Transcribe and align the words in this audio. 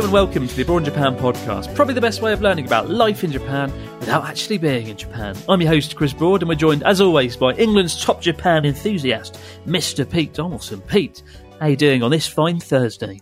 And 0.00 0.12
welcome 0.12 0.48
to 0.48 0.56
the 0.56 0.62
Abroad 0.62 0.78
in 0.78 0.84
Japan 0.86 1.14
podcast, 1.14 1.74
probably 1.74 1.92
the 1.92 2.00
best 2.00 2.22
way 2.22 2.32
of 2.32 2.40
learning 2.40 2.64
about 2.64 2.88
life 2.88 3.22
in 3.22 3.30
Japan 3.30 3.70
without 4.00 4.24
actually 4.24 4.56
being 4.56 4.88
in 4.88 4.96
Japan. 4.96 5.36
I'm 5.46 5.60
your 5.60 5.70
host, 5.70 5.94
Chris 5.94 6.14
Broad, 6.14 6.40
and 6.40 6.48
we're 6.48 6.54
joined, 6.54 6.82
as 6.84 7.02
always, 7.02 7.36
by 7.36 7.52
England's 7.52 8.02
top 8.02 8.22
Japan 8.22 8.64
enthusiast, 8.64 9.38
Mr. 9.66 10.10
Pete 10.10 10.32
Donaldson. 10.32 10.80
Pete, 10.80 11.22
how 11.60 11.66
you 11.66 11.76
doing 11.76 12.02
on 12.02 12.10
this 12.10 12.26
fine 12.26 12.60
Thursday? 12.60 13.20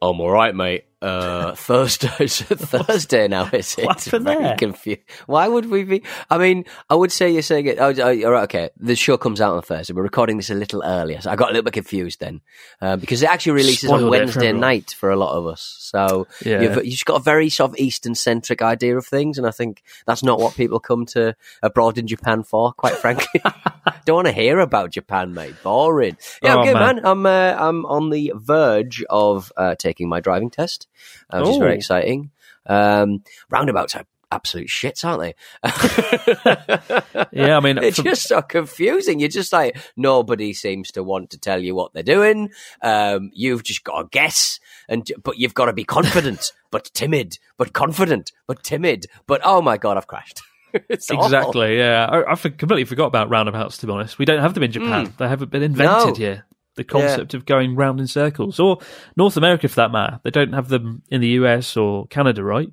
I'm 0.00 0.18
all 0.18 0.30
right, 0.30 0.54
mate. 0.54 0.87
Uh, 1.00 1.54
Thursday's 1.54 2.42
Thursday 2.42 3.28
now, 3.28 3.48
is 3.52 3.76
it? 3.78 3.84
What 3.84 4.02
happened 4.02 4.24
Very 4.24 4.42
there? 4.42 4.56
confused. 4.56 5.00
Why 5.26 5.46
would 5.46 5.66
we 5.70 5.84
be? 5.84 6.02
I 6.28 6.38
mean, 6.38 6.64
I 6.90 6.96
would 6.96 7.12
say 7.12 7.30
you're 7.30 7.42
saying 7.42 7.66
it. 7.66 7.78
Oh, 7.78 7.94
oh, 7.96 8.24
all 8.24 8.32
right, 8.32 8.42
okay. 8.44 8.70
The 8.78 8.96
show 8.96 9.16
comes 9.16 9.40
out 9.40 9.54
on 9.54 9.62
Thursday. 9.62 9.92
We're 9.94 10.02
recording 10.02 10.38
this 10.38 10.50
a 10.50 10.54
little 10.54 10.82
earlier, 10.84 11.20
so 11.20 11.30
I 11.30 11.36
got 11.36 11.50
a 11.50 11.52
little 11.52 11.62
bit 11.62 11.74
confused 11.74 12.18
then 12.18 12.40
uh, 12.82 12.96
because 12.96 13.22
it 13.22 13.28
actually 13.28 13.52
releases 13.52 13.88
Spoiled 13.88 14.02
on 14.04 14.10
Wednesday 14.10 14.50
night 14.52 14.90
for 14.98 15.10
a 15.10 15.16
lot 15.16 15.36
of 15.36 15.46
us. 15.46 15.76
So 15.78 16.26
Yeah. 16.44 16.62
you've, 16.62 16.84
you've 16.84 17.04
got 17.04 17.20
a 17.20 17.22
very 17.22 17.48
sort 17.48 17.70
of 17.70 17.76
Eastern 17.78 18.16
centric 18.16 18.60
idea 18.60 18.96
of 18.96 19.06
things, 19.06 19.38
and 19.38 19.46
I 19.46 19.52
think 19.52 19.84
that's 20.04 20.24
not 20.24 20.40
what 20.40 20.56
people 20.56 20.80
come 20.80 21.06
to 21.06 21.36
abroad 21.62 21.98
in 21.98 22.08
Japan 22.08 22.42
for. 22.42 22.72
Quite 22.72 22.94
frankly, 22.94 23.40
don't 24.04 24.16
want 24.16 24.26
to 24.26 24.32
hear 24.32 24.58
about 24.58 24.90
Japan, 24.90 25.32
mate. 25.32 25.54
Boring. 25.62 26.16
Yeah, 26.42 26.56
Oh, 26.56 26.58
I'm 26.58 26.66
good, 26.66 26.74
man. 26.74 26.96
man. 26.96 27.06
I'm 27.06 27.26
uh, 27.26 27.54
I'm 27.56 27.86
on 27.86 28.10
the 28.10 28.32
verge 28.34 29.04
of 29.08 29.52
uh, 29.56 29.76
taking 29.76 30.08
my 30.08 30.18
driving 30.18 30.50
test, 30.50 30.87
uh, 31.30 31.40
which 31.40 31.50
is 31.50 31.56
very 31.58 31.72
Oh. 31.72 31.74
exciting. 31.76 32.30
Um, 32.66 33.22
roundabouts 33.50 33.96
are 33.96 34.04
absolute 34.30 34.68
shits, 34.68 35.04
aren't 35.06 35.20
they? 35.22 35.34
Yeah, 37.32 37.56
I 37.56 37.60
mean, 37.60 37.78
it's 37.82 37.96
from- 37.96 38.04
just 38.06 38.28
so 38.28 38.42
confusing. 38.42 39.20
You're 39.20 39.28
just 39.28 39.52
like 39.52 39.76
nobody 39.96 40.52
seems 40.52 40.90
to 40.92 41.02
want 41.02 41.30
to 41.30 41.38
tell 41.38 41.62
you 41.62 41.74
what 41.74 41.92
they're 41.92 42.02
doing. 42.02 42.50
Um, 42.82 43.30
you've 43.32 43.62
just 43.64 43.84
got 43.84 44.02
to 44.02 44.08
guess, 44.10 44.60
and 44.88 45.10
but 45.22 45.38
you've 45.38 45.54
got 45.54 45.66
to 45.66 45.72
be 45.72 45.84
confident, 45.84 46.52
but 46.70 46.90
timid, 46.94 47.38
but 47.56 47.72
confident, 47.72 48.32
but 48.46 48.62
timid. 48.62 49.06
But 49.26 49.40
oh 49.44 49.62
my 49.62 49.76
god, 49.78 49.96
I've 49.96 50.06
crashed. 50.06 50.42
It's 50.74 51.10
awful. 51.10 51.24
exactly, 51.24 51.78
yeah. 51.78 52.04
I, 52.10 52.32
I 52.32 52.34
completely 52.36 52.84
forgot 52.84 53.06
about 53.06 53.30
roundabouts, 53.30 53.78
to 53.78 53.86
be 53.86 53.92
honest. 53.92 54.18
We 54.18 54.26
don't 54.26 54.40
have 54.40 54.52
them 54.52 54.62
in 54.64 54.70
Japan. 54.72 55.12
They 55.16 55.26
haven't 55.26 55.50
been 55.50 55.62
invented. 55.62 56.08
No. 56.08 56.14
here. 56.14 56.44
The 56.78 56.84
concept 56.84 57.34
of 57.34 57.44
going 57.44 57.76
round 57.76 58.00
in 58.00 58.06
circles, 58.06 58.58
or 58.58 58.78
North 59.16 59.36
America 59.36 59.68
for 59.68 59.76
that 59.76 59.92
matter. 59.92 60.20
They 60.24 60.30
don't 60.30 60.52
have 60.54 60.68
them 60.68 61.02
in 61.10 61.20
the 61.20 61.28
US 61.40 61.76
or 61.76 62.06
Canada, 62.06 62.42
right? 62.42 62.68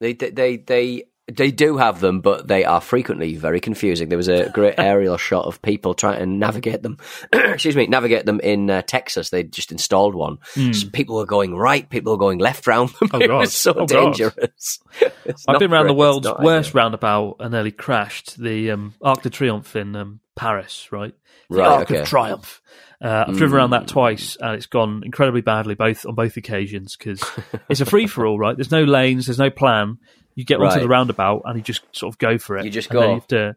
They 0.00 0.12
they 0.14 0.56
they 0.58 1.04
they, 1.32 1.50
do 1.52 1.76
have 1.76 2.00
them, 2.00 2.20
but 2.22 2.48
they 2.48 2.64
are 2.64 2.80
frequently 2.80 3.36
very 3.36 3.60
confusing. 3.60 4.08
There 4.08 4.18
was 4.18 4.26
a 4.28 4.48
great 4.50 4.74
aerial 4.78 5.16
shot 5.16 5.44
of 5.44 5.62
people 5.62 5.94
trying 5.94 6.18
to 6.18 6.26
navigate 6.26 6.82
them. 6.82 6.98
excuse 7.32 7.76
me, 7.76 7.86
navigate 7.86 8.26
them 8.26 8.40
in 8.40 8.68
uh, 8.68 8.82
Texas. 8.82 9.30
They 9.30 9.44
just 9.44 9.70
installed 9.70 10.14
one. 10.16 10.38
So 10.72 10.88
people 10.92 11.16
were 11.16 11.26
going 11.26 11.54
right, 11.54 11.88
people 11.88 12.12
were 12.12 12.18
going 12.18 12.38
left 12.38 12.66
round 12.66 12.90
them. 13.00 13.10
Oh, 13.14 13.18
it 13.20 13.28
God. 13.28 13.38
was 13.40 13.54
so 13.54 13.74
Oh, 13.76 13.86
dangerous. 13.86 14.80
I've 15.48 15.60
been 15.60 15.72
around 15.72 15.86
the 15.86 15.94
great. 15.94 16.08
It's 16.08 16.24
world's 16.24 16.28
worst 16.40 16.70
ideal. 16.70 16.82
roundabout 16.82 17.36
and 17.40 17.52
nearly 17.52 17.70
crashed. 17.72 18.36
The 18.38 18.72
um, 18.72 18.94
Arc 19.00 19.22
de 19.22 19.30
Triomphe 19.30 19.76
in 19.76 19.94
um, 19.94 20.20
Paris, 20.40 20.88
right? 20.90 21.14
The 21.50 21.56
Right, 21.58 21.66
Arc 21.68 21.90
okay. 21.90 22.00
of 22.00 22.08
Triumph. 22.08 22.62
Uh, 23.02 23.24
I've 23.28 23.36
driven 23.36 23.56
around 23.56 23.70
that 23.70 23.88
twice, 23.88 24.36
and 24.40 24.54
it's 24.54 24.66
gone 24.66 25.02
incredibly 25.04 25.40
badly 25.42 25.74
both 25.74 26.06
on 26.06 26.14
both 26.14 26.36
occasions 26.36 26.96
because 26.96 27.22
it's 27.68 27.80
a 27.80 27.86
free 27.86 28.06
for 28.06 28.26
all, 28.26 28.38
right? 28.38 28.56
There's 28.56 28.70
no 28.70 28.84
lanes, 28.84 29.26
there's 29.26 29.38
no 29.38 29.50
plan. 29.50 29.98
You 30.34 30.44
get 30.44 30.56
onto 30.60 30.66
Right. 30.76 30.80
the 30.80 30.88
roundabout 30.88 31.42
and 31.44 31.56
you 31.56 31.62
just 31.62 31.82
sort 31.92 32.14
of 32.14 32.18
go 32.18 32.38
for 32.38 32.56
it. 32.56 32.64
You 32.64 32.70
just 32.70 32.88
go. 32.88 33.14
you 33.16 33.22
to- 33.28 33.56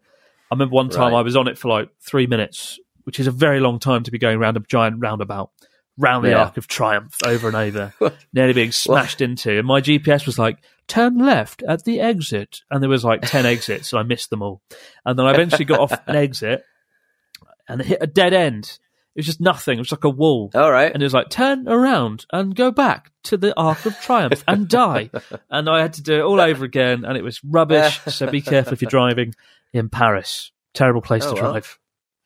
I 0.52 0.56
remember 0.56 0.74
one 0.76 0.90
time 0.90 1.14
Right. 1.14 1.20
I 1.20 1.22
was 1.22 1.36
on 1.36 1.48
it 1.48 1.58
for 1.58 1.68
like 1.70 1.90
three 2.02 2.28
minutes, 2.28 2.80
which 3.06 3.20
is 3.20 3.28
a 3.28 3.32
very 3.32 3.60
long 3.60 3.80
time 3.80 4.04
to 4.04 4.12
be 4.12 4.18
going 4.20 4.38
around 4.38 4.58
a 4.58 4.60
giant 4.62 4.98
roundabout, 5.00 5.52
round 5.98 6.26
the 6.26 6.30
Yeah. 6.32 6.44
Arc 6.44 6.58
of 6.58 6.68
Triumph 6.68 7.16
over 7.26 7.48
and 7.48 7.56
over, 7.56 7.94
nearly 8.34 8.54
being 8.54 8.72
smashed 8.72 9.22
into. 9.22 9.58
And 9.58 9.68
my 9.68 9.82
GPS 9.82 10.26
was 10.26 10.38
like, 10.40 10.58
turn 10.88 11.18
left 11.18 11.64
at 11.64 11.86
the 11.86 12.00
exit. 12.02 12.60
And 12.70 12.82
there 12.84 12.90
was 12.90 13.04
like 13.06 13.22
10 13.24 13.46
exits, 13.46 13.94
and 13.94 14.00
I 14.00 14.04
missed 14.04 14.30
them 14.30 14.42
all. 14.42 14.62
And 15.06 15.18
then 15.18 15.26
I 15.26 15.32
eventually 15.34 15.66
got 15.66 15.80
off 15.80 16.08
an 16.08 16.16
exit 16.16 16.64
and 17.68 17.82
hit 17.82 17.98
a 18.02 18.08
dead 18.08 18.34
end. 18.34 18.78
It 19.16 19.20
was 19.20 19.26
just 19.28 19.40
nothing. 19.42 19.78
It 19.78 19.82
was 19.82 19.92
like 19.92 20.04
a 20.06 20.10
wall. 20.10 20.50
All 20.56 20.72
right. 20.72 20.92
And 20.92 21.04
it 21.04 21.06
was 21.06 21.14
like, 21.14 21.30
turn 21.30 21.68
around 21.68 22.26
and 22.34 22.56
go 22.56 22.72
back 22.72 23.12
to 23.26 23.38
the 23.38 23.56
Arc 23.60 23.86
of 23.86 23.96
Triumph 24.00 24.44
and 24.48 24.68
die. 24.70 25.12
and 25.52 25.70
I 25.70 25.82
had 25.84 25.94
to 25.94 26.02
do 26.02 26.16
it 26.16 26.22
all 26.24 26.42
over 26.42 26.66
again, 26.66 27.06
and 27.06 27.16
it 27.16 27.24
was 27.24 27.40
rubbish. 27.44 28.00
so 28.08 28.26
be 28.32 28.42
careful 28.42 28.74
if 28.74 28.82
you're 28.82 28.90
driving 28.90 29.36
in 29.72 29.90
Paris. 29.90 30.52
Terrible 30.74 31.02
place 31.02 31.24
Oh, 31.26 31.36
to 31.36 31.42
well. 31.44 31.54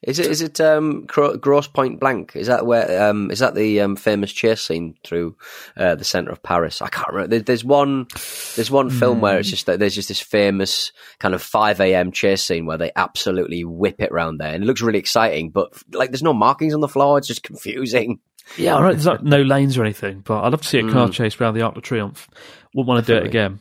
Is 0.02 0.20
it 0.20 0.26
is 0.26 0.42
it 0.42 0.60
um, 0.60 1.06
Gro- 1.06 1.36
Grosse 1.36 1.66
Pointe 1.66 1.98
Blank? 1.98 2.36
Is 2.36 2.46
that 2.46 2.64
where 2.66 3.02
um, 3.10 3.32
is 3.32 3.40
that 3.40 3.56
the 3.56 3.80
um, 3.80 3.96
famous 3.96 4.30
chase 4.32 4.60
scene 4.60 4.94
through 5.04 5.36
uh, 5.76 5.96
the 5.96 6.04
centre 6.04 6.30
of 6.30 6.40
Paris? 6.42 6.80
I 6.80 6.88
can't 6.88 7.08
remember. 7.12 7.40
There's 7.40 7.64
one 7.64 8.06
there's 8.54 8.70
one 8.70 8.90
film 8.90 9.20
where 9.20 9.40
it's 9.40 9.50
just 9.50 9.66
that 9.66 9.80
there's 9.80 9.96
just 9.96 10.06
this 10.06 10.20
famous 10.20 10.92
kind 11.18 11.34
of 11.34 11.42
five 11.42 11.80
a.m. 11.80 12.12
chase 12.12 12.44
scene 12.44 12.64
where 12.64 12.78
they 12.78 12.92
absolutely 12.94 13.64
whip 13.64 13.96
it 14.00 14.12
round 14.12 14.38
there, 14.38 14.54
and 14.54 14.62
it 14.62 14.66
looks 14.68 14.82
really 14.82 15.00
exciting. 15.00 15.50
But 15.50 15.72
like, 15.92 16.10
there's 16.12 16.22
no 16.22 16.32
markings 16.32 16.74
on 16.74 16.80
the 16.80 16.86
floor; 16.88 17.18
it's 17.18 17.26
just 17.26 17.42
confusing. 17.42 18.20
Yeah, 18.56 18.74
all 18.76 18.82
right. 18.84 18.92
There's 18.92 19.06
like 19.06 19.24
no 19.24 19.42
lanes 19.42 19.76
or 19.76 19.82
anything, 19.82 20.20
but 20.20 20.42
I'd 20.44 20.52
love 20.52 20.62
to 20.62 20.68
see 20.68 20.78
a 20.78 20.82
Mm. 20.84 20.92
car 20.92 21.08
chase 21.10 21.40
around 21.40 21.54
the 21.54 21.62
Arc 21.62 21.74
de 21.74 21.80
Triomphe. 21.80 22.28
Wouldn't 22.72 22.86
want 22.88 23.04
to 23.04 23.12
do 23.12 23.18
it 23.18 23.26
again. 23.26 23.58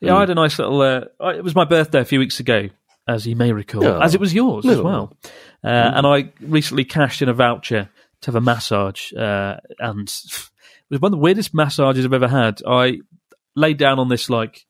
Yeah, 0.00 0.12
Mm. 0.12 0.16
I 0.16 0.20
had 0.20 0.30
a 0.30 0.34
nice 0.36 0.58
little. 0.60 0.80
Uh, 0.80 1.00
it 1.30 1.42
was 1.42 1.56
my 1.56 1.64
birthday 1.64 2.00
a 2.00 2.04
few 2.04 2.20
weeks 2.20 2.38
ago, 2.40 2.68
as 3.08 3.26
you 3.26 3.34
may 3.36 3.52
recall, 3.52 3.84
Oh. 3.84 3.98
as 4.00 4.14
it 4.14 4.20
was 4.20 4.32
yours 4.32 4.64
as 4.64 4.80
well. 4.80 5.16
Uh, 5.64 5.68
And 5.94 6.06
I 6.06 6.32
recently 6.40 6.84
cashed 6.84 7.22
in 7.22 7.28
a 7.28 7.34
voucher 7.34 7.88
to 8.22 8.26
have 8.28 8.34
a 8.36 8.40
massage, 8.40 9.12
uh, 9.12 9.56
and 9.78 10.08
it 10.08 10.90
was 10.90 11.00
one 11.00 11.12
of 11.12 11.18
the 11.18 11.22
weirdest 11.22 11.54
massages 11.54 12.04
I've 12.04 12.12
ever 12.12 12.28
had. 12.28 12.60
I 12.66 12.98
laid 13.54 13.76
down 13.78 13.98
on 13.98 14.08
this 14.08 14.28
like 14.30 14.66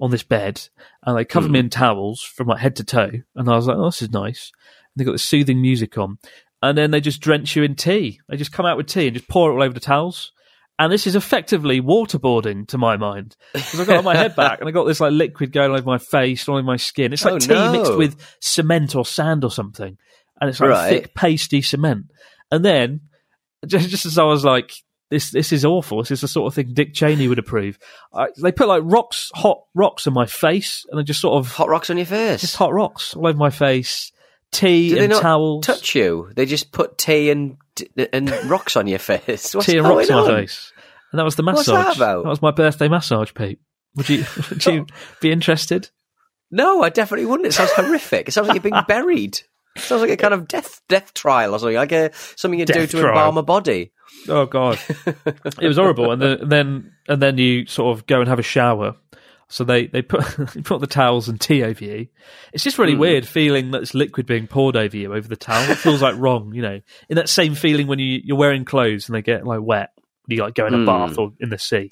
on 0.00 0.10
this 0.10 0.22
bed, 0.22 0.60
and 1.04 1.16
they 1.18 1.24
covered 1.24 1.50
me 1.50 1.58
in 1.58 1.70
towels 1.70 2.22
from 2.22 2.46
like 2.48 2.58
head 2.60 2.76
to 2.76 2.84
toe, 2.84 3.10
and 3.34 3.48
I 3.48 3.56
was 3.56 3.66
like, 3.66 3.76
"Oh, 3.76 3.86
this 3.86 4.02
is 4.02 4.10
nice." 4.10 4.52
And 4.94 5.00
they 5.00 5.04
got 5.04 5.12
this 5.12 5.24
soothing 5.24 5.60
music 5.60 5.98
on, 5.98 6.18
and 6.62 6.78
then 6.78 6.90
they 6.92 7.00
just 7.00 7.20
drench 7.20 7.56
you 7.56 7.62
in 7.64 7.74
tea. 7.74 8.20
They 8.28 8.36
just 8.36 8.52
come 8.52 8.66
out 8.66 8.76
with 8.76 8.86
tea 8.86 9.06
and 9.08 9.16
just 9.16 9.28
pour 9.28 9.50
it 9.50 9.54
all 9.54 9.62
over 9.62 9.74
the 9.74 9.80
towels. 9.80 10.32
And 10.80 10.92
this 10.92 11.08
is 11.08 11.16
effectively 11.16 11.80
waterboarding 11.80 12.68
to 12.68 12.78
my 12.78 12.96
mind 12.96 13.36
because 13.52 13.80
I 13.80 13.84
got 13.84 14.04
my 14.04 14.14
head 14.16 14.36
back 14.36 14.60
and 14.60 14.68
I 14.68 14.72
got 14.72 14.84
this 14.84 15.00
like 15.00 15.10
liquid 15.10 15.50
going 15.50 15.72
over 15.72 15.82
my 15.84 15.98
face, 15.98 16.48
all 16.48 16.54
over 16.54 16.62
my 16.62 16.76
skin. 16.76 17.12
It's 17.12 17.24
like 17.24 17.34
Oh, 17.34 17.38
tea 17.40 17.48
no. 17.54 17.72
mixed 17.72 17.96
with 17.96 18.36
cement 18.40 18.94
or 18.94 19.04
sand 19.04 19.42
or 19.42 19.50
something, 19.50 19.98
and 20.40 20.50
it's 20.50 20.60
like 20.60 20.70
Right. 20.70 20.88
thick, 21.02 21.14
pasty 21.14 21.62
cement. 21.62 22.06
And 22.50 22.64
then, 22.64 23.00
just, 23.66 23.88
just 23.90 24.06
as 24.06 24.18
I 24.18 24.24
was 24.24 24.44
like, 24.44 24.72
"This, 25.10 25.30
this 25.30 25.52
is 25.52 25.64
awful. 25.64 25.98
This 25.98 26.10
is 26.12 26.20
the 26.22 26.28
sort 26.28 26.46
of 26.46 26.54
thing 26.54 26.72
Dick 26.74 26.94
Cheney 26.94 27.28
would 27.28 27.38
approve." 27.38 27.78
I, 28.14 28.28
they 28.40 28.52
put 28.52 28.68
like 28.68 28.82
rocks, 28.84 29.30
hot 29.34 29.62
rocks 29.74 30.06
on 30.06 30.14
my 30.14 30.26
face, 30.26 30.86
and 30.90 30.98
I 31.00 31.02
just 31.02 31.20
sort 31.20 31.34
of 31.38 31.52
Hot 31.52 31.68
rocks 31.68 31.90
on 31.90 31.96
your 31.96 32.06
face. 32.06 32.40
just 32.40 32.56
hot 32.56 32.72
rocks 32.72 33.14
all 33.14 33.26
over 33.26 33.36
my 33.38 33.50
face. 33.50 34.12
tea 34.52 34.90
Do 34.90 34.94
they 34.96 35.04
and 35.04 35.14
towels. 35.14 35.66
touch 35.66 35.94
you? 35.94 36.30
They 36.34 36.46
just 36.46 36.72
put 36.72 36.96
tea 36.98 37.30
and 37.30 37.56
and 38.12 38.30
rocks 38.50 38.76
on 38.76 38.86
your 38.86 38.98
face. 39.10 39.54
What's 39.54 39.66
tea 39.66 39.76
and 39.78 39.86
rocks 39.88 40.10
on 40.10 40.18
on? 40.20 40.28
my 40.32 40.40
face. 40.40 40.72
And 41.12 41.18
that 41.18 41.24
was 41.24 41.36
the 41.36 41.42
What's 41.42 41.60
massage. 41.68 41.84
that 41.84 41.96
about? 41.96 42.24
was 42.26 42.42
my 42.42 42.50
birthday 42.50 42.88
massage, 42.88 43.32
Pete. 43.34 43.58
Would 43.96 44.08
you 44.08 44.24
would 44.50 44.64
you 44.66 44.86
be 45.20 45.30
interested? 45.32 45.88
No, 46.50 46.82
I 46.82 46.88
definitely 46.88 47.26
wouldn't. 47.26 47.46
It 47.46 47.52
sounds 47.52 47.72
horrific. 47.72 48.28
It 48.28 48.32
sounds 48.32 48.48
like 48.48 48.54
you're 48.54 48.62
being 48.72 48.82
buried. 48.88 49.40
Sounds 49.80 50.02
like 50.02 50.10
a 50.10 50.16
kind 50.16 50.34
of 50.34 50.48
death 50.48 50.80
death 50.88 51.14
trial 51.14 51.54
or 51.54 51.58
something, 51.58 51.76
like 51.76 51.92
a, 51.92 52.10
something 52.36 52.58
you 52.60 52.66
do 52.66 52.86
to 52.86 53.00
trial. 53.00 53.08
embalm 53.08 53.38
a 53.38 53.42
body. 53.42 53.92
Oh 54.28 54.46
god, 54.46 54.78
it 55.06 55.66
was 55.68 55.76
horrible. 55.76 56.10
And 56.12 56.20
then, 56.22 56.30
and 56.40 56.50
then 56.52 56.92
and 57.08 57.22
then 57.22 57.38
you 57.38 57.66
sort 57.66 57.96
of 57.96 58.06
go 58.06 58.20
and 58.20 58.28
have 58.28 58.38
a 58.38 58.42
shower. 58.44 58.96
So 59.50 59.64
they 59.64 59.86
they 59.86 60.02
put 60.02 60.22
put 60.64 60.80
the 60.80 60.86
towels 60.86 61.28
and 61.28 61.40
tea 61.40 61.62
over 61.64 61.82
you. 61.82 62.08
It's 62.52 62.64
just 62.64 62.78
really 62.78 62.94
weird 62.94 63.26
feeling 63.26 63.70
that 63.70 63.82
it's 63.82 63.94
liquid 63.94 64.26
being 64.26 64.46
poured 64.46 64.76
over 64.76 64.96
you 64.96 65.14
over 65.14 65.26
the 65.26 65.36
towel. 65.36 65.70
It 65.70 65.76
feels 65.78 66.02
like 66.02 66.16
wrong, 66.18 66.52
you 66.54 66.60
know. 66.62 66.80
In 67.08 67.16
that 67.16 67.28
same 67.30 67.54
feeling 67.54 67.86
when 67.86 67.98
you 67.98 68.20
you're 68.22 68.36
wearing 68.36 68.64
clothes 68.66 69.08
and 69.08 69.14
they 69.16 69.22
get 69.22 69.46
like 69.46 69.60
wet 69.62 69.90
you 70.26 70.42
like 70.42 70.54
go 70.54 70.66
in 70.66 70.74
a 70.74 70.78
Mm. 70.78 70.86
bath 70.86 71.16
or 71.18 71.32
in 71.40 71.48
the 71.48 71.58
sea. 71.58 71.90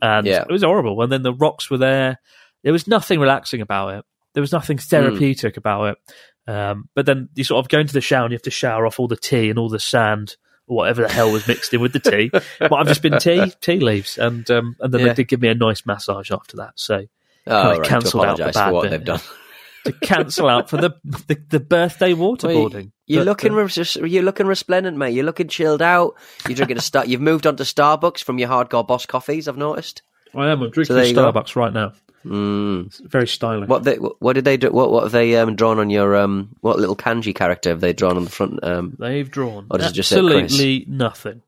And 0.00 0.26
Yeah. 0.26 0.42
it 0.42 0.50
was 0.52 0.62
horrible. 0.62 1.02
And 1.02 1.10
then 1.10 1.22
the 1.22 1.34
rocks 1.34 1.68
were 1.70 1.78
there. 1.78 2.18
There 2.62 2.72
was 2.72 2.86
nothing 2.86 3.18
relaxing 3.18 3.60
about 3.60 3.94
it. 3.94 4.04
There 4.34 4.40
was 4.40 4.52
nothing 4.52 4.78
therapeutic 4.78 5.56
about 5.56 5.84
it. 5.86 5.98
Um, 6.46 6.88
but 6.94 7.06
then 7.06 7.28
you 7.34 7.44
sort 7.44 7.64
of 7.64 7.68
go 7.68 7.78
into 7.78 7.92
the 7.92 8.00
shower 8.00 8.24
and 8.24 8.32
you 8.32 8.36
have 8.36 8.42
to 8.42 8.50
shower 8.50 8.86
off 8.86 8.98
all 8.98 9.08
the 9.08 9.16
tea 9.16 9.48
and 9.50 9.58
all 9.58 9.68
the 9.68 9.78
sand 9.78 10.36
or 10.66 10.76
whatever 10.76 11.02
the 11.02 11.08
hell 11.12 11.30
was 11.32 11.46
mixed 11.46 11.72
in 11.74 11.80
with 11.80 11.92
the 11.92 12.00
tea. 12.00 12.30
but 12.58 12.72
I've 12.72 12.86
just 12.88 13.02
been 13.02 13.18
tea, 13.18 13.52
tea 13.60 13.78
leaves, 13.80 14.18
and 14.18 14.48
um, 14.50 14.76
and 14.80 14.92
then 14.92 15.00
Yeah. 15.02 15.08
they 15.08 15.14
did 15.14 15.28
give 15.28 15.40
me 15.40 15.48
a 15.48 15.54
nice 15.54 15.86
massage 15.86 16.30
after 16.30 16.56
that. 16.58 16.72
So 16.76 17.04
Oh, 17.46 17.62
Kinda 17.62 17.68
right, 17.70 17.82
to 17.84 17.88
cancelled 17.88 18.24
out 18.24 18.36
the 18.38 18.44
bad 18.52 18.68
for 18.68 18.72
what 18.72 18.82
bit. 18.82 18.90
they've 18.90 19.04
done. 19.04 19.20
to 19.84 19.92
cancel 19.92 20.48
out 20.48 20.70
for 20.70 20.76
the 20.76 20.90
the, 21.04 21.36
the 21.48 21.60
birthday 21.60 22.12
waterboarding. 22.12 22.92
You're 23.06 23.20
But, 23.24 23.30
looking, 23.30 23.52
uh, 23.52 23.56
res- 23.56 23.96
you're 23.96 24.22
looking 24.22 24.46
resplendent, 24.46 24.96
mate. 24.96 25.12
You're 25.12 25.24
looking 25.24 25.48
chilled 25.48 25.82
out. 25.82 26.14
You're 26.48 26.54
drinking 26.56 26.78
a 26.78 26.80
star. 26.80 27.04
You've 27.06 27.20
moved 27.20 27.46
on 27.48 27.56
to 27.56 27.64
Starbucks 27.64 28.22
from 28.22 28.38
your 28.38 28.48
hardcore 28.48 28.86
boss 28.86 29.06
coffees. 29.06 29.48
I've 29.48 29.56
noticed. 29.56 30.02
I 30.34 30.48
am. 30.50 30.62
I'm 30.62 30.70
drinking 30.70 30.84
So 30.84 30.94
there 30.94 31.12
go. 31.12 31.32
Starbucks 31.32 31.56
right 31.56 31.72
now. 31.72 31.92
Mm. 32.24 33.08
Very 33.08 33.26
stylish. 33.26 33.68
What 33.68 33.84
they, 33.84 33.96
what 33.96 34.32
did 34.34 34.44
they 34.44 34.56
do? 34.56 34.70
What 34.70 34.90
what 34.92 35.02
have 35.04 35.12
they 35.12 35.36
um, 35.36 35.56
drawn 35.56 35.78
on 35.78 35.90
your 35.90 36.16
um? 36.16 36.54
What 36.60 36.78
little 36.78 36.96
kanji 36.96 37.34
character 37.34 37.70
have 37.70 37.80
they 37.80 37.92
drawn 37.92 38.16
on 38.16 38.24
the 38.24 38.30
front? 38.30 38.62
Um, 38.62 38.96
They've 38.98 39.30
drawn 39.30 39.66
Or 39.70 39.78
does 39.78 39.90
it 39.90 39.94
just 39.94 40.08
say 40.10 40.20
Chris? 40.20 40.44
absolutely 40.44 40.84
nothing. 40.88 41.42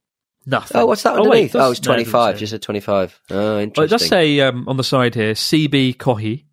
Nothing. 0.46 0.80
oh, 0.80 0.86
what's 0.86 1.02
that 1.04 1.14
wait, 1.14 1.20
underneath? 1.24 1.56
Oh, 1.56 1.70
it's 1.70 1.80
no, 1.82 1.94
it 1.94 2.04
doesn't 2.04 2.12
25. 2.12 2.34
say. 2.34 2.38
Just 2.40 2.50
said 2.50 2.62
25. 2.62 3.20
Oh, 3.30 3.58
interesting. 3.60 3.72
Well, 3.80 3.84
it 3.86 3.88
does 3.88 4.06
say 4.08 4.40
um, 4.40 4.68
on 4.68 4.76
the 4.76 4.84
side 4.84 5.14
here, 5.14 5.32
CB 5.32 5.96
Kohi. 5.96 6.44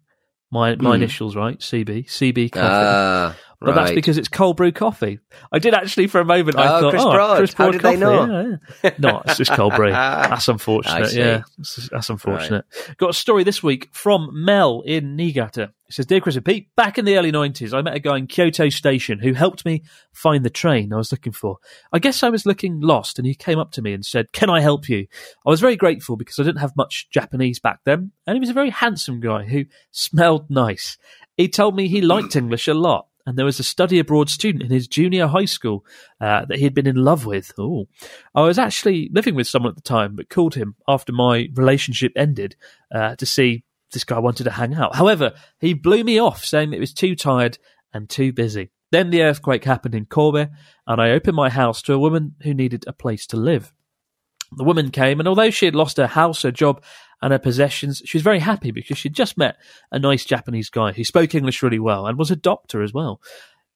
My 0.49 0.75
my 0.75 0.91
Hmm. 0.91 0.95
initials, 1.03 1.35
right? 1.35 1.57
CB. 1.59 2.05
CB 2.07 2.51
Coffee. 2.51 2.65
Ah, 2.67 3.35
But 3.63 3.75
that's 3.75 3.91
because 3.91 4.17
it's 4.17 4.27
cold 4.27 4.57
brew 4.57 4.71
coffee. 4.71 5.19
I 5.51 5.59
did 5.59 5.75
actually 5.75 6.07
for 6.07 6.19
a 6.19 6.25
moment. 6.25 6.57
I 6.57 6.65
Oh, 6.77 6.81
thought, 6.81 6.89
Chris 6.89 7.03
oh, 7.05 7.11
Broad. 7.11 7.37
Chris 7.37 7.53
How 7.53 7.65
Broad 7.65 7.71
did 7.73 7.81
they 7.81 7.97
coffee. 7.97 7.99
know? 7.99 8.57
Yeah, 8.83 8.89
yeah. 8.89 8.91
No, 8.97 9.21
it's 9.25 9.37
just 9.37 9.51
cold 9.51 9.75
brew. 9.75 9.91
That's 9.91 10.47
unfortunate. 10.47 11.13
Yeah, 11.13 11.43
that's, 11.91 12.09
unfortunate. 12.09 12.65
Got 12.97 13.11
a 13.11 13.13
story 13.13 13.43
this 13.43 13.61
week 13.61 13.89
from 13.91 14.29
Mel 14.33 14.81
in 14.83 15.15
Niigata. 15.15 15.71
It 15.87 15.93
says, 15.93 16.05
"Dear 16.07 16.21
Chris 16.21 16.37
and 16.37 16.45
Pete, 16.45 16.73
back 16.75 16.97
in 16.97 17.05
the 17.05 17.17
early 17.17 17.31
'90s, 17.31 17.73
I 17.77 17.81
met 17.81 17.93
a 17.95 17.99
guy 17.99 18.17
in 18.17 18.25
Kyoto 18.25 18.69
Station 18.69 19.19
who 19.19 19.33
helped 19.33 19.63
me 19.65 19.83
find 20.13 20.43
the 20.43 20.49
train 20.49 20.91
I 20.91 20.97
was 20.97 21.11
looking 21.11 21.33
for. 21.33 21.57
I 21.91 21.99
guess 21.99 22.23
I 22.23 22.29
was 22.29 22.45
looking 22.45 22.79
lost, 22.79 23.19
and 23.19 23.27
he 23.27 23.35
came 23.35 23.59
up 23.59 23.71
to 23.73 23.81
me 23.81 23.93
and 23.93 24.03
said, 24.05 24.31
"Can 24.31 24.49
I 24.49 24.61
help 24.61 24.89
you?" 24.89 25.05
I 25.45 25.49
was 25.49 25.59
very 25.59 25.75
grateful 25.75 26.15
because 26.15 26.39
I 26.39 26.43
didn't 26.43 26.61
have 26.61 26.75
much 26.77 27.09
Japanese 27.11 27.59
back 27.59 27.81
then, 27.85 28.11
and 28.25 28.35
he 28.35 28.39
was 28.39 28.49
a 28.49 28.53
very 28.53 28.69
handsome 28.71 29.19
guy 29.19 29.43
who 29.43 29.65
smelled 29.91 30.49
nice. 30.49 30.97
He 31.37 31.47
told 31.49 31.75
me 31.75 31.87
he 31.87 32.01
liked 32.01 32.35
English 32.35 32.67
a 32.67 32.73
lot, 32.73 33.07
and 33.25 33.37
there 33.37 33.45
was 33.45 33.59
a 33.59 33.63
study 33.63 33.99
abroad 33.99 34.29
student 34.29 34.63
in 34.63 34.69
his 34.69 34.87
junior 34.87 35.27
high 35.27 35.45
school 35.45 35.85
uh, 36.19 36.45
that 36.45 36.57
he 36.57 36.63
had 36.63 36.73
been 36.73 36.87
in 36.87 36.95
love 36.95 37.25
with. 37.25 37.51
Oh, 37.57 37.87
I 38.33 38.41
was 38.41 38.59
actually 38.59 39.09
living 39.13 39.35
with 39.35 39.47
someone 39.47 39.71
at 39.71 39.75
the 39.75 39.81
time, 39.81 40.15
but 40.15 40.29
called 40.29 40.55
him 40.55 40.75
after 40.87 41.11
my 41.11 41.49
relationship 41.53 42.13
ended 42.15 42.55
uh, 42.93 43.15
to 43.15 43.25
see 43.25 43.63
if 43.87 43.93
this 43.93 44.03
guy 44.03 44.19
wanted 44.19 44.45
to 44.45 44.51
hang 44.51 44.73
out. 44.73 44.95
However, 44.95 45.33
he 45.59 45.73
blew 45.73 46.03
me 46.03 46.19
off, 46.19 46.43
saying 46.45 46.71
he 46.71 46.79
was 46.79 46.93
too 46.93 47.15
tired 47.15 47.57
and 47.93 48.09
too 48.09 48.33
busy. 48.33 48.71
Then 48.91 49.09
the 49.09 49.23
earthquake 49.23 49.63
happened 49.63 49.95
in 49.95 50.05
Kobe, 50.05 50.47
and 50.85 51.01
I 51.01 51.11
opened 51.11 51.35
my 51.35 51.49
house 51.49 51.81
to 51.83 51.93
a 51.93 51.99
woman 51.99 52.35
who 52.43 52.53
needed 52.53 52.83
a 52.87 52.93
place 52.93 53.25
to 53.27 53.37
live. 53.37 53.73
The 54.53 54.63
woman 54.63 54.91
came, 54.91 55.19
and 55.19 55.27
although 55.27 55.49
she 55.49 55.65
had 55.65 55.75
lost 55.75 55.97
her 55.97 56.07
house, 56.07 56.41
her 56.41 56.51
job, 56.51 56.83
and 57.21 57.31
her 57.31 57.39
possessions, 57.39 58.01
she 58.05 58.17
was 58.17 58.23
very 58.23 58.39
happy 58.39 58.71
because 58.71 58.97
she'd 58.97 59.13
just 59.13 59.37
met 59.37 59.57
a 59.91 59.99
nice 59.99 60.25
Japanese 60.25 60.69
guy 60.69 60.91
who 60.91 61.03
spoke 61.03 61.35
English 61.35 61.61
really 61.61 61.79
well 61.79 62.07
and 62.07 62.17
was 62.17 62.31
a 62.31 62.35
doctor 62.35 62.81
as 62.81 62.93
well. 62.93 63.21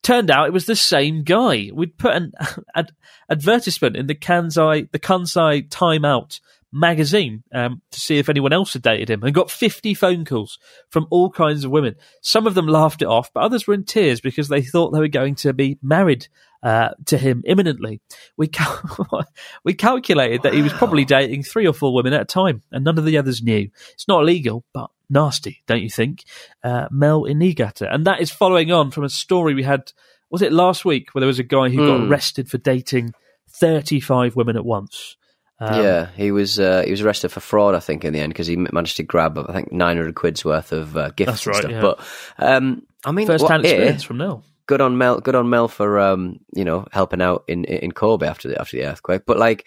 Turned 0.03 0.29
out 0.29 0.47
it 0.47 0.53
was 0.53 0.65
the 0.65 0.75
same 0.75 1.23
guy. 1.23 1.69
We'd 1.73 1.97
put 1.97 2.15
an 2.15 2.31
ad- 2.75 2.91
advertisement 3.29 3.95
in 3.95 4.07
the 4.07 4.15
Kansai, 4.15 4.91
the 4.91 4.99
Kansai 4.99 5.67
Time 5.69 6.05
Out 6.05 6.39
magazine 6.71 7.43
um, 7.53 7.81
to 7.91 7.99
see 7.99 8.17
if 8.17 8.27
anyone 8.29 8.51
else 8.53 8.73
had 8.73 8.81
dated 8.81 9.09
him 9.09 9.23
and 9.23 9.33
got 9.33 9.49
50 9.49 9.93
phone 9.93 10.25
calls 10.25 10.59
from 10.89 11.07
all 11.09 11.29
kinds 11.29 11.63
of 11.63 11.71
women. 11.71 11.95
Some 12.21 12.47
of 12.47 12.53
them 12.53 12.67
laughed 12.67 13.01
it 13.01 13.07
off, 13.07 13.31
but 13.33 13.43
others 13.43 13.65
were 13.65 13.73
in 13.73 13.85
tears 13.85 14.19
because 14.21 14.49
they 14.49 14.61
thought 14.61 14.91
they 14.91 14.99
were 14.99 15.07
going 15.07 15.35
to 15.35 15.53
be 15.53 15.77
married 15.81 16.27
uh, 16.63 16.89
to 17.05 17.17
him 17.17 17.43
imminently. 17.45 18.01
We 18.37 18.47
cal- 18.47 19.25
we 19.63 19.73
calculated 19.73 20.41
that 20.43 20.53
he 20.53 20.61
was 20.63 20.73
probably 20.73 21.05
dating 21.05 21.43
three 21.43 21.67
or 21.67 21.73
four 21.73 21.93
women 21.93 22.13
at 22.13 22.21
a 22.21 22.25
time, 22.25 22.63
and 22.71 22.83
none 22.83 22.97
of 22.97 23.05
the 23.05 23.17
others 23.17 23.41
knew. 23.43 23.69
It's 23.93 24.07
not 24.07 24.21
illegal, 24.23 24.65
but 24.73 24.89
nasty, 25.09 25.61
don't 25.67 25.83
you 25.83 25.89
think? 25.91 26.23
Uh, 26.63 26.87
Mel 26.89 27.25
in 27.25 27.37
Niigata, 27.37 27.87
and 27.93 28.05
that 28.07 28.19
is 28.19 28.31
following 28.31 28.71
on 28.71 28.89
from 28.91 29.03
a 29.03 29.09
story 29.09 29.53
we 29.53 29.63
had. 29.63 29.91
Was 30.31 30.41
it 30.41 30.51
last 30.51 30.83
week 30.83 31.13
where 31.13 31.19
there 31.21 31.27
was 31.27 31.37
a 31.39 31.43
guy 31.43 31.69
who 31.69 31.85
got 31.85 31.99
Hmm. 31.99 32.11
arrested 32.11 32.49
for 32.49 32.57
dating 32.57 33.13
thirty-five 33.59 34.35
women 34.35 34.55
at 34.57 34.65
once? 34.65 35.17
Um, 35.59 35.81
yeah, 35.81 36.07
he 36.15 36.31
was 36.31 36.59
uh, 36.59 36.83
he 36.83 36.91
was 36.91 37.01
arrested 37.01 37.29
for 37.29 37.39
fraud, 37.39 37.75
I 37.75 37.79
think, 37.79 38.03
in 38.03 38.11
the 38.11 38.19
end 38.19 38.33
because 38.33 38.47
he 38.47 38.57
managed 38.57 38.97
to 38.97 39.03
grab, 39.03 39.37
I 39.37 39.53
think, 39.53 39.71
nine 39.71 39.95
hundred 39.95 40.15
quid's 40.15 40.43
worth 40.43 40.73
of 40.73 40.97
uh, 40.97 41.11
gifts 41.11 41.31
That's 41.31 41.45
and 41.45 41.55
right, 41.55 41.61
stuff. 41.61 41.71
yeah. 41.71 41.81
But 41.81 41.99
um, 42.39 42.85
I 43.05 43.11
mean, 43.11 43.27
first-hand 43.27 43.63
what, 43.63 43.65
here, 43.65 43.75
experience 43.75 44.03
from 44.03 44.17
Mel. 44.17 44.43
good 44.67 44.81
on 44.81 44.97
Mel, 44.97 45.19
good 45.21 45.35
on 45.35 45.49
Mel 45.49 45.69
for 45.69 45.97
um, 45.99 46.39
you 46.53 46.65
know 46.65 46.85
helping 46.91 47.21
out 47.21 47.45
in 47.47 47.63
in 47.63 47.93
Kobe 47.93 48.27
after 48.27 48.49
the 48.49 48.59
after 48.59 48.75
the 48.75 48.85
earthquake. 48.85 49.21
But 49.25 49.37
like 49.37 49.65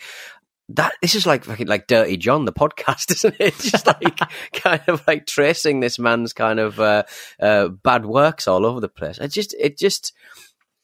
that, 0.71 0.93
this 1.01 1.15
is 1.15 1.27
like 1.27 1.45
fucking 1.45 1.69
like 1.69 1.87
Dirty 1.87 2.19
John, 2.19 2.45
the 2.45 2.53
podcast, 2.53 3.11
isn't 3.15 3.37
it? 3.39 3.47
It's 3.47 3.71
just 3.71 3.87
like 3.87 4.21
kind 4.53 4.83
of 4.89 5.03
like 5.07 5.25
tracing 5.25 5.81
this 5.81 5.99
man's 5.99 6.35
kind 6.35 6.61
of 6.61 6.79
uh, 6.79 7.05
uh, 7.41 7.69
bad 7.69 8.05
works 8.05 8.47
all 8.47 8.67
over 8.67 8.81
the 8.81 8.91
place. 8.91 9.17
It 9.19 9.29
just 9.29 9.55
it 9.59 9.79
just. 9.79 10.13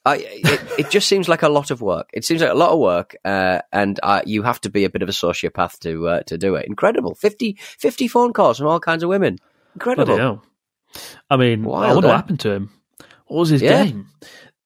I, 0.05 0.17
it, 0.17 0.61
it 0.79 0.89
just 0.91 1.07
seems 1.07 1.27
like 1.27 1.41
a 1.41 1.49
lot 1.49 1.71
of 1.71 1.81
work. 1.81 2.09
It 2.13 2.23
seems 2.25 2.41
like 2.41 2.51
a 2.51 2.55
lot 2.55 2.69
of 2.71 2.79
work, 2.79 3.15
uh, 3.25 3.61
and 3.73 3.99
uh, 4.03 4.21
you 4.25 4.43
have 4.43 4.61
to 4.61 4.69
be 4.69 4.83
a 4.85 4.89
bit 4.89 5.01
of 5.01 5.09
a 5.09 5.13
sociopath 5.13 5.79
to 5.79 6.07
uh, 6.07 6.21
to 6.23 6.37
do 6.37 6.55
it. 6.55 6.67
Incredible. 6.67 7.15
50, 7.15 7.57
50 7.59 8.07
phone 8.07 8.31
calls 8.33 8.57
from 8.59 8.67
all 8.67 8.79
kinds 8.79 9.01
of 9.03 9.09
women. 9.09 9.39
Incredible. 9.73 10.43
I 11.29 11.37
mean, 11.37 11.63
I 11.65 11.67
Wild, 11.67 11.93
wonder 11.95 12.07
eh? 12.07 12.11
what 12.11 12.15
happened 12.17 12.39
to 12.41 12.51
him. 12.51 12.69
What 13.27 13.39
was 13.39 13.49
his 13.49 13.61
Yeah. 13.61 13.83
game? 13.85 14.07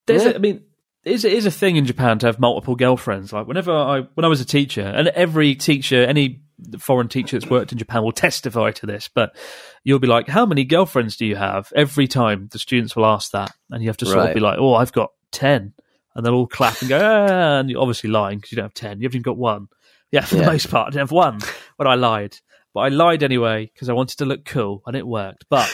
There's, 0.06 0.26
Yeah. 0.26 0.32
a, 0.32 0.36
I 0.36 0.38
mean, 0.40 0.64
it 1.06 1.14
is, 1.14 1.26
it 1.26 1.34
is 1.34 1.46
a 1.46 1.52
thing 1.52 1.78
in 1.78 1.86
Japan 1.86 2.20
to 2.20 2.26
have 2.28 2.40
multiple 2.40 2.76
girlfriends. 2.76 3.32
Like 3.32 3.48
whenever 3.48 3.72
I, 3.72 4.02
when 4.16 4.26
I 4.26 4.28
was 4.28 4.42
a 4.42 4.46
teacher, 4.46 4.82
and 4.82 5.08
every 5.08 5.56
teacher, 5.56 6.04
any 6.04 6.42
foreign 6.78 7.08
teacher 7.08 7.40
that's 7.40 7.50
worked 7.50 7.72
in 7.72 7.78
Japan 7.78 8.04
will 8.04 8.12
testify 8.12 8.72
to 8.72 8.86
this. 8.86 9.08
But 9.08 9.36
you'll 9.86 10.00
be 10.00 10.08
like, 10.08 10.28
"How 10.28 10.46
many 10.46 10.66
girlfriends 10.66 11.16
do 11.16 11.26
you 11.26 11.38
have?" 11.38 11.72
Every 11.74 12.08
time 12.08 12.50
the 12.52 12.60
students 12.60 12.96
will 12.98 13.06
ask 13.06 13.32
that, 13.32 13.54
and 13.72 13.82
you 13.82 13.88
have 13.90 13.98
to 13.98 14.06
sort 14.06 14.28
of 14.28 14.34
be 14.34 14.42
like, 14.42 14.58
"Oh, 14.60 14.74
I've 14.76 14.92
got 14.92 15.12
10. 15.32 15.74
and 16.16 16.26
they'll 16.26 16.34
all 16.34 16.48
clap 16.48 16.80
and 16.82 16.90
go, 16.90 16.98
"Ah," 17.00 17.60
and 17.60 17.70
you're 17.70 17.80
obviously 17.80 18.10
lying 18.10 18.40
because 18.40 18.52
you 18.52 18.56
don't 18.58 18.66
have 18.66 18.74
ten. 18.74 19.00
You 19.00 19.06
haven't 19.06 19.16
even 19.18 19.22
got 19.22 19.38
one. 19.38 19.68
Yeah, 20.12 20.26
for 20.26 20.36
Yeah. 20.36 20.42
the 20.46 20.52
most 20.52 20.70
part, 20.72 20.88
I 20.88 20.90
didn't 20.90 21.02
have 21.02 21.12
one, 21.12 21.40
but 21.78 21.88
I 21.88 21.96
lied. 21.96 22.36
But 22.74 22.80
I 22.82 22.88
lied 22.90 23.24
anyway 23.24 23.70
because 23.74 23.90
I 23.90 23.94
wanted 23.94 24.18
to 24.18 24.26
look 24.26 24.44
cool, 24.44 24.82
and 24.86 24.96
it 24.98 25.08
worked. 25.08 25.46
But 25.50 25.68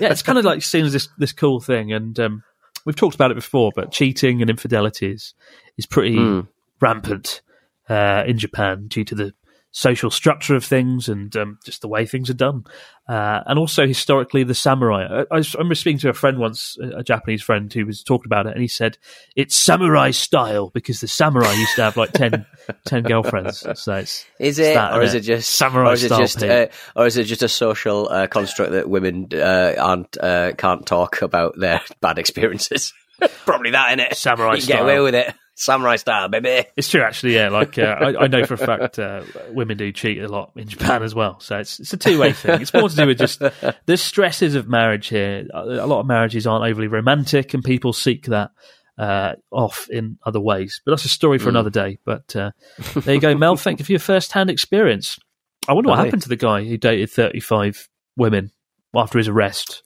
yeah, 0.00 0.10
it's 0.10 0.22
kind 0.22 0.38
of 0.38 0.44
like 0.44 0.62
seen 0.62 0.84
as 0.84 0.92
this 0.92 1.08
this 1.18 1.32
cool 1.32 1.58
thing, 1.60 1.92
and 1.92 2.18
um, 2.20 2.42
we've 2.84 2.94
talked 2.96 3.14
about 3.14 3.30
it 3.30 3.34
before. 3.34 3.72
But 3.74 3.90
cheating 3.90 4.40
and 4.42 4.50
infidelities 4.50 5.34
is 5.78 5.86
pretty 5.86 6.16
Hmm. 6.16 6.40
rampant 6.80 7.40
uh, 7.88 8.24
in 8.26 8.38
Japan 8.38 8.86
due 8.88 9.04
to 9.04 9.14
the 9.14 9.34
social 9.70 10.10
structure 10.10 10.56
of 10.56 10.64
things 10.64 11.08
and 11.08 11.36
um, 11.36 11.58
just 11.64 11.82
the 11.82 11.88
way 11.88 12.06
things 12.06 12.30
are 12.30 12.34
done, 12.34 12.64
uh, 13.08 13.40
and 13.46 13.58
also 13.58 13.86
historically 13.86 14.42
the 14.42 14.54
samurai. 14.54 15.24
I, 15.30 15.36
I 15.36 15.42
remember 15.54 15.74
speaking 15.74 15.98
to 16.00 16.08
a 16.08 16.14
friend 16.14 16.38
once, 16.38 16.76
a 16.80 17.02
Japanese 17.02 17.42
friend 17.42 17.72
who 17.72 17.86
was 17.86 18.02
talking 18.02 18.26
about 18.26 18.46
it, 18.46 18.52
and 18.52 18.62
he 18.62 18.68
said 18.68 18.98
it's 19.36 19.54
samurai 19.54 20.10
style 20.10 20.70
because 20.70 21.00
the 21.00 21.08
samurai 21.08 21.52
used 21.52 21.76
to 21.76 21.82
have 21.82 21.96
like 21.96 22.12
10, 22.12 22.46
10 22.86 23.02
girlfriends. 23.04 23.66
So 23.80 23.94
it's 23.94 24.24
Is 24.38 24.58
it, 24.58 24.74
that, 24.74 24.94
or 24.94 25.02
is 25.02 25.14
it 25.14 25.20
just 25.20 25.50
samurai 25.50 25.90
or 25.90 25.92
is 25.94 26.04
it 26.04 26.08
style? 26.08 26.18
just, 26.20 26.42
uh, 26.42 26.66
or 26.96 27.06
is 27.06 27.16
it 27.16 27.24
just 27.24 27.42
a 27.42 27.48
social 27.48 28.08
uh, 28.08 28.26
construct 28.26 28.72
that 28.72 28.88
women 28.88 29.28
uh, 29.32 29.74
aren't 29.78 30.16
uh, 30.18 30.52
can't 30.52 30.86
talk 30.86 31.22
about 31.22 31.58
their 31.58 31.80
bad 32.00 32.18
experiences? 32.18 32.92
Probably 33.44 33.72
that 33.72 33.92
in 33.92 34.00
it. 34.00 34.16
Samurai 34.16 34.54
you 34.54 34.60
can 34.60 34.68
get 34.68 34.82
away 34.82 35.00
with 35.00 35.14
it. 35.14 35.34
Samurai 35.58 35.96
style, 35.96 36.28
baby. 36.28 36.64
It's 36.76 36.88
true, 36.88 37.02
actually. 37.02 37.34
Yeah, 37.34 37.48
like 37.48 37.78
uh, 37.78 37.82
I, 37.82 38.24
I 38.24 38.26
know 38.28 38.44
for 38.46 38.54
a 38.54 38.58
fact 38.58 38.98
uh, 38.98 39.22
women 39.50 39.76
do 39.76 39.90
cheat 39.90 40.22
a 40.22 40.28
lot 40.28 40.52
in 40.54 40.68
Japan 40.68 41.02
as 41.02 41.16
well. 41.16 41.40
So 41.40 41.58
it's 41.58 41.80
it's 41.80 41.92
a 41.92 41.96
two 41.96 42.20
way 42.20 42.32
thing. 42.32 42.60
It's 42.60 42.72
more 42.72 42.88
to 42.88 42.94
do 42.94 43.06
with 43.06 43.18
just 43.18 43.40
the 43.40 43.96
stresses 43.96 44.54
of 44.54 44.68
marriage 44.68 45.08
here. 45.08 45.46
A 45.52 45.86
lot 45.86 46.00
of 46.00 46.06
marriages 46.06 46.46
aren't 46.46 46.64
overly 46.64 46.86
romantic, 46.86 47.54
and 47.54 47.64
people 47.64 47.92
seek 47.92 48.26
that 48.26 48.52
uh, 48.98 49.34
off 49.50 49.88
in 49.90 50.18
other 50.24 50.40
ways. 50.40 50.80
But 50.84 50.92
that's 50.92 51.04
a 51.04 51.08
story 51.08 51.38
for 51.38 51.48
another 51.48 51.70
day. 51.70 51.98
But 52.04 52.36
uh, 52.36 52.52
there 52.94 53.16
you 53.16 53.20
go, 53.20 53.34
Mel. 53.34 53.56
Thank 53.56 53.80
you 53.80 53.84
for 53.84 53.92
your 53.92 53.98
first 53.98 54.32
hand 54.32 54.50
experience. 54.50 55.18
I 55.66 55.72
wonder 55.72 55.90
what 55.90 55.98
happened 55.98 56.22
to 56.22 56.28
the 56.28 56.36
guy 56.36 56.64
who 56.64 56.76
dated 56.76 57.10
35 57.10 57.88
women 58.16 58.52
after 58.94 59.18
his 59.18 59.28
arrest. 59.28 59.82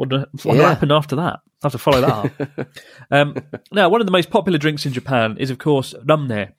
Wonder, 0.00 0.24
wonder 0.46 0.62
Yeah. 0.62 0.68
what 0.68 0.74
happened 0.74 0.92
after 0.92 1.16
that. 1.16 1.40
I 1.62 1.66
have 1.66 1.72
to 1.72 1.78
follow 1.78 2.00
that 2.00 2.10
up. 2.58 2.68
um, 3.10 3.34
now, 3.70 3.90
one 3.90 4.00
of 4.00 4.06
the 4.06 4.10
most 4.12 4.30
popular 4.30 4.56
drinks 4.58 4.86
in 4.86 4.94
Japan 4.94 5.36
is, 5.38 5.50
of 5.50 5.58
course, 5.58 5.94
ramune. 6.06 6.52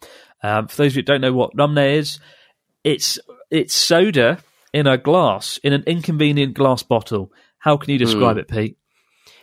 Um, 0.44 0.68
for 0.68 0.76
those 0.78 0.92
of 0.92 0.98
you 0.98 1.00
who 1.00 1.06
don't 1.06 1.22
know 1.22 1.34
what 1.34 1.56
ramune 1.56 1.96
is, 1.98 2.20
it's 2.84 3.18
it's 3.50 3.74
soda 3.74 4.38
in 4.74 4.86
a 4.86 4.98
glass, 5.00 5.58
in 5.64 5.74
an 5.74 5.84
inconvenient 5.88 6.54
glass 6.54 6.84
bottle. 6.84 7.32
How 7.58 7.78
can 7.78 7.90
you 7.90 7.98
describe 7.98 8.38
it, 8.38 8.48
Pete? 8.48 8.78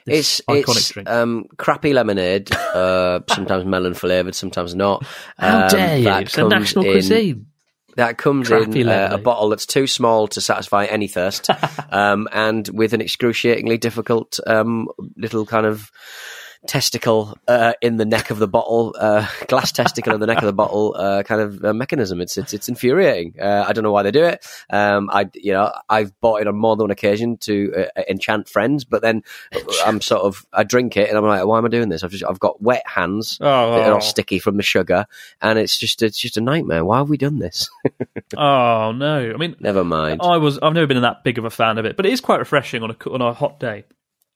This 0.07 0.41
Hmm. 0.49 0.55
It's 0.57 0.69
iconic 0.69 0.77
it's 0.77 0.89
drink. 0.91 1.11
um, 1.11 1.45
crappy 1.57 1.93
lemonade, 1.93 2.53
uh, 2.55 3.19
sometimes 3.29 3.65
melon 3.75 3.95
flavored, 3.95 4.37
sometimes 4.37 4.77
not. 4.77 5.05
How 5.39 5.65
Um, 5.65 5.69
dare 5.71 5.99
you? 5.99 6.09
It's 6.19 6.39
a 6.39 6.47
national 6.49 6.85
in- 6.87 6.93
cuisine. 6.93 7.47
That 7.99 8.17
comes 8.17 8.47
Crappy 8.47 8.83
in 8.83 8.89
uh, 8.89 9.09
a 9.11 9.19
bottle 9.19 9.49
that's 9.49 9.67
too 9.67 9.89
small 9.89 10.29
to 10.29 10.41
satisfy 10.41 10.85
any 10.85 11.09
thirst, 11.09 11.49
um, 11.91 12.29
and 12.31 12.69
with 12.69 12.95
an 12.95 13.01
excruciatingly 13.01 13.77
difficult 13.77 14.39
um, 14.47 14.87
little 15.17 15.45
kind 15.45 15.67
of 15.67 15.91
testicle 16.67 17.37
uh, 17.47 17.75
in 17.81 17.97
the 17.97 18.05
neck 18.05 18.31
of 18.31 18.39
the 18.39 18.49
bottle, 18.49 18.95
uh, 18.99 19.27
glass 19.47 19.73
testicle 19.73 20.15
in 20.15 20.21
the 20.21 20.27
neck 20.27 20.39
of 20.39 20.45
the 20.45 20.53
bottle, 20.53 20.95
uh, 20.97 21.23
kind 21.23 21.41
of 21.41 21.65
uh, 21.65 21.73
mechanism. 21.73 22.21
It's 22.21 22.37
it's 22.37 22.53
it's 22.53 22.69
infuriating. 22.69 23.35
Uh, 23.41 23.65
I 23.67 23.73
don't 23.73 23.85
know 23.85 23.93
why 23.93 24.03
they 24.03 24.11
do 24.11 24.25
it. 24.25 24.47
Um, 24.71 25.11
I 25.13 25.31
you 25.35 25.53
know 25.53 25.73
I've 25.89 26.19
bought 26.21 26.41
it 26.41 26.47
on 26.47 26.57
more 26.57 26.77
than 26.77 26.85
one 26.85 26.91
occasion 26.91 27.37
to 27.39 27.87
uh, 27.97 28.03
enchant 28.09 28.49
friends, 28.49 28.85
but 28.85 29.03
then 29.03 29.23
I'm 29.85 30.01
sort 30.01 30.23
of 30.23 30.47
I 30.53 30.65
drink 30.65 30.97
it 30.97 31.09
and 31.09 31.17
I'm 31.17 31.25
like, 31.25 31.45
why 31.47 31.59
am 31.59 31.65
I 31.65 31.69
doing 31.69 31.89
this? 31.89 32.03
I've 32.03 32.11
just 32.11 32.25
I've 32.25 32.41
got 32.41 32.61
wet 32.61 32.87
hands. 32.87 33.39
Oh. 33.41 33.75
That 33.79 33.89
are 33.89 33.95
all 33.95 34.01
sticky 34.01 34.39
from 34.39 34.57
the 34.57 34.63
sugar, 34.63 35.07
and 35.41 35.59
it's 35.59 35.79
just 35.79 36.03
it's 36.03 36.19
just 36.19 36.37
a 36.37 36.41
nightmare. 36.41 36.85
Why 36.85 36.99
have 36.99 37.09
we 37.09 37.17
done 37.17 37.39
this? 37.39 37.69
Oh 38.37 38.93
no! 38.93 39.33
I 39.33 39.37
mean, 39.39 39.57
Never 39.59 39.85
mind. 39.85 40.21
I 40.23 40.37
was. 40.37 40.59
I've 40.59 40.75
never 40.75 40.87
been 40.87 41.01
that 41.01 41.25
big 41.25 41.39
of 41.39 41.45
a 41.45 41.51
fan 41.51 41.79
of 41.79 41.87
it, 41.87 41.97
but 41.97 42.05
it 42.05 42.13
is 42.13 42.21
quite 42.21 42.39
refreshing 42.39 42.83
on 42.83 42.91
a 42.91 43.11
on 43.11 43.23
a 43.23 43.33
hot 43.33 43.59
day 43.59 43.85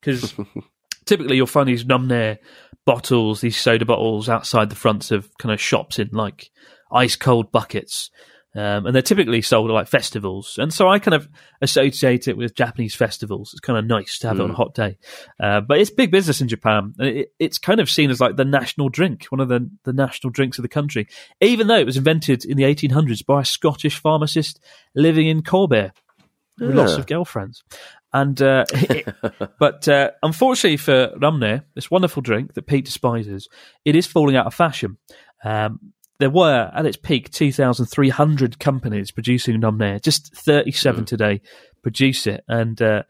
because 0.00 0.34
typically 1.12 1.36
you'll 1.36 1.46
find 1.46 1.68
these 1.68 1.84
ramune 1.84 2.38
bottles, 2.86 3.42
these 3.42 3.58
soda 3.58 3.84
bottles 3.84 4.30
outside 4.30 4.70
the 4.70 4.76
fronts 4.76 5.10
of 5.10 5.28
kind 5.36 5.52
of 5.52 5.60
shops 5.60 5.98
in 5.98 6.08
like 6.12 6.50
ice 6.90 7.16
cold 7.16 7.52
buckets. 7.52 8.10
Um, 8.54 8.86
and 8.86 8.94
they're 8.94 9.02
typically 9.02 9.42
sold 9.42 9.70
at 9.70 9.74
like 9.74 9.88
festivals, 9.88 10.58
and 10.58 10.72
so 10.74 10.86
I 10.86 10.98
kind 10.98 11.14
of 11.14 11.26
associate 11.62 12.28
it 12.28 12.36
with 12.36 12.54
Japanese 12.54 12.94
festivals. 12.94 13.50
It's 13.54 13.60
kind 13.60 13.78
of 13.78 13.86
nice 13.86 14.18
to 14.18 14.28
have 14.28 14.38
it 14.38 14.42
on 14.42 14.50
a 14.50 14.54
hot 14.54 14.74
day, 14.74 14.98
uh, 15.40 15.62
but 15.62 15.78
it's 15.78 15.88
big 15.88 16.10
business 16.10 16.42
in 16.42 16.48
Japan. 16.48 16.92
and 16.98 17.08
It, 17.08 17.32
it's 17.38 17.56
kind 17.56 17.80
of 17.80 17.88
seen 17.88 18.10
as 18.10 18.20
like 18.20 18.36
the 18.36 18.44
national 18.44 18.90
drink, 18.90 19.24
one 19.30 19.40
of 19.40 19.48
the 19.48 19.70
the 19.84 19.94
national 19.94 20.32
drinks 20.32 20.58
of 20.58 20.64
the 20.64 20.68
country, 20.68 21.08
even 21.40 21.66
though 21.66 21.78
it 21.78 21.86
was 21.86 21.96
invented 21.96 22.44
in 22.44 22.58
the 22.58 22.64
1800s 22.64 23.24
by 23.24 23.40
a 23.40 23.44
Scottish 23.46 23.98
pharmacist 23.98 24.60
living 24.94 25.28
in 25.28 25.40
Kobe 25.40 25.88
with 26.60 26.76
lots 26.76 26.92
of 26.98 27.06
girlfriends. 27.06 27.64
And 28.14 28.40
uh, 28.42 28.64
it- 28.72 29.14
but 29.58 29.88
uh, 29.88 30.10
unfortunately 30.22 30.76
for 30.76 31.08
Ramune, 31.16 31.64
this 31.74 31.90
wonderful 31.90 32.22
drink 32.22 32.54
that 32.54 32.66
Pete 32.66 32.84
despises, 32.84 33.48
it 33.84 33.96
is 33.96 34.06
falling 34.06 34.36
out 34.36 34.46
of 34.46 34.54
fashion. 34.54 34.98
Um, 35.44 35.92
there 36.18 36.30
were 36.30 36.70
at 36.74 36.86
its 36.86 36.96
peak 36.96 37.30
2,300 37.30 38.58
companies 38.60 39.10
producing 39.10 39.60
Ramune. 39.60 40.00
Just 40.02 40.34
37 40.36 41.04
today 41.04 41.40
produce 41.82 42.26
it, 42.28 42.44
and 42.46 42.80
uh, 42.80 43.02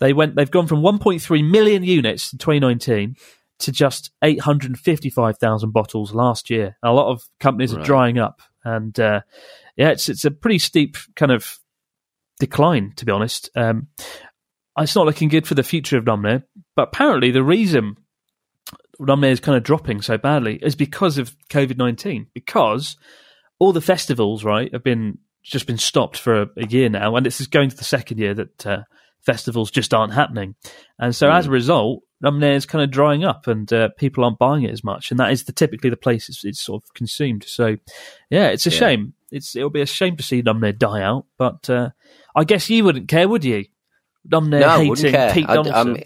they 0.00 0.12
went. 0.12 0.34
They've 0.36 0.50
gone 0.50 0.66
from 0.66 0.82
1.3 0.82 1.50
million 1.50 1.82
units 1.82 2.30
in 2.32 2.38
2019 2.38 3.16
to 3.60 3.72
just 3.72 4.10
855,000 4.22 5.72
bottles 5.72 6.12
last 6.14 6.50
year. 6.50 6.76
A 6.82 6.92
lot 6.92 7.10
of 7.10 7.22
companies 7.40 7.72
are 7.72 7.78
drying 7.84 8.18
up, 8.18 8.42
and 8.64 8.98
uh, 9.00 9.20
yeah, 9.76 9.90
it's 9.90 10.08
it's 10.10 10.24
a 10.26 10.30
pretty 10.30 10.58
steep 10.58 10.96
kind 11.16 11.32
of 11.32 11.58
decline, 12.38 12.92
to 12.96 13.04
be 13.06 13.12
honest. 13.12 13.50
Um, 13.56 13.88
it's 14.78 14.94
not 14.94 15.06
looking 15.06 15.28
good 15.28 15.46
for 15.46 15.54
the 15.54 15.62
future 15.62 15.98
of 15.98 16.04
Ramune, 16.04 16.44
but 16.76 16.88
apparently 16.88 17.30
the 17.30 17.42
reason 17.42 17.96
Ramune 19.00 19.30
is 19.30 19.40
kind 19.40 19.56
of 19.56 19.62
dropping 19.62 20.02
so 20.02 20.18
badly 20.18 20.58
is 20.62 20.74
because 20.74 21.18
of 21.18 21.36
COVID 21.50 21.76
nineteen. 21.76 22.26
Because 22.34 22.96
all 23.58 23.72
the 23.72 23.80
festivals, 23.80 24.44
right, 24.44 24.72
have 24.72 24.84
been 24.84 25.18
just 25.42 25.66
been 25.66 25.78
stopped 25.78 26.18
for 26.18 26.42
a, 26.42 26.46
a 26.56 26.66
year 26.66 26.88
now, 26.88 27.16
and 27.16 27.24
this 27.24 27.40
is 27.40 27.46
going 27.46 27.70
to 27.70 27.76
the 27.76 27.84
second 27.84 28.18
year 28.18 28.34
that 28.34 28.66
uh, 28.66 28.82
festivals 29.24 29.70
just 29.70 29.94
aren't 29.94 30.14
happening, 30.14 30.54
and 30.98 31.14
so 31.14 31.30
as 31.30 31.46
a 31.46 31.50
result, 31.50 32.02
Ramune 32.22 32.54
is 32.54 32.66
kind 32.66 32.82
of 32.84 32.90
drying 32.90 33.24
up, 33.24 33.46
and 33.46 33.72
uh, 33.72 33.88
people 33.96 34.24
aren't 34.24 34.38
buying 34.38 34.64
it 34.64 34.72
as 34.72 34.82
much, 34.84 35.10
and 35.10 35.20
that 35.20 35.32
is 35.32 35.44
the 35.44 35.52
typically 35.52 35.90
the 35.90 35.96
place 35.96 36.28
it's, 36.28 36.44
it's 36.44 36.60
sort 36.60 36.82
of 36.82 36.94
consumed. 36.94 37.44
So, 37.44 37.76
yeah, 38.30 38.48
it's 38.48 38.66
a 38.66 38.70
shame. 38.70 39.14
It's 39.30 39.54
it'll 39.54 39.70
be 39.70 39.80
a 39.80 39.86
shame 39.86 40.16
to 40.16 40.22
see 40.22 40.42
Ramune 40.42 40.76
die 40.78 41.02
out, 41.02 41.26
but 41.36 41.70
uh, 41.70 41.90
I 42.34 42.44
guess 42.44 42.68
you 42.68 42.84
wouldn't 42.84 43.08
care, 43.08 43.28
would 43.28 43.44
you? 43.44 43.66
Ramune 44.30 44.60
no, 44.60 44.68
I 44.68 44.84
hating. 44.84 45.32
Pete 45.32 45.48
I, 45.48 45.54
Donaldson. 45.54 45.96
I'm- 45.96 46.02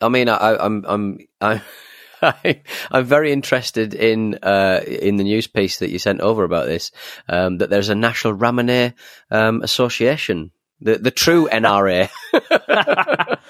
I 0.00 0.08
mean, 0.08 0.28
I, 0.28 0.56
I'm, 0.56 0.84
I'm, 0.86 1.18
I'm, 1.40 1.60
I, 2.22 2.60
I'm 2.90 3.04
very 3.04 3.32
interested 3.32 3.94
in 3.94 4.38
uh, 4.42 4.80
in 4.86 5.16
the 5.16 5.24
news 5.24 5.46
piece 5.46 5.78
that 5.78 5.90
you 5.90 5.98
sent 5.98 6.20
over 6.20 6.44
about 6.44 6.66
this. 6.66 6.90
Um, 7.28 7.58
that 7.58 7.70
there's 7.70 7.88
a 7.88 7.94
National 7.94 8.34
Ramune 8.36 8.92
um, 9.30 9.62
Association, 9.62 10.50
the 10.80 10.98
the 10.98 11.10
true 11.10 11.48
NRA. 11.50 12.10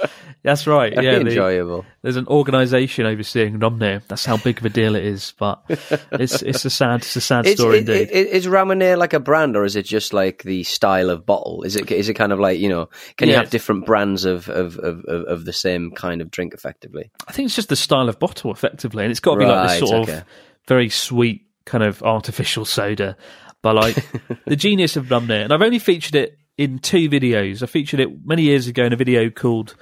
That's 0.45 0.67
right. 0.67 0.95
Very 0.95 1.07
Yeah, 1.07 1.19
the- 1.21 1.31
enjoyable. 1.31 1.87
there's 2.03 2.17
an 2.17 2.27
organisation 2.29 3.07
overseeing 3.07 3.59
Ramune. 3.59 4.07
That's 4.09 4.25
how 4.27 4.37
big 4.37 4.59
of 4.59 4.65
a 4.67 4.69
deal 4.69 4.95
it 4.95 5.05
is. 5.05 5.33
But 5.39 5.63
it's 6.13 6.43
it's 6.43 6.65
a 6.67 6.71
sad 6.71 7.01
it's 7.01 7.17
a 7.17 7.21
sad 7.23 7.47
It's- 7.47 7.57
story 7.59 7.79
it- 7.79 7.89
indeed. 7.89 8.09
it- 8.13 8.29
is 8.29 8.47
Ramune 8.47 8.99
like 8.99 9.15
a 9.15 9.21
brand, 9.21 9.57
or 9.57 9.65
is 9.65 9.75
it 9.75 9.87
just 9.87 10.13
like 10.13 10.43
the 10.43 10.63
style 10.65 11.09
of 11.11 11.25
bottle? 11.25 11.63
Is 11.63 11.77
it 11.77 11.91
is 11.91 12.09
it 12.11 12.15
kind 12.15 12.31
of 12.31 12.39
like 12.39 12.59
you 12.61 12.69
know? 12.69 12.91
Can 13.17 13.29
you 13.31 13.35
have 13.37 13.49
different 13.51 13.87
brands 13.87 14.25
of 14.27 14.49
of, 14.51 14.77
of, 14.79 15.03
of 15.07 15.45
the 15.47 15.53
same 15.53 15.91
kind 15.93 16.21
of 16.21 16.31
drink, 16.31 16.53
effectively? 16.53 17.11
I 17.27 17.33
think 17.33 17.47
it's 17.47 17.57
just 17.57 17.71
the 17.71 17.77
style 17.77 18.09
of 18.11 18.19
bottle, 18.19 18.53
effectively, 18.53 19.03
and 19.03 19.11
it's 19.11 19.21
got 19.21 19.35
to 19.35 19.39
be 19.41 19.47
like 19.47 19.69
this 19.71 19.81
Right, 19.81 19.89
sort 19.89 20.09
okay. 20.09 20.19
of 20.19 20.25
very 20.69 20.89
sweet 20.91 21.47
kind 21.65 21.83
of 21.83 22.03
artificial 22.03 22.67
soda. 22.67 23.17
But 23.63 23.77
like 23.77 23.97
the 24.45 24.57
genius 24.57 24.97
of 24.97 25.07
Ramune, 25.07 25.45
and 25.45 25.53
I've 25.55 25.63
only 25.63 25.79
featured 25.79 26.15
it 26.17 26.37
in 26.59 26.81
two 26.81 27.09
videos. 27.09 27.63
I 27.63 27.67
featured 27.67 27.99
it 28.01 28.11
many 28.27 28.43
years 28.43 28.67
ago 28.69 28.85
in 28.85 28.93
a 28.93 28.97
video 28.97 29.31
called 29.31 29.75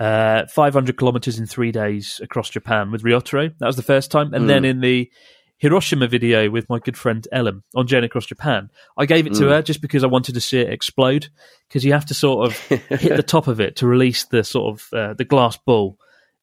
uh, 0.00 0.46
500 0.46 0.96
kilometers 0.96 1.38
in 1.38 1.46
three 1.46 1.72
days 1.72 2.20
across 2.22 2.50
Japan 2.50 2.90
with 2.90 3.02
Ryotaro. 3.02 3.52
That 3.58 3.66
was 3.66 3.76
the 3.76 3.82
first 3.82 4.10
time, 4.10 4.32
and 4.34 4.42
Hmm. 4.44 4.48
then 4.48 4.64
in 4.64 4.80
the 4.80 5.10
Hiroshima 5.56 6.06
video 6.06 6.48
with 6.50 6.68
my 6.68 6.78
good 6.78 6.96
friend 6.96 7.26
Ellen 7.32 7.64
on 7.74 7.86
Journey 7.88 8.06
Across 8.06 8.26
Japan. 8.26 8.70
I 8.96 9.06
gave 9.06 9.26
it 9.26 9.34
to 9.34 9.44
Hmm. 9.46 9.50
her 9.50 9.62
just 9.62 9.82
because 9.82 10.04
I 10.04 10.06
wanted 10.06 10.34
to 10.36 10.40
see 10.40 10.60
it 10.60 10.72
explode 10.72 11.28
because 11.68 11.84
you 11.84 11.92
have 11.94 12.06
to 12.06 12.14
sort 12.14 12.46
of 12.46 12.58
hit 13.00 13.16
the 13.16 13.24
top 13.24 13.48
of 13.48 13.60
it 13.60 13.74
to 13.76 13.86
release 13.88 14.24
the 14.26 14.44
sort 14.44 14.72
of 14.74 14.88
uh, 14.96 15.14
the 15.14 15.24
glass 15.24 15.56
ball 15.56 15.98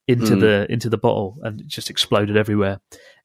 into 0.07 0.33
Hmm. 0.33 0.39
the 0.41 0.67
into 0.69 0.89
the 0.89 0.97
bottle 0.97 1.37
and 1.43 1.61
it 1.61 1.67
just 1.67 1.89
exploded 1.89 2.35
everywhere. 2.35 2.81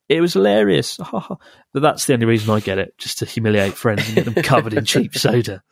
It 0.09 0.21
was 0.21 0.35
hilarious, 0.35 0.97
but 1.13 1.39
that's 1.83 2.05
the 2.07 2.13
only 2.15 2.27
reason 2.27 2.51
I 2.55 2.61
get 2.61 2.79
it, 2.79 2.97
just 2.97 3.19
to 3.19 3.25
humiliate 3.27 3.75
friends 3.75 4.07
and 4.07 4.15
get 4.15 4.25
them 4.27 4.35
covered 4.45 4.75
in 4.75 4.85
cheap 4.95 5.17
soda. 5.17 5.63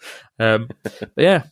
Um, 0.41 0.69
but 0.83 1.11
yeah, 1.17 1.45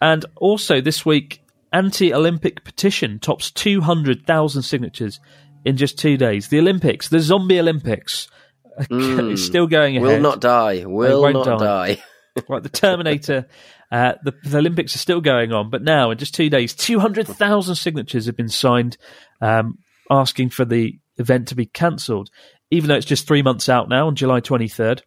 and 0.00 0.24
also 0.36 0.80
this 0.80 1.04
week, 1.04 1.40
anti-Olympic 1.72 2.64
petition 2.64 3.18
tops 3.18 3.50
two 3.50 3.80
hundred 3.80 4.26
thousand 4.26 4.62
signatures 4.62 5.20
in 5.64 5.76
just 5.76 5.98
two 5.98 6.16
days. 6.16 6.48
The 6.48 6.58
Olympics, 6.58 7.08
the 7.08 7.20
zombie 7.20 7.58
Olympics, 7.58 8.28
is 8.90 9.44
still 9.44 9.66
going 9.66 9.96
ahead. 9.96 10.06
Hmm. 10.06 10.14
Will 10.14 10.20
not 10.20 10.40
die. 10.40 10.84
Will 10.84 11.32
not 11.32 11.58
die. 11.58 11.94
die. 11.94 12.02
Right, 12.50 12.62
the 12.62 12.68
Terminator, 12.68 13.46
uh, 13.90 14.12
the, 14.22 14.34
the 14.44 14.58
Olympics 14.58 14.94
are 14.94 14.98
still 14.98 15.22
going 15.22 15.54
on, 15.54 15.70
but 15.70 15.82
now 15.82 16.10
in 16.10 16.18
just 16.18 16.34
two 16.34 16.50
days, 16.50 16.74
200,000 16.74 17.74
signatures 17.76 18.26
have 18.26 18.36
been 18.36 18.50
signed 18.50 18.98
um, 19.40 19.78
asking 20.10 20.50
for 20.50 20.66
the 20.66 20.98
event 21.16 21.48
to 21.48 21.54
be 21.54 21.64
cancelled, 21.64 22.28
even 22.70 22.88
though 22.88 22.94
it's 22.94 23.06
just 23.06 23.26
three 23.26 23.40
months 23.40 23.70
out 23.70 23.88
now 23.88 24.06
on 24.06 24.16
July 24.16 24.42
23rd. 24.42 25.00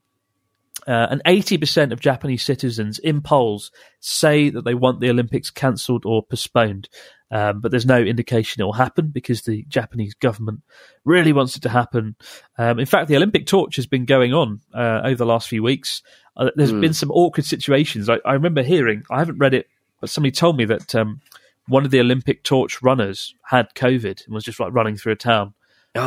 Uh, 0.88 1.08
and 1.12 1.22
80% 1.26 1.92
of 1.92 2.00
Japanese 2.00 2.44
citizens 2.44 3.00
in 3.00 3.22
polls 3.22 3.72
say 4.00 4.50
that 4.50 4.64
they 4.64 4.74
want 4.74 5.00
the 5.00 5.10
Olympics 5.10 5.50
cancelled 5.50 6.06
or 6.06 6.24
postponed. 6.24 6.90
Um, 7.32 7.62
but 7.62 7.70
there's 7.70 7.86
no 7.86 8.00
indication 8.00 8.62
it 8.62 8.66
will 8.66 8.74
happen 8.74 9.10
because 9.10 9.44
the 9.44 9.64
Japanese 9.68 10.16
government 10.16 10.62
really 11.06 11.32
wants 11.32 11.56
it 11.56 11.62
to 11.62 11.70
happen. 11.70 12.16
Um, 12.58 12.80
in 12.80 12.88
fact, 12.88 13.08
the 13.08 13.18
Olympic 13.18 13.46
torch 13.46 13.76
has 13.76 13.86
been 13.86 14.06
going 14.06 14.34
on 14.34 14.62
uh, 14.74 15.02
over 15.04 15.16
the 15.16 15.26
last 15.26 15.48
few 15.48 15.62
weeks. 15.62 16.02
Uh, 16.36 16.50
there's 16.56 16.72
been 16.72 16.94
some 16.94 17.12
awkward 17.12 17.46
situations. 17.46 18.10
I, 18.10 18.20
I 18.26 18.34
remember 18.34 18.64
hearing, 18.64 19.04
I 19.12 19.20
haven't 19.20 19.38
read 19.38 19.54
it, 19.54 19.68
but 20.00 20.10
somebody 20.10 20.32
told 20.32 20.58
me 20.58 20.66
that 20.66 20.96
um, 20.96 21.22
one 21.68 21.86
of 21.86 21.92
the 21.92 22.00
Olympic 22.00 22.44
torch 22.44 22.82
runners 22.82 23.36
had 23.44 23.76
COVID 23.76 24.26
and 24.26 24.34
was 24.34 24.44
just 24.46 24.60
like 24.60 24.74
running 24.74 24.96
through 24.96 25.14
a 25.14 25.18
town. 25.18 25.54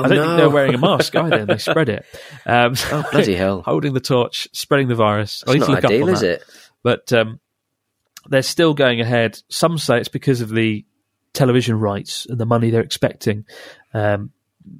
Oh, 0.01 0.03
I 0.05 0.09
don't 0.09 0.17
no. 0.17 0.25
think 0.27 0.37
they're 0.39 0.51
wearing 0.51 0.75
a 0.75 0.79
mask 0.79 1.15
either, 1.17 1.37
and 1.39 1.49
they 1.49 1.59
spread 1.71 1.89
it. 1.89 2.05
Um, 2.47 2.75
Oh, 2.91 3.05
bloody 3.13 3.35
hell. 3.35 3.63
Holding 3.67 3.93
the 3.95 4.01
torch, 4.01 4.49
spreading 4.53 4.89
the 4.89 4.95
virus. 4.95 5.43
It's 5.47 5.67
not 5.69 5.85
ideal, 5.85 6.09
is 6.09 6.21
that. 6.21 6.31
it? 6.41 6.45
But 6.83 7.13
um, 7.13 7.41
they're 8.29 8.43
still 8.43 8.75
going 8.75 9.01
ahead. 9.01 9.41
Some 9.49 9.79
say 9.79 9.99
it's 9.99 10.09
because 10.09 10.41
of 10.41 10.49
the 10.51 10.85
television 11.33 11.79
rights 11.79 12.27
and 12.29 12.39
the 12.39 12.47
money 12.47 12.71
they're 12.71 12.81
expecting. 12.83 13.45
Um, 13.95 14.31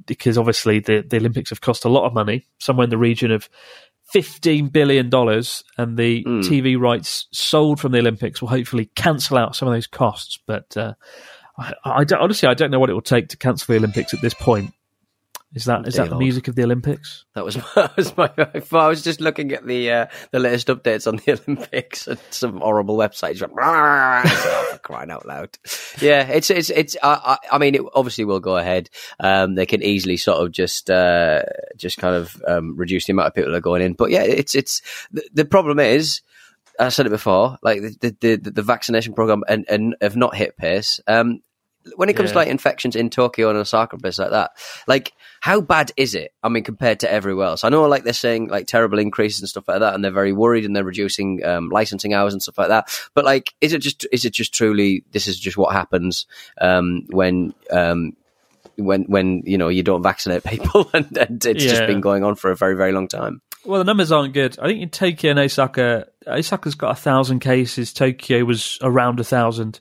because 0.07 0.39
obviously 0.39 0.79
the, 0.81 1.03
the 1.09 1.17
Olympics 1.17 1.51
have 1.51 1.61
cost 1.61 1.85
a 1.85 1.89
lot 1.89 2.07
of 2.07 2.15
money, 2.15 2.47
somewhere 2.59 2.85
in 2.85 2.91
the 2.91 2.99
region 2.99 3.31
of 3.33 3.49
fifteen 4.13 4.69
billion 4.69 5.09
dollars, 5.11 5.65
and 5.79 5.97
the 5.97 6.23
Mm. 6.25 6.43
TV 6.45 6.79
rights 6.79 7.27
sold 7.33 7.81
from 7.81 7.93
the 7.93 7.99
Olympics 7.99 8.41
will 8.41 8.49
hopefully 8.49 8.87
cancel 8.95 9.39
out 9.39 9.57
some 9.57 9.67
of 9.69 9.75
those 9.75 9.87
costs. 9.89 10.39
But 10.47 10.77
uh, 10.77 10.95
I, 11.59 11.73
I 11.85 12.05
honestly, 12.19 12.49
I 12.49 12.55
don't 12.55 12.71
know 12.71 12.79
what 12.79 12.91
it 12.91 12.95
will 12.95 13.01
take 13.01 13.29
to 13.31 13.37
cancel 13.37 13.73
the 13.73 13.79
Olympics 13.79 14.15
at 14.15 14.21
this 14.21 14.35
point. 14.35 14.73
Is 15.55 15.65
that 15.67 15.87
is 15.87 15.95
that 15.97 16.09
the 16.09 16.17
music 16.17 16.49
of 16.49 16.55
the 16.55 16.63
Olympics? 16.63 17.27
That 17.35 17.45
was, 17.45 17.57
that 17.75 17.95
was 17.95 18.17
my. 18.17 18.31
I 18.37 18.89
was 18.89 19.03
just 19.03 19.21
looking 19.21 19.53
at 19.53 19.67
the 19.67 19.91
uh, 19.91 20.07
the 20.31 20.39
latest 20.39 20.69
updates 20.69 21.07
on 21.07 21.17
the 21.17 21.33
Olympics 21.47 22.07
and 22.07 22.19
some 22.31 22.61
horrible 22.61 22.97
websites. 22.97 23.43
"Oh, 23.53 24.79
crying 24.83 25.11
out 25.11 25.27
loud! 25.27 25.51
Yeah, 26.01 26.27
it's 26.27 26.51
it's 26.51 26.71
it's. 26.71 26.97
I, 27.03 27.37
I, 27.53 27.57
I 27.57 27.59
mean, 27.59 27.75
it 27.75 27.83
obviously 27.95 28.25
will 28.25 28.41
go 28.41 28.57
ahead. 28.57 28.89
Um, 29.21 29.55
they 29.55 29.67
can 29.67 29.83
easily 29.83 30.17
sort 30.17 30.43
of 30.43 30.53
just 30.53 30.89
uh, 30.89 31.43
just 31.77 31.99
kind 31.99 32.17
of 32.17 32.43
um, 32.49 32.75
reduce 32.77 33.07
the 33.07 33.13
amount 33.13 33.29
of 33.29 33.35
people 33.35 33.51
that 33.51 33.59
are 33.59 33.61
going 33.61 33.83
in. 33.83 33.93
But 33.93 34.11
yeah, 34.11 34.23
it's 34.23 34.55
it's 34.55 34.81
the, 35.11 35.29
the 35.35 35.45
problem 35.45 35.79
is. 35.79 36.23
I 36.81 36.89
said 36.89 37.05
it 37.05 37.11
before, 37.11 37.59
like 37.63 37.83
the 37.83 38.17
the, 38.19 38.37
the, 38.37 38.51
the 38.51 38.63
vaccination 38.63 39.13
program 39.13 39.45
and, 39.47 39.67
and 39.69 39.95
have 40.01 40.17
not 40.17 40.35
hit 40.35 40.57
pace. 40.57 41.01
Um, 41.07 41.43
when 41.97 42.09
it 42.09 42.15
comes 42.15 42.31
to 42.31 42.37
like 42.37 42.49
infections 42.49 42.97
in 42.97 43.11
Tokyo 43.11 43.49
and 43.49 43.59
Osaka 43.59 43.97
and 43.97 44.03
places 44.03 44.21
like 44.21 44.31
that, 44.31 44.53
like 44.87 45.13
how 45.41 45.61
bad 45.61 45.93
is 45.97 46.15
it? 46.15 46.33
I 46.43 46.49
mean, 46.49 46.65
compared 46.65 47.01
to 47.01 47.13
everywhere 47.13 47.49
else, 47.49 47.65
I 47.65 47.69
know 47.69 47.87
like 47.87 48.05
they're 48.05 48.13
saying 48.13 48.49
like 48.49 48.67
terrible 48.67 48.99
increases 48.99 49.41
and 49.41 49.49
stuff 49.49 49.69
like 49.69 49.81
that, 49.81 49.95
and 49.95 50.05
they're 50.05 50.11
very 50.11 50.33
worried 50.33 50.65
and 50.65 50.75
they're 50.75 50.85
reducing 50.85 51.45
um, 51.45 51.69
licensing 51.69 52.15
hours 52.15 52.33
and 52.33 52.43
stuff 52.43 52.59
like 52.59 52.69
that. 52.69 52.89
But 53.15 53.25
like, 53.25 53.55
is 53.61 53.73
it 53.73 53.81
just 53.81 54.07
is 54.13 54.25
it 54.25 54.33
just 54.33 54.55
truly 54.55 55.05
this 55.13 55.27
is 55.27 55.39
just 55.39 55.57
what 55.57 55.73
happens 55.73 56.27
um, 56.61 57.07
when 57.11 57.55
um, 57.71 58.17
when 58.77 59.05
when 59.05 59.43
you 59.45 59.59
know 59.59 59.69
you 59.69 59.83
don't 59.83 60.03
vaccinate 60.03 60.45
people 60.47 60.89
and, 60.93 61.17
and 61.17 61.45
it's 61.45 61.65
just 61.65 61.87
been 61.87 62.01
going 62.01 62.25
on 62.25 62.35
for 62.35 62.51
a 62.51 62.57
very 62.57 62.77
very 62.77 62.93
long 62.93 63.09
time. 63.09 63.41
Well, 63.65 63.79
the 63.79 63.85
numbers 63.85 64.11
aren't 64.11 64.35
good. 64.35 64.59
I 64.59 64.67
think 64.67 64.83
in 64.83 64.91
Tokyo 64.91 65.31
and 65.31 65.39
Osaka, 65.39 66.09
Osaka's 66.27 66.75
got 66.75 66.91
a 66.91 67.01
thousand 67.01 67.41
cases. 67.41 67.93
Tokyo 67.93 68.45
was 68.45 68.79
around 68.83 69.21
a 69.21 69.25
thousand. 69.25 69.79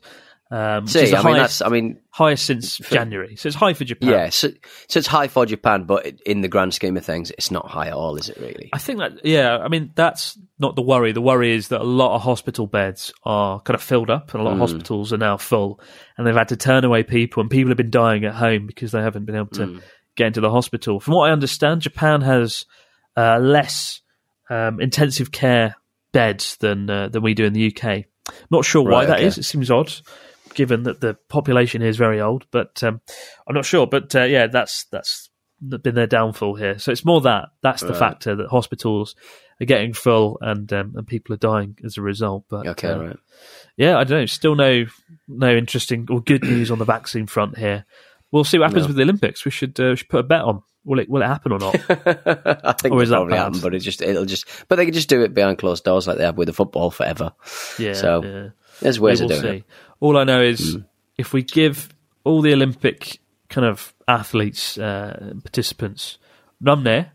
Um, 0.54 0.84
is 0.84 0.92
See, 0.92 1.06
the 1.06 1.16
I 1.16 1.22
mean 1.22 1.34
highest, 1.36 1.58
that's 1.60 1.62
I 1.62 1.68
mean 1.72 1.98
highest 2.10 2.44
since 2.44 2.76
January. 2.76 3.36
So 3.36 3.46
it's 3.48 3.56
high 3.56 3.72
for 3.72 3.84
Japan. 3.84 4.10
yeah, 4.10 4.28
so, 4.28 4.48
so 4.86 4.98
it's 4.98 5.06
high 5.06 5.28
for 5.28 5.46
Japan, 5.46 5.84
but 5.84 6.04
in 6.26 6.42
the 6.42 6.48
grand 6.48 6.74
scheme 6.74 6.94
of 6.98 7.06
things, 7.06 7.30
it's 7.30 7.50
not 7.50 7.66
high 7.70 7.86
at 7.86 7.94
all, 7.94 8.16
is 8.16 8.28
it 8.28 8.36
really? 8.38 8.68
I 8.74 8.76
think 8.78 8.98
that, 8.98 9.24
yeah, 9.24 9.56
I 9.56 9.68
mean, 9.68 9.92
that's 9.94 10.38
not 10.58 10.76
the 10.76 10.82
worry. 10.82 11.12
The 11.12 11.22
worry 11.22 11.54
is 11.54 11.68
that 11.68 11.80
a 11.80 11.84
lot 11.84 12.14
of 12.14 12.20
hospital 12.20 12.66
beds 12.66 13.14
are 13.24 13.60
kind 13.60 13.74
of 13.74 13.82
filled 13.82 14.10
up 14.10 14.34
and 14.34 14.42
a 14.42 14.44
lot 14.44 14.52
of 14.52 14.58
hospitals 14.58 15.10
are 15.14 15.16
now 15.16 15.38
full 15.38 15.80
and 16.18 16.26
they've 16.26 16.34
had 16.36 16.48
to 16.48 16.56
turn 16.58 16.84
away 16.84 17.02
people 17.02 17.40
and 17.40 17.48
people 17.50 17.70
have 17.70 17.78
been 17.78 17.90
dying 17.90 18.26
at 18.26 18.34
home 18.34 18.66
because 18.66 18.92
they 18.92 19.00
haven't 19.00 19.24
been 19.24 19.36
able 19.36 19.46
to 19.46 19.80
get 20.16 20.26
into 20.26 20.42
the 20.42 20.50
hospital. 20.50 21.00
From 21.00 21.14
what 21.14 21.30
I 21.30 21.32
understand, 21.32 21.80
Japan 21.80 22.20
has 22.20 22.66
uh, 23.16 23.38
less 23.38 24.02
um, 24.50 24.80
intensive 24.82 25.32
care 25.32 25.76
beds 26.12 26.58
than 26.58 26.90
uh, 26.90 27.08
than 27.08 27.22
we 27.22 27.32
do 27.32 27.46
in 27.46 27.54
the 27.54 27.74
UK. 27.74 28.04
Not 28.50 28.66
sure 28.66 28.82
why 28.82 28.90
Right, 28.90 29.06
that 29.08 29.20
is. 29.22 29.34
okay. 29.34 29.40
It 29.40 29.44
seems 29.44 29.70
odd, 29.70 29.90
given 30.54 30.84
that 30.84 31.00
the 31.00 31.16
population 31.28 31.80
here 31.80 31.90
is 31.90 31.96
very 31.96 32.20
old. 32.20 32.46
But 32.50 32.82
um, 32.82 33.00
I'm 33.46 33.54
not 33.54 33.64
sure. 33.64 33.86
But 33.86 34.14
uh, 34.14 34.24
yeah, 34.24 34.46
that's 34.46 34.84
that's 34.86 35.30
been 35.60 35.94
their 35.94 36.06
downfall 36.06 36.56
here. 36.56 36.78
So 36.78 36.90
it's 36.92 37.04
more 37.04 37.20
that 37.22 37.50
that's 37.62 37.82
the 37.82 37.88
Right. 37.90 37.98
factor 37.98 38.34
that 38.36 38.48
hospitals 38.48 39.14
are 39.60 39.64
getting 39.66 39.92
full 39.92 40.38
and 40.40 40.72
um, 40.72 40.94
and 40.96 41.06
people 41.06 41.34
are 41.34 41.38
dying 41.38 41.76
as 41.84 41.96
a 41.98 42.02
result. 42.02 42.44
But 42.48 42.66
Okay, 42.66 42.88
uh, 42.88 42.98
right. 42.98 43.16
yeah, 43.76 43.96
I 43.98 44.04
don't 44.04 44.20
know. 44.20 44.26
Still 44.26 44.54
no 44.56 44.86
no 45.28 45.54
interesting 45.54 46.08
or 46.10 46.20
good 46.20 46.42
news 46.42 46.70
on 46.70 46.78
the 46.78 46.84
vaccine 46.84 47.26
front 47.26 47.56
here. 47.58 47.84
We'll 48.32 48.44
see 48.44 48.58
what 48.58 48.70
happens 48.70 48.84
No. 48.84 48.88
with 48.88 48.96
the 48.96 49.02
Olympics. 49.02 49.44
We 49.44 49.50
should, 49.50 49.78
uh, 49.78 49.90
we 49.90 49.96
should 49.96 50.08
put 50.08 50.20
a 50.20 50.22
bet 50.24 50.40
on. 50.40 50.62
Will 50.84 50.98
it 50.98 51.08
will 51.08 51.22
it 51.22 51.26
happen 51.26 51.52
or 51.52 51.58
not? 51.60 51.74
I 51.88 52.72
think 52.72 52.92
Or 52.92 53.00
it'll 53.00 53.00
is 53.02 53.10
probably 53.10 53.36
happen, 53.36 53.60
but 53.60 53.72
it 53.74 53.80
just 53.80 54.02
it'll 54.02 54.24
just 54.24 54.46
but 54.68 54.76
they 54.76 54.84
can 54.84 54.94
just 54.94 55.08
do 55.08 55.22
it 55.22 55.32
behind 55.32 55.58
closed 55.58 55.84
doors 55.84 56.08
like 56.08 56.18
they 56.18 56.24
have 56.24 56.36
with 56.36 56.46
the 56.48 56.52
football 56.52 56.90
forever. 56.90 57.32
Yeah. 57.78 57.92
So, 57.92 58.22
yeah. 58.24 58.48
There's 58.80 58.98
We 58.98 59.10
ways 59.10 59.20
will 59.20 59.30
of 59.30 59.40
doing 59.42 59.52
see. 59.52 59.58
it. 59.58 59.64
All 60.02 60.16
I 60.18 60.24
know 60.24 60.42
is 60.42 60.74
Hmm. 60.74 60.80
if 61.16 61.32
we 61.32 61.42
give 61.42 61.88
all 62.24 62.42
the 62.42 62.52
Olympic 62.52 63.20
kind 63.48 63.66
of 63.66 63.94
athletes, 64.08 64.76
uh, 64.78 65.32
participants, 65.44 66.18
Ramune, 66.62 67.06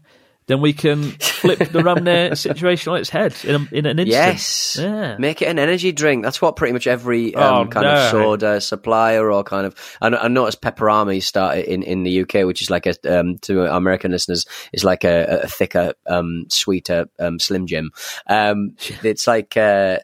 then 0.47 0.62
we 0.62 0.71
can 0.71 1.04
flip 1.19 1.60
the 1.60 1.82
Ramune 1.84 2.38
situation 2.47 2.93
on 2.93 3.00
its 3.00 3.10
head 3.10 3.36
in, 3.43 3.56
a, 3.56 3.67
in 3.76 3.86
an 3.86 4.00
instant. 4.00 4.08
Yes. 4.08 4.78
Yeah. 4.80 5.17
Make 5.17 5.41
it 5.41 5.50
an 5.50 5.60
energy 5.60 5.91
drink. 5.91 6.23
That's 6.23 6.41
what 6.41 6.56
pretty 6.56 6.71
much 6.71 6.88
every 6.88 7.36
um, 7.36 7.67
Oh, 7.67 7.69
kind 7.69 7.86
no. 7.86 7.93
of 7.93 8.12
soda 8.12 8.62
supplier 8.62 9.30
or 9.30 9.43
kind 9.43 9.65
of. 9.65 9.76
I, 10.02 10.08
I 10.08 10.28
noticed 10.30 10.62
Pepperami 10.62 11.21
started 11.21 11.65
in, 11.65 11.84
in 11.84 12.04
the 12.04 12.21
UK, 12.21 12.45
which 12.45 12.62
is 12.62 12.69
like 12.69 12.86
a 12.88 12.95
um, 13.19 13.38
to 13.39 13.65
American 13.76 14.12
listeners 14.12 14.45
is 14.71 14.86
like 14.86 15.04
a, 15.04 15.41
a 15.43 15.47
thicker, 15.47 15.93
um, 16.08 16.45
sweeter 16.50 17.08
um, 17.19 17.39
Slim 17.39 17.67
Jim. 17.67 17.91
Um, 18.28 18.78
it's 19.04 19.28
like 19.28 19.58
uh, 19.58 19.97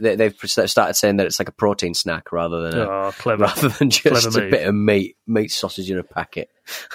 they, 0.00 0.16
they've 0.16 0.34
started 0.44 0.94
saying 0.94 1.16
that 1.16 1.26
it's 1.26 1.38
like 1.38 1.48
a 1.48 1.52
protein 1.52 1.94
snack 1.94 2.32
rather 2.32 2.70
than 2.70 2.80
a, 2.80 2.84
Oh, 2.88 3.12
clever. 3.18 3.44
rather 3.44 3.68
than 3.68 3.90
just 3.90 4.04
Clever 4.30 4.46
a 4.46 4.50
bit 4.50 4.66
of 4.66 4.74
meat 4.74 5.16
meat 5.26 5.50
sausage 5.50 5.90
in 5.90 5.98
a 5.98 6.04
packet. 6.04 6.48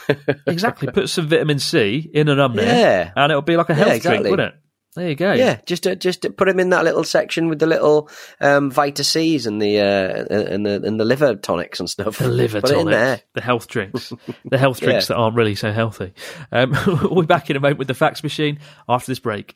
Exactly. 0.48 0.92
Put 0.92 1.10
some 1.10 1.28
vitamin 1.28 1.60
C 1.60 2.10
in 2.13 2.28
an 2.30 2.38
Ramune, 2.38 2.66
Yeah. 2.66 3.12
and 3.16 3.32
it'll 3.32 3.42
be 3.42 3.58
like 3.58 3.70
a 3.70 3.74
Yeah, 3.74 3.86
health 3.86 4.02
drink, 4.02 4.24
wouldn't 4.28 4.54
it? 4.54 4.60
There 4.96 5.10
you 5.10 5.16
go. 5.16 5.34
Yeah, 5.34 5.60
just 5.66 5.84
to, 5.84 5.96
just 5.96 6.22
to 6.22 6.30
put 6.30 6.48
them 6.48 6.60
in 6.60 6.70
that 6.70 6.84
little 6.84 7.04
section 7.04 7.48
with 7.48 7.58
the 7.58 7.66
little 7.66 8.10
um, 8.39 8.70
Vita 8.70 9.04
C's 9.04 9.48
and 9.48 9.60
the 9.60 9.80
uh, 9.80 10.26
and 10.30 10.63
the 10.63 10.84
and 10.84 11.00
the 11.00 11.06
liver 11.06 11.34
tonics 11.34 11.80
and 11.80 11.89
stuff. 11.89 12.20
The 12.20 12.28
liver 12.28 12.62
put 12.62 12.70
it 12.70 12.78
in 12.78 12.86
there. 12.86 13.22
the 13.34 13.42
health 13.42 13.68
drinks, 13.68 14.13
the 14.46 14.60
health 14.60 14.80
drinks 14.82 15.10
Yeah. 15.10 15.16
that 15.16 15.20
aren't 15.20 15.36
really 15.36 15.56
so 15.56 15.72
healthy. 15.72 16.13
Um, 16.52 16.78
we'll 16.86 17.22
be 17.22 17.26
back 17.26 17.50
in 17.50 17.56
a 17.56 17.60
moment 17.60 17.80
with 17.80 17.88
the 17.88 17.96
fax 17.96 18.22
machine 18.22 18.60
after 18.88 19.10
this 19.12 19.18
break. 19.20 19.56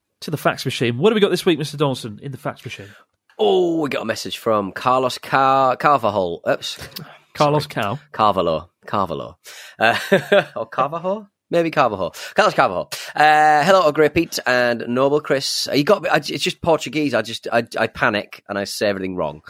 to 0.21 0.31
the 0.31 0.37
fax 0.37 0.65
machine. 0.65 0.97
What 0.97 1.11
have 1.11 1.15
we 1.15 1.21
got 1.21 1.29
this 1.29 1.45
week, 1.45 1.59
Mr. 1.59 1.77
Donaldson, 1.77 2.19
in 2.21 2.31
the 2.31 2.37
fax 2.37 2.63
machine? 2.63 2.87
Oh, 3.37 3.81
we 3.81 3.89
got 3.89 4.03
a 4.03 4.05
message 4.05 4.37
from 4.37 4.71
Carlos 4.71 5.17
Car- 5.17 5.75
Carvajal. 5.75 6.41
Oops. 6.47 6.89
Carlos 7.33 7.65
Cow. 7.67 7.99
Carvalho. 8.11 8.69
Carvalho. 8.85 9.37
Uh, 9.79 9.97
or 10.55 10.65
Carvajal? 10.67 11.27
Maybe 11.49 11.71
Carvajal. 11.71 12.15
Carlos 12.35 12.53
Carvajal. 12.53 12.91
Uh, 13.15 13.63
hello, 13.63 13.91
great 13.91 14.13
Pete 14.13 14.39
and 14.45 14.85
Noble 14.87 15.21
Chris. 15.21 15.67
You 15.73 15.83
got 15.83 16.03
me. 16.03 16.09
I, 16.09 16.17
it's 16.17 16.43
just 16.43 16.61
Portuguese. 16.61 17.13
I 17.13 17.21
just 17.21 17.47
I, 17.51 17.65
I 17.77 17.87
panic 17.87 18.43
and 18.47 18.57
I 18.57 18.63
say 18.63 18.87
everything 18.87 19.15
wrong. 19.15 19.41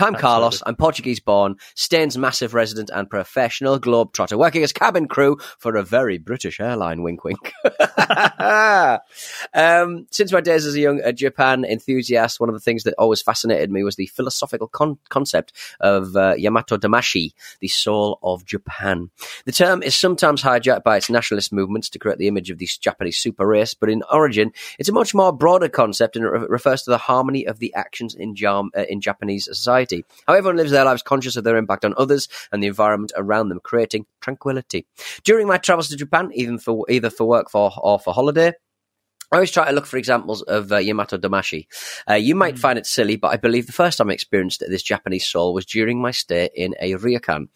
I'm 0.00 0.14
Carlos. 0.14 0.60
I'm 0.66 0.74
Portuguese 0.74 1.20
born, 1.20 1.56
Staines 1.76 2.18
massive 2.18 2.52
resident 2.52 2.90
and 2.92 3.08
professional 3.08 3.78
globetrotter, 3.78 4.36
working 4.36 4.64
as 4.64 4.72
cabin 4.72 5.06
crew 5.06 5.38
for 5.58 5.76
a 5.76 5.84
very 5.84 6.18
British 6.18 6.58
airline. 6.58 7.02
Wink, 7.02 7.22
wink. 7.22 7.52
um, 9.54 10.06
since 10.10 10.32
my 10.32 10.40
days 10.40 10.66
as 10.66 10.74
a 10.74 10.80
young 10.80 11.00
uh, 11.02 11.12
Japan 11.12 11.64
enthusiast, 11.64 12.40
one 12.40 12.48
of 12.48 12.54
the 12.54 12.60
things 12.60 12.82
that 12.82 12.94
always 12.98 13.22
fascinated 13.22 13.70
me 13.70 13.84
was 13.84 13.94
the 13.94 14.06
philosophical 14.06 14.66
con- 14.66 14.98
concept 15.10 15.52
of 15.78 16.16
uh, 16.16 16.34
Yamato 16.36 16.76
Damashii, 16.76 17.32
the 17.60 17.68
soul 17.68 18.18
of 18.22 18.44
Japan. 18.44 19.10
The 19.44 19.52
term 19.52 19.82
is 19.82 19.94
sometimes 19.94 20.42
hijacked 20.42 20.82
by 20.82 20.96
its 20.96 21.08
nationalist 21.08 21.52
movements 21.52 21.88
to 21.90 22.00
create 22.00 22.18
the 22.18 22.28
image 22.28 22.50
of 22.50 22.58
this 22.58 22.76
Japanese 22.76 23.16
super 23.16 23.46
race, 23.46 23.74
but 23.74 23.90
in 23.90 24.02
origin, 24.10 24.52
it's 24.78 24.88
a 24.88 24.92
much 24.92 25.14
more 25.14 25.32
broader 25.32 25.68
concept 25.68 26.16
and 26.16 26.24
it 26.24 26.30
re- 26.30 26.46
refers 26.48 26.82
to 26.82 26.90
the 26.90 26.98
harmony 26.98 27.46
of 27.46 27.60
the 27.60 27.72
actions 27.74 28.14
in, 28.14 28.34
Jam- 28.34 28.70
uh, 28.76 28.84
in 28.88 29.00
Japanese 29.00 29.44
society. 29.44 29.83
How 30.26 30.34
everyone 30.34 30.56
lives 30.56 30.70
their 30.70 30.84
lives 30.84 31.02
conscious 31.02 31.36
of 31.36 31.44
their 31.44 31.56
impact 31.56 31.84
on 31.84 31.94
others 31.96 32.28
and 32.52 32.62
the 32.62 32.66
environment 32.66 33.12
around 33.16 33.48
them, 33.48 33.60
creating 33.62 34.06
tranquility. 34.20 34.86
During 35.24 35.46
my 35.46 35.58
travels 35.58 35.88
to 35.88 35.96
Japan, 35.96 36.30
even 36.34 36.58
for 36.58 36.84
either 36.88 37.10
for 37.10 37.26
work 37.26 37.50
for, 37.50 37.72
or 37.78 37.98
for 37.98 38.14
holiday, 38.14 38.52
I 39.34 39.38
always 39.38 39.50
try 39.50 39.66
to 39.66 39.74
look 39.74 39.86
for 39.86 39.96
examples 39.96 40.42
of 40.42 40.70
uh, 40.70 40.76
Yamato 40.76 41.18
Damashii. 41.18 41.66
Uh, 42.08 42.14
you 42.14 42.36
might 42.36 42.56
find 42.56 42.78
it 42.78 42.86
silly, 42.86 43.16
but 43.16 43.32
I 43.32 43.36
believe 43.36 43.66
the 43.66 43.72
first 43.72 43.98
time 43.98 44.08
I 44.10 44.12
experienced 44.12 44.60
this 44.60 44.84
Japanese 44.84 45.26
soul 45.26 45.52
was 45.52 45.66
during 45.66 46.00
my 46.00 46.12
stay 46.12 46.50
in 46.54 46.76
a 46.78 46.92
ryokan. 46.92 47.48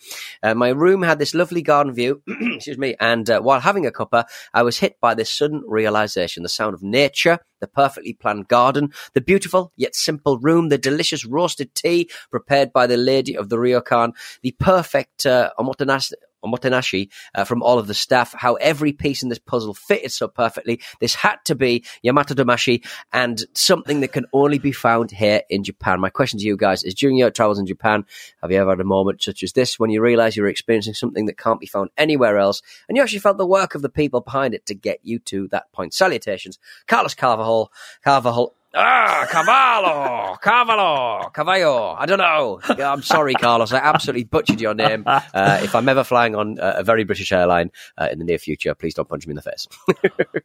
Uh, 0.42 0.54
my 0.54 0.70
room 0.70 1.02
had 1.02 1.20
this 1.20 1.34
lovely 1.34 1.62
garden 1.62 1.94
view, 1.94 2.20
excuse 2.26 2.78
me, 2.78 2.96
and 2.98 3.30
uh, 3.30 3.40
while 3.40 3.60
having 3.60 3.86
a 3.86 3.92
cuppa, 3.92 4.24
I 4.52 4.64
was 4.64 4.78
hit 4.78 4.98
by 5.00 5.14
this 5.14 5.30
sudden 5.30 5.62
realization: 5.68 6.42
the 6.42 6.48
sound 6.48 6.74
of 6.74 6.82
nature, 6.82 7.38
the 7.60 7.68
perfectly 7.68 8.12
planned 8.12 8.48
garden, 8.48 8.92
the 9.14 9.20
beautiful 9.20 9.72
yet 9.76 9.94
simple 9.94 10.36
room, 10.40 10.70
the 10.70 10.78
delicious 10.78 11.24
roasted 11.24 11.76
tea 11.76 12.10
prepared 12.28 12.72
by 12.72 12.88
the 12.88 12.96
lady 12.96 13.36
of 13.36 13.50
the 13.50 13.56
ryokan, 13.56 14.14
the 14.42 14.50
perfect 14.58 15.26
uh, 15.26 15.52
omotenashi 15.56 16.14
omotenashi 16.44 17.08
uh, 17.34 17.44
from 17.44 17.62
all 17.62 17.78
of 17.78 17.86
the 17.86 17.94
staff, 17.94 18.34
how 18.34 18.54
every 18.54 18.92
piece 18.92 19.22
in 19.22 19.28
this 19.28 19.38
puzzle 19.38 19.74
fitted 19.74 20.12
so 20.12 20.28
perfectly. 20.28 20.80
This 21.00 21.14
had 21.14 21.36
to 21.46 21.54
be 21.54 21.84
Yamato 22.02 22.34
Damashii 22.34 22.84
and 23.12 23.44
something 23.54 24.00
that 24.00 24.12
can 24.12 24.26
only 24.32 24.58
be 24.58 24.72
found 24.72 25.10
here 25.10 25.42
in 25.50 25.64
Japan. 25.64 26.00
My 26.00 26.10
question 26.10 26.38
to 26.38 26.44
you 26.44 26.56
guys 26.56 26.84
is 26.84 26.94
during 26.94 27.16
your 27.16 27.30
travels 27.30 27.58
in 27.58 27.66
Japan, 27.66 28.04
have 28.42 28.50
you 28.50 28.58
ever 28.58 28.70
had 28.70 28.80
a 28.80 28.84
moment 28.84 29.22
such 29.22 29.42
as 29.42 29.52
this 29.52 29.78
when 29.78 29.90
you 29.90 30.00
realize 30.00 30.36
you're 30.36 30.48
experiencing 30.48 30.94
something 30.94 31.26
that 31.26 31.38
can't 31.38 31.60
be 31.60 31.66
found 31.66 31.90
anywhere 31.96 32.38
else 32.38 32.62
and 32.88 32.96
you 32.96 33.02
actually 33.02 33.18
felt 33.18 33.38
the 33.38 33.46
work 33.46 33.74
of 33.74 33.82
the 33.82 33.88
people 33.88 34.20
behind 34.20 34.54
it 34.54 34.66
to 34.66 34.74
get 34.74 35.00
you 35.02 35.18
to 35.20 35.48
that 35.48 35.70
point? 35.72 35.94
Salutations, 35.94 36.58
Carlos 36.86 37.14
Carvajal, 37.14 37.72
Carvajal, 38.02 38.54
Ah, 38.74 39.26
Cavallo, 39.30 40.36
Cavallo, 40.42 41.30
Cavallo. 41.32 41.96
I 41.98 42.04
don't 42.04 42.18
know. 42.18 42.60
I'm 42.84 43.00
sorry, 43.02 43.32
Carlos. 43.34 43.72
I 43.72 43.78
absolutely 43.78 44.24
butchered 44.24 44.60
your 44.60 44.74
name. 44.74 45.04
Uh, 45.34 45.60
if 45.62 45.74
I'm 45.74 45.88
ever 45.88 46.04
flying 46.04 46.34
on 46.34 46.58
uh, 46.58 46.74
a 46.78 46.82
very 46.84 47.04
British 47.04 47.32
airline 47.32 47.70
uh, 47.96 48.08
in 48.10 48.18
the 48.18 48.24
near 48.24 48.38
future, 48.38 48.74
please 48.74 48.94
don't 48.94 49.08
punch 49.08 49.26
me 49.26 49.32
in 49.32 49.36
the 49.36 49.42
face. 49.42 49.68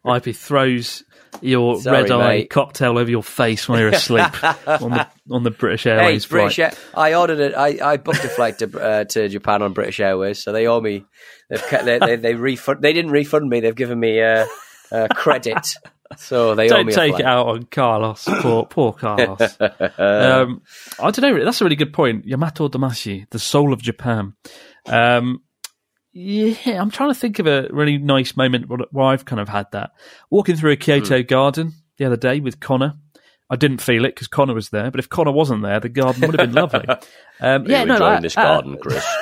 IP 0.30 0.36
throws 0.36 1.04
your 1.42 1.80
Sorry, 1.80 2.04
red 2.04 2.12
eye 2.12 2.46
cocktail 2.46 2.98
over 2.98 3.10
your 3.10 3.24
face 3.24 3.68
when 3.68 3.80
you're 3.80 3.90
asleep 3.90 4.44
on 4.68 4.92
the 4.92 5.08
on 5.32 5.44
the 5.44 5.52
British 5.52 5.86
Airways 5.86 6.26
hey, 6.26 6.30
British. 6.30 6.56
flight. 6.56 6.74
Air- 6.74 6.78
I 6.96 7.14
ordered 7.16 7.40
it. 7.40 7.56
I, 7.56 7.94
I 7.94 7.98
booked 7.98 8.24
a 8.24 8.30
flight 8.30 8.60
to 8.60 8.80
uh, 8.80 9.04
to 9.06 9.30
Japan 9.30 9.62
on 9.62 9.74
British 9.74 10.00
Airways, 10.00 10.40
so 10.44 10.52
they 10.52 10.68
owe 10.68 10.82
me. 10.82 11.06
They've 11.50 11.66
kept, 11.68 11.86
they, 11.86 12.00
they 12.00 12.16
they 12.18 12.36
refund. 12.36 12.82
They 12.82 12.94
didn't 12.94 13.12
refund 13.12 13.50
me. 13.50 13.60
They've 13.62 13.76
given 13.76 14.00
me 14.00 14.22
uh, 14.22 14.46
uh, 14.92 15.08
credit. 15.14 15.76
So 16.18 16.56
they 16.56 16.68
Don't 16.68 16.92
take 16.92 17.20
it 17.20 17.26
out 17.26 17.48
on 17.48 17.64
Carlos. 17.64 18.24
Poor, 18.42 18.66
poor 18.66 18.94
Carlos. 18.94 19.58
um, 19.60 20.62
I 21.00 21.12
don't 21.12 21.22
know. 21.22 21.44
That's 21.46 21.62
a 21.62 21.64
really 21.64 21.76
good 21.76 21.94
point. 21.94 22.26
Yamato 22.26 22.68
Damashii, 22.70 23.30
the 23.30 23.40
soul 23.40 23.74
of 23.74 23.82
Japan. 23.82 24.34
Um, 24.86 25.42
yeah, 26.12 26.82
I'm 26.82 26.92
trying 26.92 27.10
to 27.10 27.16
think 27.20 27.40
of 27.40 27.48
a 27.48 27.68
really 27.72 27.98
nice 27.98 28.36
moment 28.38 28.70
where 28.92 29.06
I've 29.06 29.26
kind 29.26 29.40
of 29.40 29.50
had 29.50 29.68
that. 29.72 29.92
Walking 30.30 30.56
through 30.56 30.72
a 30.72 30.76
Kyoto 30.78 31.22
Hmm. 31.22 31.28
garden 31.28 31.74
the 31.98 32.06
other 32.06 32.18
day 32.18 32.40
with 32.40 32.60
Connor. 32.60 32.94
I 33.50 33.56
didn't 33.56 33.82
feel 33.82 34.06
it 34.06 34.16
because 34.16 34.28
Connor 34.28 34.54
was 34.54 34.70
there, 34.70 34.90
but 34.90 35.00
if 35.00 35.10
Connor 35.10 35.32
wasn't 35.32 35.64
there, 35.64 35.80
the 35.80 35.90
garden 35.90 36.22
would 36.22 36.40
have 36.40 36.48
been 36.50 36.56
lovely. 36.56 36.86
Um, 37.42 37.66
yeah, 37.66 37.84
no, 37.84 37.96
I- 37.96 38.22
uh, 38.38 38.76
Chris? 38.78 39.06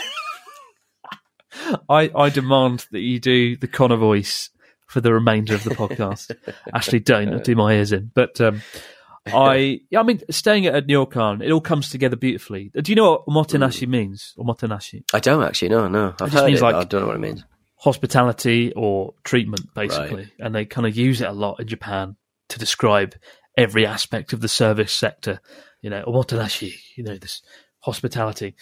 I, 1.89 2.09
I 2.15 2.29
demand 2.29 2.85
that 2.91 2.99
you 2.99 3.19
do 3.19 3.55
the 3.57 3.67
Connor 3.67 3.97
voice 3.97 4.49
for 4.91 5.01
the 5.01 5.13
remainder 5.13 5.55
of 5.55 5.63
the 5.63 5.71
podcast. 5.71 6.35
Actually, 6.75 6.99
don't. 6.99 7.43
Do 7.43 7.55
my 7.55 7.73
ears 7.73 7.91
in. 7.93 8.11
But 8.13 8.39
um, 8.41 8.61
I, 9.25 9.79
yeah, 9.89 9.99
I 9.99 10.03
mean, 10.03 10.21
staying 10.29 10.65
at 10.65 10.75
a 10.75 10.81
ryokan, 10.81 11.43
it 11.43 11.51
all 11.51 11.61
comes 11.61 11.89
together 11.89 12.15
beautifully. 12.15 12.71
Do 12.75 12.91
you 12.91 12.95
know 12.95 13.11
what 13.11 13.27
omotenashi 13.27 13.87
means? 13.87 14.33
Omotenashi, 14.37 15.03
I 15.13 15.19
don't 15.19 15.43
actually. 15.43 15.69
No, 15.69 15.87
no. 15.87 16.09
I've 16.09 16.17
just 16.17 16.33
heard 16.33 16.45
means 16.47 16.59
it. 16.59 16.63
like- 16.63 16.75
I 16.75 16.83
don't 16.83 17.01
know 17.01 17.07
what 17.07 17.15
it 17.15 17.19
means. 17.19 17.43
hospitality 17.77 18.73
or 18.75 19.13
treatment, 19.23 19.73
basically. 19.73 20.23
Right. 20.23 20.31
And 20.39 20.53
they 20.53 20.65
kind 20.65 20.85
of 20.87 20.95
use 20.95 21.21
it 21.21 21.29
a 21.29 21.33
lot 21.33 21.59
in 21.59 21.67
Japan 21.67 22.15
to 22.49 22.59
describe 22.59 23.15
every 23.57 23.85
aspect 23.85 24.33
of 24.33 24.41
the 24.41 24.47
service 24.47 24.91
sector. 24.91 25.39
You 25.81 25.89
know, 25.89 26.03
omotenashi, 26.05 26.73
you 26.97 27.03
know, 27.03 27.17
this 27.17 27.41
hospitality. 27.79 28.55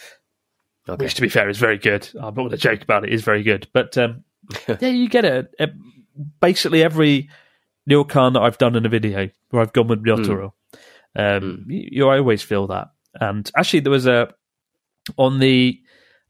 Okay. 0.87 1.05
which 1.05 1.15
to 1.15 1.21
be 1.21 1.29
fair 1.29 1.49
is 1.49 1.57
very 1.57 1.77
good. 1.77 2.07
I'm 2.15 2.33
not 2.33 2.35
going 2.35 2.49
to 2.51 2.57
joke 2.57 2.81
about 2.81 3.03
it; 3.03 3.11
it 3.11 3.13
is 3.13 3.23
very 3.23 3.43
good. 3.43 3.67
But 3.73 3.97
um, 3.97 4.23
yeah, 4.67 4.87
you 4.87 5.07
get 5.09 5.25
it. 5.25 5.53
Basically, 6.41 6.83
every 6.83 7.29
ryokan 7.89 8.33
that 8.33 8.41
I've 8.41 8.57
done 8.57 8.75
in 8.75 8.85
a 8.85 8.89
video 8.89 9.29
where 9.49 9.61
I've 9.61 9.73
gone 9.73 9.87
with 9.87 10.03
Ryotaro, 10.03 10.51
um, 11.15 11.65
you, 11.67 11.89
you 11.91 12.09
always 12.09 12.41
feel 12.43 12.67
that. 12.67 12.89
And 13.19 13.49
actually, 13.57 13.81
there 13.81 13.91
was 13.91 14.07
a 14.07 14.33
on 15.17 15.39
the 15.39 15.79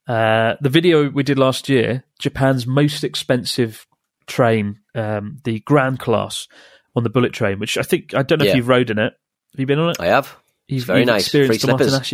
uh, 0.07 0.55
the 0.61 0.69
video 0.69 1.09
we 1.09 1.23
did 1.23 1.37
last 1.37 1.69
year, 1.69 2.03
Japan's 2.19 2.65
most 2.65 3.03
expensive 3.03 3.85
train, 4.27 4.79
um, 4.95 5.37
the 5.43 5.59
Grand 5.61 5.99
Class 5.99 6.47
on 6.95 7.03
the 7.03 7.09
bullet 7.09 7.33
train, 7.33 7.59
which 7.59 7.77
I 7.77 7.83
think 7.83 8.13
I 8.13 8.23
don't 8.23 8.39
know 8.39 8.45
Yeah. 8.45 8.51
if 8.51 8.57
you've 8.57 8.67
rode 8.67 8.89
in 8.89 8.99
it. 8.99 9.13
Have 9.53 9.59
you 9.59 9.65
been 9.65 9.79
on 9.79 9.91
it? 9.91 9.97
I 9.99 10.07
have. 10.07 10.35
You've, 10.67 10.85
very 10.85 11.03
nice. 11.03 11.23
experienced 11.23 11.61
Free 11.61 11.75
slippers. 11.77 12.13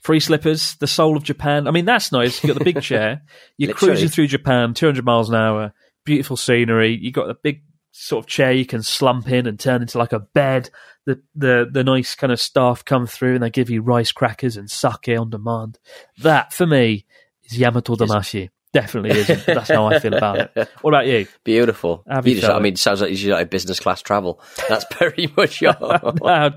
Free 0.00 0.20
slippers, 0.20 0.76
the 0.76 0.86
soul 0.86 1.16
of 1.16 1.22
Japan. 1.24 1.68
I 1.68 1.70
mean, 1.72 1.84
that's 1.84 2.10
nice. 2.10 2.42
You've 2.42 2.54
got 2.54 2.58
the 2.58 2.64
big 2.72 2.82
chair. 2.90 3.22
You're 3.58 3.74
cruising 3.74 4.08
through 4.08 4.28
Japan, 4.28 4.72
200 4.72 5.04
miles 5.04 5.28
an 5.28 5.34
hour, 5.36 5.74
beautiful 6.04 6.36
scenery. 6.36 6.98
You've 7.00 7.14
got 7.14 7.30
a 7.30 7.34
big 7.34 7.62
sort 7.92 8.24
of 8.24 8.28
chair 8.28 8.52
you 8.52 8.66
can 8.66 8.82
slump 8.82 9.28
in 9.28 9.46
and 9.46 9.58
turn 9.58 9.82
into 9.82 9.98
like 9.98 10.12
a 10.12 10.20
bed. 10.20 10.70
The, 11.04 11.20
the, 11.34 11.68
the 11.70 11.84
nice 11.84 12.14
kind 12.14 12.32
of 12.32 12.40
staff 12.40 12.84
come 12.84 13.06
through 13.06 13.34
and 13.34 13.42
they 13.42 13.50
give 13.50 13.70
you 13.70 13.82
rice 13.82 14.12
crackers 14.12 14.56
and 14.56 14.70
sake 14.70 15.08
on 15.18 15.30
demand. 15.30 15.78
That, 16.18 16.52
for 16.52 16.66
me, 16.66 17.06
is 17.44 17.58
Yamato 17.58 17.96
Damashii. 17.96 18.50
Definitely 18.72 19.10
isn't. 19.20 19.44
That's 19.44 19.68
how 19.68 19.86
I 19.86 19.98
feel 19.98 20.14
about 20.14 20.38
it. 20.38 20.68
What 20.80 20.94
about 20.94 21.06
you? 21.06 21.26
Beautiful. 21.44 22.04
Have 22.08 22.26
you 22.26 22.36
You 22.36 22.40
just, 22.40 22.52
I 22.52 22.58
mean, 22.58 22.72
it 22.72 22.78
sounds 22.78 23.02
like 23.02 23.10
you 23.10 23.16
should 23.16 23.30
like 23.30 23.50
business 23.50 23.78
class 23.78 24.00
travel. 24.00 24.40
That's 24.68 24.86
very 24.98 25.30
much 25.36 25.60
your. 25.60 25.76
No, 25.78 26.52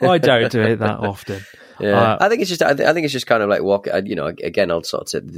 I 0.00 0.18
don't 0.18 0.52
do 0.52 0.62
it 0.62 0.78
that 0.78 1.00
often. 1.00 1.42
Yeah, 1.80 2.00
Uh, 2.00 2.18
I 2.20 2.28
think 2.28 2.40
it's 2.40 2.48
just. 2.48 2.62
I, 2.62 2.74
th- 2.74 2.88
I 2.88 2.92
think 2.92 3.04
it's 3.04 3.12
just 3.12 3.26
kind 3.26 3.42
of 3.42 3.48
like 3.48 3.62
walk. 3.62 3.86
uh, 3.88 4.02
You 4.04 4.14
know, 4.14 4.26
again, 4.26 4.70
I'll 4.70 4.82
sort 4.82 5.14
of 5.14 5.30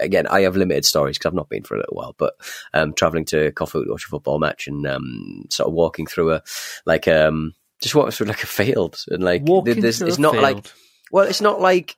again. 0.00 0.26
I 0.26 0.42
have 0.42 0.56
limited 0.56 0.84
stories 0.84 1.18
because 1.18 1.30
I've 1.30 1.34
not 1.34 1.48
been 1.48 1.64
for 1.64 1.74
a 1.74 1.78
little 1.78 1.96
while, 1.96 2.14
but 2.16 2.34
um, 2.74 2.92
traveling 2.94 3.24
to 3.26 3.52
Kofu 3.52 3.84
to 3.84 3.90
watch 3.90 4.04
a 4.04 4.08
football 4.08 4.38
match 4.38 4.66
and 4.66 4.86
um, 4.86 5.44
sort 5.50 5.68
of 5.68 5.74
walking 5.74 6.06
through 6.06 6.32
a 6.32 6.42
like 6.86 7.08
um 7.08 7.54
just 7.80 7.94
walking 7.94 8.12
through 8.12 8.28
like 8.28 8.42
a 8.42 8.46
field 8.46 9.04
and 9.08 9.22
like 9.22 9.42
Walking 9.42 9.80
there's, 9.82 10.00
it's 10.00 10.18
not 10.18 10.34
like 10.42 10.72
well, 11.10 11.26
it's 11.26 11.40
not 11.40 11.60
like 11.60 11.96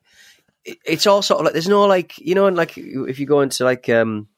it's 0.65 1.07
all 1.07 1.23
sort 1.23 1.41
of 1.41 1.45
like 1.45 1.53
there's 1.53 1.69
no 1.69 1.87
like 1.87 2.19
you 2.19 2.35
know, 2.35 2.47
and 2.47 2.57
like 2.57 2.77
if 2.77 3.19
you 3.19 3.27
go 3.27 3.41
into 3.43 3.65
like 3.65 3.89
um 3.89 4.29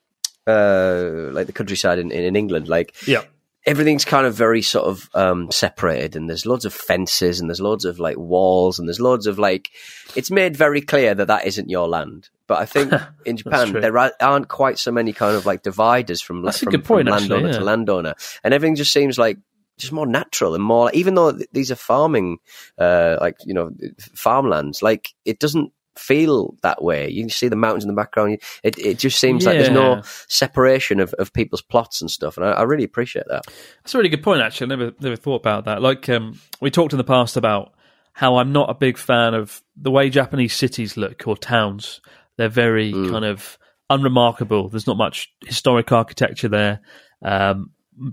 uh 0.46 1.30
like 1.32 1.46
the 1.46 1.52
countryside 1.52 1.98
in, 1.98 2.10
in 2.10 2.36
England, 2.36 2.68
like 2.68 2.94
Yeah. 3.06 3.22
Everything's 3.66 4.04
kind 4.04 4.26
of 4.26 4.34
very 4.34 4.62
sort 4.62 4.86
of 4.86 5.10
um, 5.14 5.50
separated 5.50 6.14
and 6.14 6.30
there's 6.30 6.46
loads 6.46 6.64
of 6.64 6.72
fences 6.72 7.40
and 7.40 7.50
there's 7.50 7.60
loads 7.60 7.84
of 7.84 7.98
like 7.98 8.16
walls 8.16 8.78
and 8.78 8.88
there's 8.88 9.00
loads 9.00 9.26
of 9.26 9.38
like 9.38 9.70
it's 10.14 10.30
made 10.30 10.56
very 10.56 10.80
clear 10.80 11.14
that 11.14 11.26
that 11.26 11.46
isn't 11.46 11.68
your 11.68 11.88
land. 11.88 12.28
But 12.46 12.58
i 12.60 12.66
think 12.66 12.92
in 13.24 13.36
japan 13.36 13.72
there 13.72 13.98
are- 13.98 14.12
aren't 14.20 14.48
quite 14.48 14.78
so 14.78 14.92
many 14.92 15.12
kind 15.12 15.34
of 15.36 15.46
like 15.46 15.62
dividers 15.62 16.20
from, 16.20 16.42
That's 16.42 16.62
a 16.62 16.66
good 16.66 16.84
point, 16.84 17.08
from 17.08 17.14
actually, 17.14 17.28
landowner 17.30 17.52
yeah. 17.52 17.58
to 17.58 17.64
landowner. 17.64 18.14
And 18.44 18.54
everything 18.54 18.76
just 18.76 18.92
seems 18.92 19.18
like 19.18 19.38
just 19.78 19.92
more 19.92 20.06
natural 20.06 20.54
and 20.54 20.62
more 20.64 20.90
even 20.94 21.14
though 21.16 21.32
th- 21.32 21.48
these 21.52 21.70
are 21.70 21.76
farming 21.76 22.38
uh 22.78 23.16
like 23.20 23.36
you 23.44 23.52
know 23.52 23.70
farmlands 24.14 24.82
like 24.82 25.10
it 25.26 25.38
doesn't 25.38 25.70
feel 25.98 26.56
that 26.62 26.82
way 26.82 27.08
you 27.08 27.22
can 27.22 27.30
see 27.30 27.48
the 27.48 27.56
mountains 27.56 27.84
in 27.84 27.88
the 27.88 27.94
background 27.94 28.38
it, 28.62 28.78
it 28.78 28.98
just 28.98 29.18
seems 29.18 29.46
like 29.46 29.56
there's 29.58 29.70
no 29.70 30.02
separation 30.28 31.00
of, 31.00 31.12
of 31.14 31.32
people's 31.32 31.62
plots 31.62 32.00
and 32.00 32.10
stuff 32.10 32.36
and 32.36 32.46
I, 32.46 32.52
I 32.52 32.62
really 32.62 32.84
appreciate 32.84 33.26
that 33.28 33.46
That's 33.82 33.94
a 33.94 33.98
really 33.98 34.08
good 34.08 34.22
point. 34.22 34.40
Actually, 34.40 34.72
I 34.72 34.76
never 34.76 34.92
never 35.00 35.16
thought 35.16 35.40
about 35.40 35.64
that. 35.66 35.82
Like 35.82 36.08
um, 36.08 36.38
we 36.60 36.70
talked 36.70 36.92
in 36.92 36.98
the 36.98 37.04
past 37.04 37.36
about 37.36 37.72
how 38.12 38.36
I'm 38.36 38.52
not 38.52 38.70
a 38.70 38.74
big 38.74 38.98
fan 38.98 39.34
of 39.34 39.62
the 39.76 39.90
way 39.90 40.10
Japanese 40.10 40.54
cities 40.54 40.96
look 40.96 41.26
or 41.26 41.36
towns. 41.36 42.00
They're 42.36 42.48
very 42.48 42.92
kind 42.92 43.24
of 43.24 43.58
unremarkable. 43.88 44.68
There's 44.68 44.86
not 44.86 44.96
much 44.96 45.32
historic 45.44 45.92
architecture 45.92 46.48
there. 46.48 46.80
Um, 47.22 47.70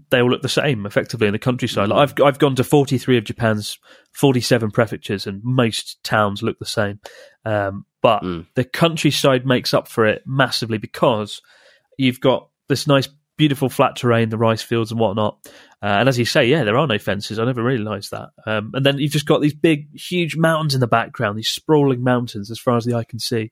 they 0.09 0.21
all 0.21 0.29
look 0.29 0.41
the 0.41 0.49
same 0.49 0.85
effectively 0.85 1.27
in 1.27 1.33
the 1.33 1.39
countryside. 1.39 1.89
Like 1.89 2.09
I've 2.09 2.25
I've 2.25 2.39
gone 2.39 2.55
to 2.55 2.63
43 2.63 3.17
of 3.17 3.23
Japan's 3.23 3.79
47 4.13 4.71
prefectures, 4.71 5.27
and 5.27 5.43
most 5.43 6.03
towns 6.03 6.43
look 6.43 6.59
the 6.59 6.65
same. 6.65 6.99
Um, 7.45 7.85
but 8.01 8.21
the 8.55 8.65
countryside 8.65 9.45
makes 9.45 9.73
up 9.73 9.87
for 9.87 10.05
it 10.05 10.23
massively 10.25 10.77
because 10.77 11.41
you've 11.97 12.19
got 12.19 12.49
this 12.67 12.85
nice, 12.85 13.07
beautiful 13.37 13.69
flat 13.69 13.95
terrain, 13.95 14.29
the 14.29 14.37
rice 14.37 14.61
fields 14.61 14.91
and 14.91 14.99
whatnot. 14.99 15.39
Uh, 15.81 15.99
and 15.99 16.09
as 16.09 16.19
you 16.19 16.25
say, 16.25 16.45
yeah, 16.45 16.63
there 16.63 16.77
are 16.77 16.87
no 16.87 16.99
fences. 16.99 17.39
I 17.39 17.45
never 17.45 17.63
realised 17.63 18.11
that. 18.11 18.29
Um, 18.45 18.71
and 18.73 18.85
then 18.85 18.97
you've 18.97 19.11
just 19.11 19.25
got 19.25 19.41
these 19.41 19.53
big, 19.53 19.87
huge 19.97 20.35
mountains 20.35 20.73
in 20.73 20.81
the 20.81 20.87
background, 20.87 21.37
these 21.37 21.49
sprawling 21.49 22.03
mountains 22.03 22.51
as 22.51 22.59
far 22.59 22.75
as 22.75 22.83
the 22.83 22.95
eye 22.95 23.05
can 23.05 23.19
see. 23.19 23.51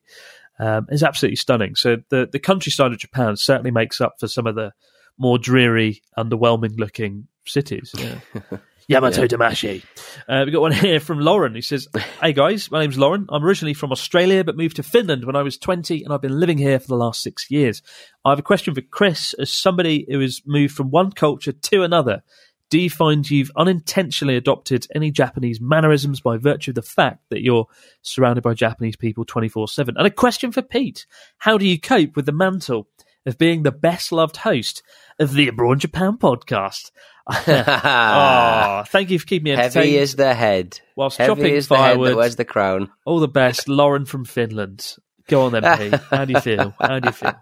Um, 0.58 0.86
it's 0.90 1.02
absolutely 1.02 1.36
stunning. 1.36 1.74
So 1.74 1.96
the 2.10 2.28
the 2.30 2.38
countryside 2.38 2.92
of 2.92 2.98
Japan 2.98 3.36
certainly 3.36 3.70
makes 3.70 4.00
up 4.00 4.16
for 4.20 4.28
some 4.28 4.46
of 4.46 4.54
the 4.54 4.72
more 5.18 5.38
dreary, 5.38 6.02
underwhelming 6.18 6.78
looking 6.78 7.28
cities. 7.44 7.94
Yeah. 8.90 8.96
Yamato 8.96 9.26
Damashii. 9.28 9.82
Uh, 10.28 10.42
we 10.44 10.50
got 10.50 10.60
one 10.60 10.72
here 10.72 10.98
from 10.98 11.20
Lauren. 11.20 11.54
He 11.54 11.60
says, 11.60 11.86
Hey 12.20 12.32
guys, 12.32 12.68
my 12.70 12.80
name's 12.80 12.98
Lauren. 12.98 13.26
I'm 13.28 13.44
originally 13.44 13.74
from 13.74 13.92
Australia, 13.92 14.42
but 14.42 14.56
moved 14.56 14.76
to 14.76 14.82
Finland 14.82 15.24
when 15.24 15.36
I 15.36 15.42
was 15.42 15.56
20, 15.56 16.02
and 16.02 16.12
I've 16.12 16.20
been 16.20 16.38
living 16.38 16.58
here 16.58 16.80
for 16.80 16.88
the 16.88 16.96
last 16.96 17.22
six 17.22 17.48
years. 17.48 17.80
I 18.24 18.30
have 18.30 18.40
a 18.40 18.42
question 18.42 18.74
for 18.74 18.80
Chris. 18.80 19.34
As 19.34 19.50
somebody 19.50 20.04
who 20.10 20.18
has 20.20 20.42
moved 20.44 20.74
from 20.74 20.90
one 20.90 21.12
culture 21.12 21.52
to 21.52 21.82
another, 21.84 22.22
do 22.70 22.78
you 22.78 22.90
find 22.90 23.30
you've 23.30 23.52
unintentionally 23.56 24.36
adopted 24.36 24.86
any 24.94 25.10
Japanese 25.10 25.60
mannerisms 25.60 26.20
by 26.20 26.36
virtue 26.38 26.70
of 26.70 26.74
the 26.76 26.82
fact 26.82 27.20
that 27.30 27.42
you're 27.42 27.66
surrounded 28.02 28.42
by 28.42 28.54
Japanese 28.54 28.96
people 28.96 29.24
24 29.24 29.68
7? 29.68 29.94
And 29.96 30.06
a 30.06 30.10
question 30.10 30.52
for 30.52 30.62
Pete 30.62 31.06
How 31.38 31.56
do 31.56 31.66
you 31.66 31.78
cope 31.78 32.16
with 32.16 32.26
the 32.26 32.32
mantle 32.32 32.88
of 33.26 33.38
being 33.38 33.62
the 33.62 33.72
best 33.72 34.12
loved 34.12 34.38
host 34.38 34.82
of 35.18 35.34
the 35.34 35.48
Abroad 35.48 35.80
Japan 35.80 36.16
podcast? 36.16 36.90
oh, 37.28 38.84
thank 38.88 39.10
you 39.10 39.18
for 39.18 39.26
keeping 39.26 39.44
me 39.44 39.52
entertained. 39.52 39.74
Heavy 39.74 39.96
is 39.96 40.16
the 40.16 40.34
head. 40.34 40.80
Whilst 40.96 41.18
Heavy 41.18 41.28
chopping 41.30 41.54
is 41.54 41.68
the 41.68 41.76
head 41.76 41.82
firewood. 41.82 42.10
that 42.10 42.16
wears 42.16 42.36
the 42.36 42.44
crown. 42.44 42.90
All 43.04 43.20
the 43.20 43.28
best, 43.28 43.68
Lauren 43.68 44.04
from 44.04 44.24
Finland. 44.24 44.96
Go 45.28 45.42
on 45.42 45.52
then, 45.52 45.62
Pete. 45.78 46.00
How 46.10 46.24
do 46.24 46.32
you 46.32 46.40
feel? 46.40 46.74
How 46.80 46.98
do 46.98 47.08
you 47.08 47.12
feel? 47.12 47.34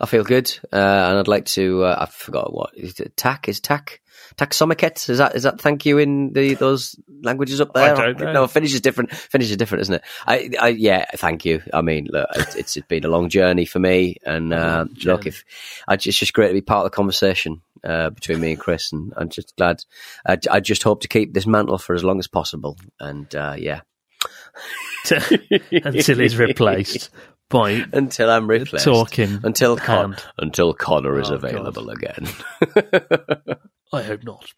I 0.00 0.06
feel 0.06 0.22
good, 0.22 0.56
uh, 0.70 0.76
and 0.76 1.18
I'd 1.18 1.28
like 1.28 1.46
to. 1.46 1.84
Uh, 1.84 1.96
I 2.00 2.06
forgot 2.06 2.52
what 2.52 2.76
is 2.76 3.00
it? 3.00 3.16
Tack 3.16 3.48
is 3.48 3.60
tack. 3.60 4.00
Tack 4.36 4.54
så 4.54 4.66
mycket 4.66 5.08
is 5.08 5.18
that 5.18 5.34
is 5.36 5.42
that 5.42 5.60
thank 5.60 5.86
you 5.86 5.98
in 5.98 6.32
the 6.32 6.54
those 6.54 6.96
languages 7.22 7.60
up 7.60 7.72
there? 7.74 7.94
I 7.94 8.12
don't 8.12 8.18
know. 8.20 8.32
No, 8.32 8.46
Finnish 8.46 8.74
is 8.74 8.80
different. 8.80 9.10
Finnish 9.14 9.50
is 9.50 9.56
different, 9.56 9.82
isn't 9.82 9.94
it? 9.94 10.02
I, 10.26 10.50
I 10.60 10.68
yeah, 10.68 11.04
thank 11.16 11.44
you. 11.44 11.60
I 11.72 11.82
mean, 11.82 12.06
look, 12.10 12.28
it's, 12.36 12.56
it's 12.56 12.78
been 12.88 13.04
a 13.04 13.08
long 13.08 13.28
journey 13.28 13.66
for 13.66 13.78
me, 13.80 14.16
and 14.26 14.52
uh, 14.64 14.84
look, 15.04 15.26
if 15.26 15.44
I, 15.88 15.94
it's 15.94 16.04
just 16.18 16.32
great 16.34 16.48
to 16.48 16.54
be 16.54 16.60
part 16.60 16.84
of 16.84 16.90
the 16.92 16.96
conversation 16.96 17.62
uh, 17.84 18.10
between 18.10 18.40
me 18.40 18.50
and 18.50 18.60
Chris, 18.60 18.92
and 18.92 19.12
I'm 19.16 19.28
just 19.28 19.54
glad. 19.56 19.84
I, 20.26 20.38
I 20.50 20.60
just 20.60 20.82
hope 20.82 21.00
to 21.02 21.08
keep 21.08 21.32
this 21.34 21.46
mantle 21.46 21.78
for 21.78 21.94
as 21.94 22.02
long 22.02 22.18
as 22.18 22.28
possible, 22.28 22.76
and 23.00 23.34
uh, 23.34 23.54
yeah, 23.56 23.80
Until 25.10 26.18
he's 26.18 26.36
replaced 26.36 27.10
by 27.48 27.84
until 27.92 28.28
I'm 28.28 28.48
replaced. 28.50 28.84
talking 28.84 29.38
until 29.44 29.76
Con- 29.76 30.16
until 30.36 30.74
Connor 30.74 31.20
is 31.20 31.30
Oh, 31.30 31.34
available 31.34 31.90
again. 31.90 32.26
I 33.92 34.02
hope 34.02 34.24
not. 34.24 34.52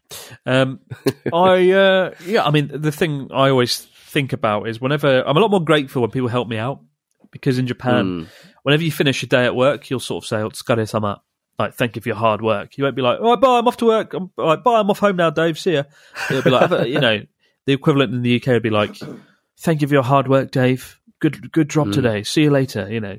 Um, 0.47 0.81
I 1.33 1.71
uh, 1.71 2.15
yeah, 2.25 2.45
I 2.45 2.51
mean 2.51 2.71
the 2.73 2.93
thing 2.93 3.29
I 3.33 3.51
always 3.51 3.79
think 3.79 4.33
about 4.33 4.69
is 4.69 4.81
whenever 4.81 5.23
I'm 5.27 5.37
a 5.37 5.41
lot 5.41 5.51
more 5.51 5.63
grateful 5.65 6.03
when 6.03 6.11
people 6.11 6.29
help 6.29 6.49
me 6.49 6.57
out 6.57 6.81
because 7.31 7.59
in 7.59 7.67
Japan, 7.67 8.29
whenever 8.63 8.83
you 8.83 8.91
finish 8.91 9.23
your 9.23 9.29
day 9.29 9.45
at 9.45 9.55
work, 9.55 9.91
you'll 9.91 10.01
sort 10.01 10.25
of 10.25 10.29
say 10.29 10.37
"Otsukare 10.37 10.89
sama," 10.89 11.23
like 11.59 11.75
thank 11.75 11.97
you 11.97 12.03
for 12.03 12.09
your 12.09 12.17
hard 12.17 12.41
work. 12.41 12.77
You 12.79 12.85
won't 12.85 12.97
be 12.97 13.03
like, 13.03 13.19
"Oh, 13.21 13.37
bye, 13.37 13.59
I'm 13.59 13.69
off 13.69 13.77
to 13.79 13.87
work. 13.87 14.15
I'm, 14.15 14.31
all 14.39 14.47
right, 14.47 14.63
bye, 14.63 14.81
I'm 14.81 14.91
off 14.91 14.99
home 14.99 15.17
now, 15.17 15.31
Dave. 15.31 15.59
See 15.59 15.75
ya." 15.75 15.85
It'll 16.31 16.43
be 16.43 16.51
like, 16.51 16.89
you 16.89 17.01
know, 17.01 17.21
the 17.67 17.73
equivalent 17.73 18.15
in 18.15 18.23
the 18.23 18.37
UK 18.37 18.47
would 18.49 18.63
be 18.63 18.71
like, 18.71 18.97
"Thank 19.59 19.83
you 19.83 19.89
for 19.89 19.95
your 19.95 20.03
hard 20.03 20.29
work, 20.29 20.51
Dave. 20.51 21.01
Good, 21.21 21.53
good 21.53 21.69
drop 21.69 21.91
today. 21.91 22.23
See 22.23 22.43
you 22.43 22.51
later." 22.51 22.91
You 22.91 23.01
know. 23.01 23.19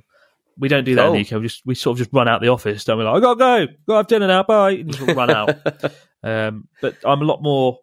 We 0.59 0.67
don't 0.67 0.83
do 0.83 0.95
that 0.95 1.07
in 1.07 1.13
the 1.13 1.19
UK. 1.21 1.31
We 1.41 1.47
just 1.47 1.65
we 1.65 1.73
sort 1.75 1.95
of 1.95 1.99
just 1.99 2.13
run 2.13 2.27
out 2.27 2.41
the 2.41 2.49
office. 2.49 2.83
Don't 2.83 2.97
we? 2.99 3.05
Like 3.05 3.15
I 3.15 3.19
gotta 3.21 3.39
go. 3.67 3.73
Go 3.87 3.95
have 3.97 4.07
dinner 4.07 4.27
now. 4.27 4.43
Bye. 4.43 4.71
And 4.71 4.93
just 4.95 5.15
run 5.15 5.29
out. 5.31 5.49
Um, 6.21 6.67
but 6.81 6.97
I'm 7.05 7.21
a 7.21 7.23
lot 7.23 7.41
more 7.41 7.79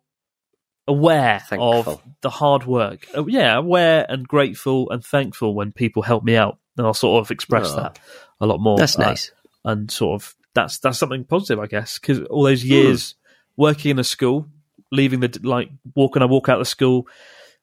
aware 0.86 1.40
Thankful. 1.48 1.72
of 1.72 2.02
the 2.20 2.30
hard 2.30 2.66
work. 2.66 3.06
Uh, 3.16 3.24
yeah, 3.26 3.56
aware 3.56 4.04
and 4.08 4.28
grateful 4.28 4.90
and 4.90 5.04
thankful 5.04 5.54
when 5.54 5.72
people 5.72 6.02
help 6.02 6.22
me 6.22 6.36
out, 6.36 6.58
and 6.76 6.86
I'll 6.86 6.92
sort 6.92 7.24
of 7.24 7.30
express 7.30 7.68
Oh. 7.70 7.76
that 7.76 7.98
a 8.40 8.46
lot 8.46 8.60
more. 8.60 8.76
That's 8.78 8.98
uh, 8.98 9.02
nice. 9.02 9.30
and 9.64 9.90
sort 9.90 10.20
of 10.22 10.34
that's 10.54 10.78
that's 10.78 10.98
something 10.98 11.24
positive, 11.24 11.58
I 11.60 11.66
guess, 11.66 11.98
because 11.98 12.20
all 12.24 12.42
those 12.44 12.62
years 12.62 13.14
working 13.56 13.92
in 13.92 13.98
a 13.98 14.04
school, 14.04 14.48
leaving 14.92 15.20
the 15.20 15.40
like 15.42 15.70
walking, 15.94 16.20
I 16.22 16.26
walk 16.26 16.48
out 16.50 16.56
of 16.58 16.66
the 16.66 16.70
school, 16.70 17.06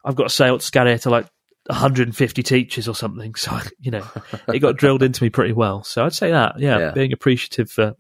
I've 0.04 0.16
got 0.16 0.24
to 0.24 0.30
say 0.30 0.58
scary 0.58 0.98
to 1.00 1.10
like 1.10 1.28
150 1.68 2.44
teachers 2.44 2.88
or 2.88 2.96
something. 2.96 3.34
So 3.38 3.58
you 3.80 3.92
know, 3.92 4.06
it 4.48 4.60
got 4.60 4.78
drilled 4.78 5.04
into 5.04 5.24
me 5.24 5.30
pretty 5.30 5.54
well. 5.54 5.84
So 5.84 6.06
I'd 6.06 6.14
say 6.14 6.32
that, 6.32 6.60
yeah, 6.60 6.78
Yeah. 6.80 6.92
being 6.92 7.14
appreciative 7.14 7.70
for 7.72 7.96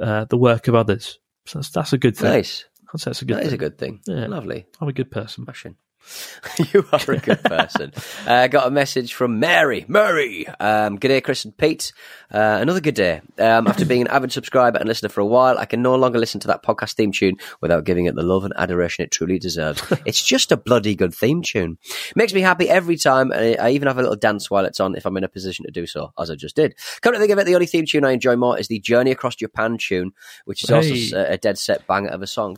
uh, 0.00 0.24
the 0.26 0.36
work 0.38 0.68
of 0.68 0.74
others. 0.74 1.18
So 1.46 1.58
that's, 1.58 1.70
that's 1.70 1.92
a 1.92 1.98
good 1.98 2.16
thing. 2.16 2.30
Nice. 2.30 2.64
I'd 2.94 3.00
say 3.00 3.10
that's 3.10 3.22
a 3.22 3.24
good 3.24 3.36
That 3.36 3.40
thing. 3.40 3.46
is 3.48 3.52
a 3.52 3.58
good 3.58 3.78
thing. 3.78 4.00
Yeah. 4.06 4.26
Lovely. 4.26 4.66
I'm 4.80 4.88
a 4.88 4.92
good 4.92 5.10
person. 5.10 5.44
Smashing. 5.44 5.76
you 6.72 6.84
are 6.92 7.00
a 7.12 7.18
good 7.18 7.42
person. 7.42 7.92
uh, 8.26 8.46
got 8.48 8.66
a 8.66 8.70
message 8.70 9.14
from 9.14 9.38
Mary. 9.38 9.84
Mary. 9.88 10.46
Um, 10.58 10.96
good 10.98 11.08
day, 11.08 11.20
Chris 11.20 11.44
and 11.44 11.56
Pete. 11.56 11.92
Uh, 12.32 12.58
another 12.60 12.80
good 12.80 12.94
day. 12.94 13.20
Um, 13.38 13.66
after 13.66 13.84
being 13.84 14.02
an 14.02 14.08
avid 14.08 14.32
subscriber 14.32 14.78
and 14.78 14.88
listener 14.88 15.08
for 15.08 15.20
a 15.20 15.26
while, 15.26 15.58
I 15.58 15.64
can 15.64 15.82
no 15.82 15.94
longer 15.96 16.18
listen 16.18 16.40
to 16.40 16.48
that 16.48 16.62
podcast 16.62 16.94
theme 16.94 17.12
tune 17.12 17.36
without 17.60 17.84
giving 17.84 18.06
it 18.06 18.14
the 18.14 18.22
love 18.22 18.44
and 18.44 18.54
adoration 18.56 19.04
it 19.04 19.10
truly 19.10 19.38
deserves. 19.38 19.82
it's 20.06 20.22
just 20.22 20.52
a 20.52 20.56
bloody 20.56 20.94
good 20.94 21.14
theme 21.14 21.42
tune. 21.42 21.78
Makes 22.14 22.32
me 22.34 22.40
happy 22.40 22.68
every 22.68 22.96
time, 22.96 23.30
and 23.32 23.58
I 23.60 23.70
even 23.70 23.88
have 23.88 23.98
a 23.98 24.02
little 24.02 24.16
dance 24.16 24.50
while 24.50 24.64
it's 24.64 24.80
on 24.80 24.94
if 24.96 25.06
I'm 25.06 25.16
in 25.16 25.24
a 25.24 25.28
position 25.28 25.64
to 25.66 25.72
do 25.72 25.86
so, 25.86 26.12
as 26.18 26.30
I 26.30 26.36
just 26.36 26.56
did. 26.56 26.74
Come 27.00 27.12
to 27.14 27.18
think 27.18 27.32
of 27.32 27.38
it, 27.38 27.46
the 27.46 27.54
only 27.54 27.66
theme 27.66 27.84
tune 27.86 28.04
I 28.04 28.12
enjoy 28.12 28.36
more 28.36 28.58
is 28.58 28.68
the 28.68 28.80
Journey 28.80 29.10
Across 29.10 29.36
Japan 29.36 29.76
tune, 29.78 30.12
which 30.44 30.64
is 30.64 30.70
also 30.70 30.88
Hey. 30.94 31.10
a, 31.12 31.32
a 31.32 31.36
dead 31.38 31.58
set 31.58 31.86
banger 31.86 32.08
of 32.10 32.22
a 32.22 32.26
song. 32.26 32.56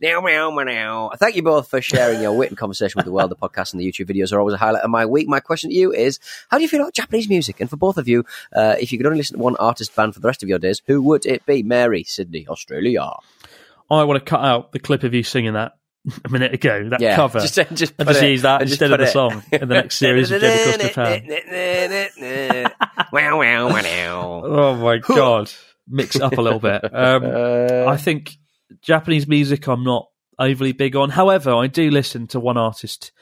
Meow. 0.00 0.19
Thank 1.18 1.36
you 1.36 1.42
both 1.42 1.68
for 1.68 1.80
sharing 1.80 2.20
your 2.22 2.32
wit 2.36 2.48
and 2.50 2.58
conversation 2.58 2.94
with 2.98 3.04
the 3.06 3.12
world. 3.12 3.30
The 3.30 3.36
podcast 3.36 3.72
and 3.72 3.80
the 3.80 3.90
YouTube 3.90 4.08
videos 4.08 4.32
are 4.32 4.38
always 4.38 4.54
a 4.54 4.58
highlight 4.58 4.82
of 4.82 4.90
my 4.90 5.06
week. 5.06 5.28
My 5.28 5.40
question 5.40 5.70
to 5.70 5.76
you 5.76 5.92
is, 5.92 6.18
how 6.50 6.56
do 6.58 6.62
you 6.62 6.68
feel 6.68 6.80
about 6.82 6.94
Japanese 6.94 7.28
music? 7.28 7.60
And 7.60 7.68
for 7.70 7.76
both 7.76 7.96
of 7.98 8.08
you, 8.08 8.24
uh, 8.54 8.76
if 8.80 8.92
you 8.92 8.98
could 8.98 9.06
only 9.06 9.18
listen 9.18 9.36
to 9.36 9.42
one 9.42 9.56
artist 9.56 9.94
band 9.96 10.14
for 10.14 10.20
the 10.20 10.26
rest 10.28 10.42
of 10.42 10.48
your 10.48 10.58
days, 10.58 10.82
who 10.86 11.02
would 11.02 11.26
it 11.26 11.44
be? 11.46 11.62
Mary, 11.62 12.04
Sydney, 12.04 12.46
Australia. 12.48 13.10
I 13.90 14.04
want 14.04 14.18
to 14.24 14.28
cut 14.28 14.40
out 14.44 14.72
the 14.72 14.78
clip 14.78 15.02
of 15.02 15.14
you 15.14 15.22
singing 15.22 15.54
that 15.54 15.72
a 16.24 16.28
minute 16.28 16.54
ago. 16.54 16.88
That 16.88 17.00
Yeah, 17.00 17.16
cover. 17.16 17.40
just- 17.40 17.54
just 17.54 17.68
and 17.68 17.76
just 18.08 18.22
it- 18.22 18.30
use 18.30 18.42
that 18.42 18.62
instead 18.62 18.92
of 18.92 18.98
the 18.98 19.04
it- 19.04 19.12
song 19.12 19.42
in 19.52 19.60
the 19.60 19.74
next 19.74 19.96
series 19.96 20.30
of 20.30 20.40
Journey 20.40 20.60
Across 20.80 20.88
Japan. 20.88 21.26
wow, 23.12 23.38
wow, 23.38 23.68
wow. 23.68 24.42
Oh 24.44 24.76
my 24.76 24.98
god, 24.98 25.50
mix 25.88 26.16
it 26.16 26.22
up 26.22 26.38
a 26.38 26.40
little 26.40 26.60
bit. 26.60 26.82
Um, 26.94 27.24
I 27.88 27.96
think 27.96 28.36
Japanese 28.82 29.26
music. 29.26 29.66
I'm 29.66 29.84
not 29.84 30.08
overly 30.40 30.72
big 30.72 30.96
on. 30.96 31.10
However, 31.10 31.54
I 31.54 31.68
do 31.68 31.90
listen 31.90 32.26
to 32.28 32.40
one 32.40 32.56
artist 32.56 33.12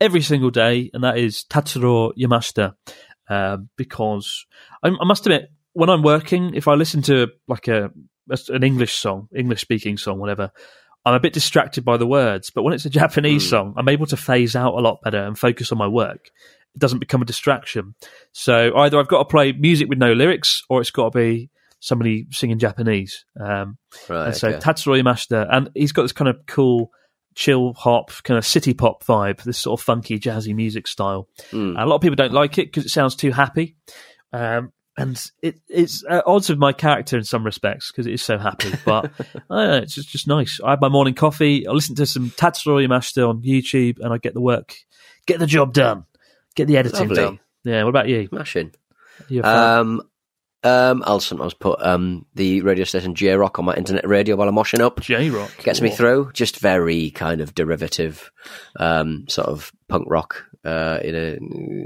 every 0.00 0.20
single 0.20 0.50
day, 0.50 0.90
and 0.92 1.02
that 1.02 1.18
is 1.18 1.44
Tatsuro 1.48 2.12
Yamashita, 2.16 2.74
uh, 3.28 3.56
because 3.76 4.46
I, 4.82 4.88
I 4.88 5.04
must 5.04 5.26
admit, 5.26 5.50
when 5.72 5.90
I'm 5.90 6.02
working, 6.02 6.54
if 6.54 6.68
I 6.68 6.74
listen 6.74 7.02
to 7.02 7.28
like 7.48 7.66
a 7.68 7.90
an 8.48 8.62
English 8.64 8.94
song, 8.96 9.28
English 9.34 9.60
speaking 9.60 9.96
song, 9.96 10.18
whatever, 10.18 10.50
I'm 11.04 11.14
a 11.14 11.20
bit 11.20 11.32
distracted 11.32 11.84
by 11.84 11.96
the 11.96 12.06
words. 12.06 12.50
But 12.50 12.64
when 12.64 12.74
it's 12.74 12.84
a 12.84 12.90
Japanese 12.90 13.44
Mm. 13.46 13.50
song, 13.50 13.74
I'm 13.76 13.88
able 13.88 14.06
to 14.06 14.16
phase 14.16 14.56
out 14.56 14.74
a 14.74 14.80
lot 14.80 14.98
better 15.02 15.22
and 15.22 15.38
focus 15.38 15.70
on 15.70 15.78
my 15.78 15.86
work. 15.86 16.30
It 16.74 16.80
doesn't 16.80 16.98
become 16.98 17.22
a 17.22 17.24
distraction. 17.26 17.94
So 18.32 18.76
either 18.76 18.98
I've 18.98 19.06
got 19.08 19.18
to 19.18 19.24
play 19.24 19.52
music 19.52 19.88
with 19.88 19.98
no 19.98 20.12
lyrics, 20.12 20.64
or 20.68 20.80
it's 20.80 20.90
got 20.90 21.12
to 21.12 21.18
be 21.18 21.50
somebody 21.86 22.26
singing 22.32 22.58
Japanese. 22.58 23.24
Um, 23.40 23.78
Right. 24.08 24.26
and 24.26 24.36
so 24.36 24.48
okay. 24.48 24.58
Tatsuro 24.58 25.00
Yamashita, 25.00 25.46
and 25.50 25.70
he's 25.74 25.92
got 25.92 26.02
this 26.02 26.12
kind 26.12 26.28
of 26.28 26.44
cool 26.46 26.90
chill 27.36 27.74
hop, 27.74 28.10
kind 28.24 28.38
of 28.38 28.44
city 28.46 28.74
pop 28.74 29.04
vibe, 29.04 29.42
this 29.44 29.58
sort 29.58 29.78
of 29.78 29.84
funky 29.84 30.18
jazzy 30.18 30.54
music 30.54 30.86
style. 30.88 31.28
Mm. 31.52 31.80
A 31.80 31.86
lot 31.86 31.96
of 31.96 32.00
people 32.00 32.16
don't 32.16 32.32
like 32.32 32.58
it 32.58 32.66
because 32.66 32.84
it 32.86 32.88
sounds 32.90 33.14
too 33.14 33.30
happy. 33.30 33.76
Um, 34.32 34.72
and 34.98 35.22
it, 35.42 35.60
it's 35.68 36.02
at 36.08 36.26
odds 36.26 36.48
with 36.48 36.58
my 36.58 36.72
character 36.72 37.18
in 37.18 37.24
some 37.24 37.44
respects 37.44 37.92
because 37.92 38.06
it 38.06 38.14
is 38.14 38.22
so 38.22 38.38
happy. 38.38 38.72
But 38.84 39.12
I 39.18 39.28
don't 39.56 39.68
know, 39.68 39.76
it's 39.76 39.94
just, 39.94 40.08
just 40.08 40.26
nice. 40.26 40.58
I 40.64 40.70
have 40.70 40.80
my 40.80 40.88
morning 40.88 41.14
coffee. 41.14 41.66
I 41.68 41.70
listen 41.72 41.94
to 41.96 42.06
some 42.06 42.30
Tatsuro 42.30 42.84
Yamashita 42.84 43.28
on 43.28 43.42
YouTube, 43.42 43.98
and 44.00 44.12
I 44.12 44.18
get 44.18 44.32
the 44.34 44.40
work, 44.40 44.74
get 45.26 45.38
the 45.38 45.46
job 45.46 45.72
done, 45.74 46.04
get 46.56 46.66
the 46.66 46.78
editing 46.78 47.00
Lovely. 47.08 47.16
done. 47.16 47.40
Yeah. 47.64 47.82
What 47.84 47.90
about 47.90 48.08
you? 48.08 48.26
Smashing. 48.28 48.72
Um, 49.42 50.00
um, 50.66 51.02
I'll 51.06 51.20
sometimes 51.20 51.54
put 51.54 51.80
um, 51.80 52.26
the 52.34 52.60
radio 52.62 52.84
station 52.84 53.14
J 53.14 53.34
Rock 53.34 53.58
on 53.58 53.64
my 53.64 53.74
internet 53.74 54.06
radio 54.08 54.36
while 54.36 54.48
I'm 54.48 54.54
washing 54.54 54.80
up. 54.80 55.00
J 55.00 55.30
Rock 55.30 55.50
Gets 55.62 55.80
me 55.80 55.90
through. 55.90 56.30
Just 56.32 56.58
very 56.58 57.10
kind 57.10 57.40
of 57.40 57.54
derivative, 57.54 58.32
um, 58.78 59.26
sort 59.28 59.48
of 59.48 59.72
punk 59.88 60.06
rock. 60.08 60.44
Uh, 60.64 60.98
in 61.04 61.14
a 61.14 61.38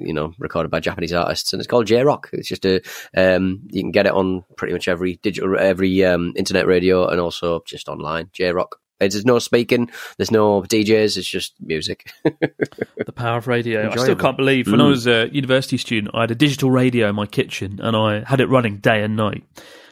you 0.06 0.14
know 0.14 0.32
recorded 0.38 0.70
by 0.70 0.80
Japanese 0.80 1.12
artists, 1.12 1.52
and 1.52 1.60
it's 1.60 1.66
called 1.66 1.86
J 1.86 2.02
Rock. 2.02 2.30
It's 2.32 2.48
just 2.48 2.64
a 2.64 2.80
um, 3.14 3.60
you 3.68 3.82
can 3.82 3.90
get 3.90 4.06
it 4.06 4.12
on 4.12 4.42
pretty 4.56 4.72
much 4.72 4.88
every 4.88 5.16
digital, 5.16 5.58
every 5.58 6.02
um, 6.02 6.32
internet 6.34 6.66
radio, 6.66 7.06
and 7.06 7.20
also 7.20 7.60
just 7.66 7.88
online. 7.88 8.30
J 8.32 8.52
Rock. 8.52 8.80
There's 9.08 9.24
no 9.24 9.38
speaking. 9.38 9.90
There's 10.18 10.30
no 10.30 10.62
DJs. 10.62 11.16
It's 11.16 11.28
just 11.28 11.54
music. 11.60 12.12
the 12.24 13.12
power 13.14 13.38
of 13.38 13.46
radio. 13.48 13.90
I 13.90 13.96
still 13.96 14.16
can't 14.16 14.36
believe 14.36 14.66
when 14.70 14.80
I 14.80 14.84
Mm. 14.84 14.90
was 14.90 15.06
a 15.06 15.28
university 15.32 15.76
student, 15.78 16.14
I 16.14 16.22
had 16.22 16.30
a 16.30 16.34
digital 16.34 16.70
radio 16.70 17.08
in 17.08 17.14
my 17.14 17.26
kitchen 17.26 17.80
and 17.82 17.96
I 17.96 18.22
had 18.26 18.40
it 18.40 18.46
running 18.48 18.76
day 18.78 19.02
and 19.02 19.16
night. 19.16 19.42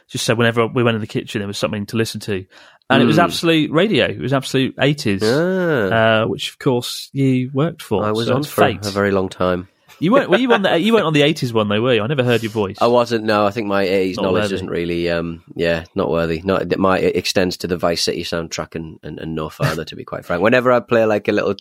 Just 0.07 0.25
so 0.25 0.33
whenever 0.35 0.65
we 0.67 0.81
went 0.83 0.95
in 0.95 1.01
the 1.01 1.07
kitchen, 1.07 1.39
there 1.39 1.47
was 1.47 1.57
something 1.57 1.85
to 1.87 1.97
listen 1.97 2.19
to. 2.21 2.45
And 2.89 3.03
it 3.03 3.05
was 3.05 3.17
Mm. 3.17 3.23
absolute 3.25 3.71
radio. 3.71 4.05
It 4.05 4.19
was 4.19 4.33
absolute 4.33 4.75
80s, 4.79 5.21
Ah, 5.23 6.23
uh, 6.23 6.27
which 6.27 6.49
of 6.49 6.57
course 6.59 7.09
you 7.13 7.51
worked 7.53 7.83
for. 7.83 8.03
I 8.03 8.11
was 8.11 8.27
so 8.27 8.33
on 8.33 8.39
it's 8.41 8.49
for 8.49 8.61
fate. 8.61 8.85
a 8.85 8.89
very 8.89 9.11
long 9.11 9.29
time. 9.29 9.67
You 9.99 10.11
weren't, 10.13 10.29
were 10.29 10.37
you 10.37 10.51
on 10.53 10.61
the, 10.61 10.77
you 10.79 10.93
weren't 10.93 11.05
on 11.05 11.13
the 11.13 11.21
80s 11.21 11.51
one 11.53 11.67
though, 11.67 11.81
were 11.81 11.93
you? 11.93 12.01
I 12.01 12.07
never 12.07 12.23
heard 12.23 12.41
your 12.43 12.51
voice. 12.51 12.77
I 12.81 12.87
wasn't. 12.87 13.25
No, 13.25 13.45
I 13.45 13.51
think 13.51 13.67
my 13.67 13.85
80s 13.85 14.15
Not 14.15 14.21
knowledge 14.23 14.41
worthy. 14.43 14.53
doesn't 14.53 14.69
really. 14.69 15.09
Um, 15.09 15.43
yeah, 15.55 15.85
not 15.95 16.09
worthy. 16.09 16.41
Not 16.43 16.77
my. 16.77 16.99
It 16.99 17.15
extends 17.15 17.57
to 17.57 17.67
the 17.67 17.77
Vice 17.77 18.01
City 18.03 18.23
soundtrack 18.23 18.75
and, 18.75 18.99
and, 19.03 19.19
and 19.19 19.35
no 19.35 19.49
further. 19.49 19.83
to 19.85 19.95
be 19.95 20.03
quite 20.05 20.25
frank, 20.25 20.41
whenever 20.41 20.71
I 20.71 20.79
play 20.79 21.05
like 21.05 21.27
a 21.27 21.31
little 21.31 21.55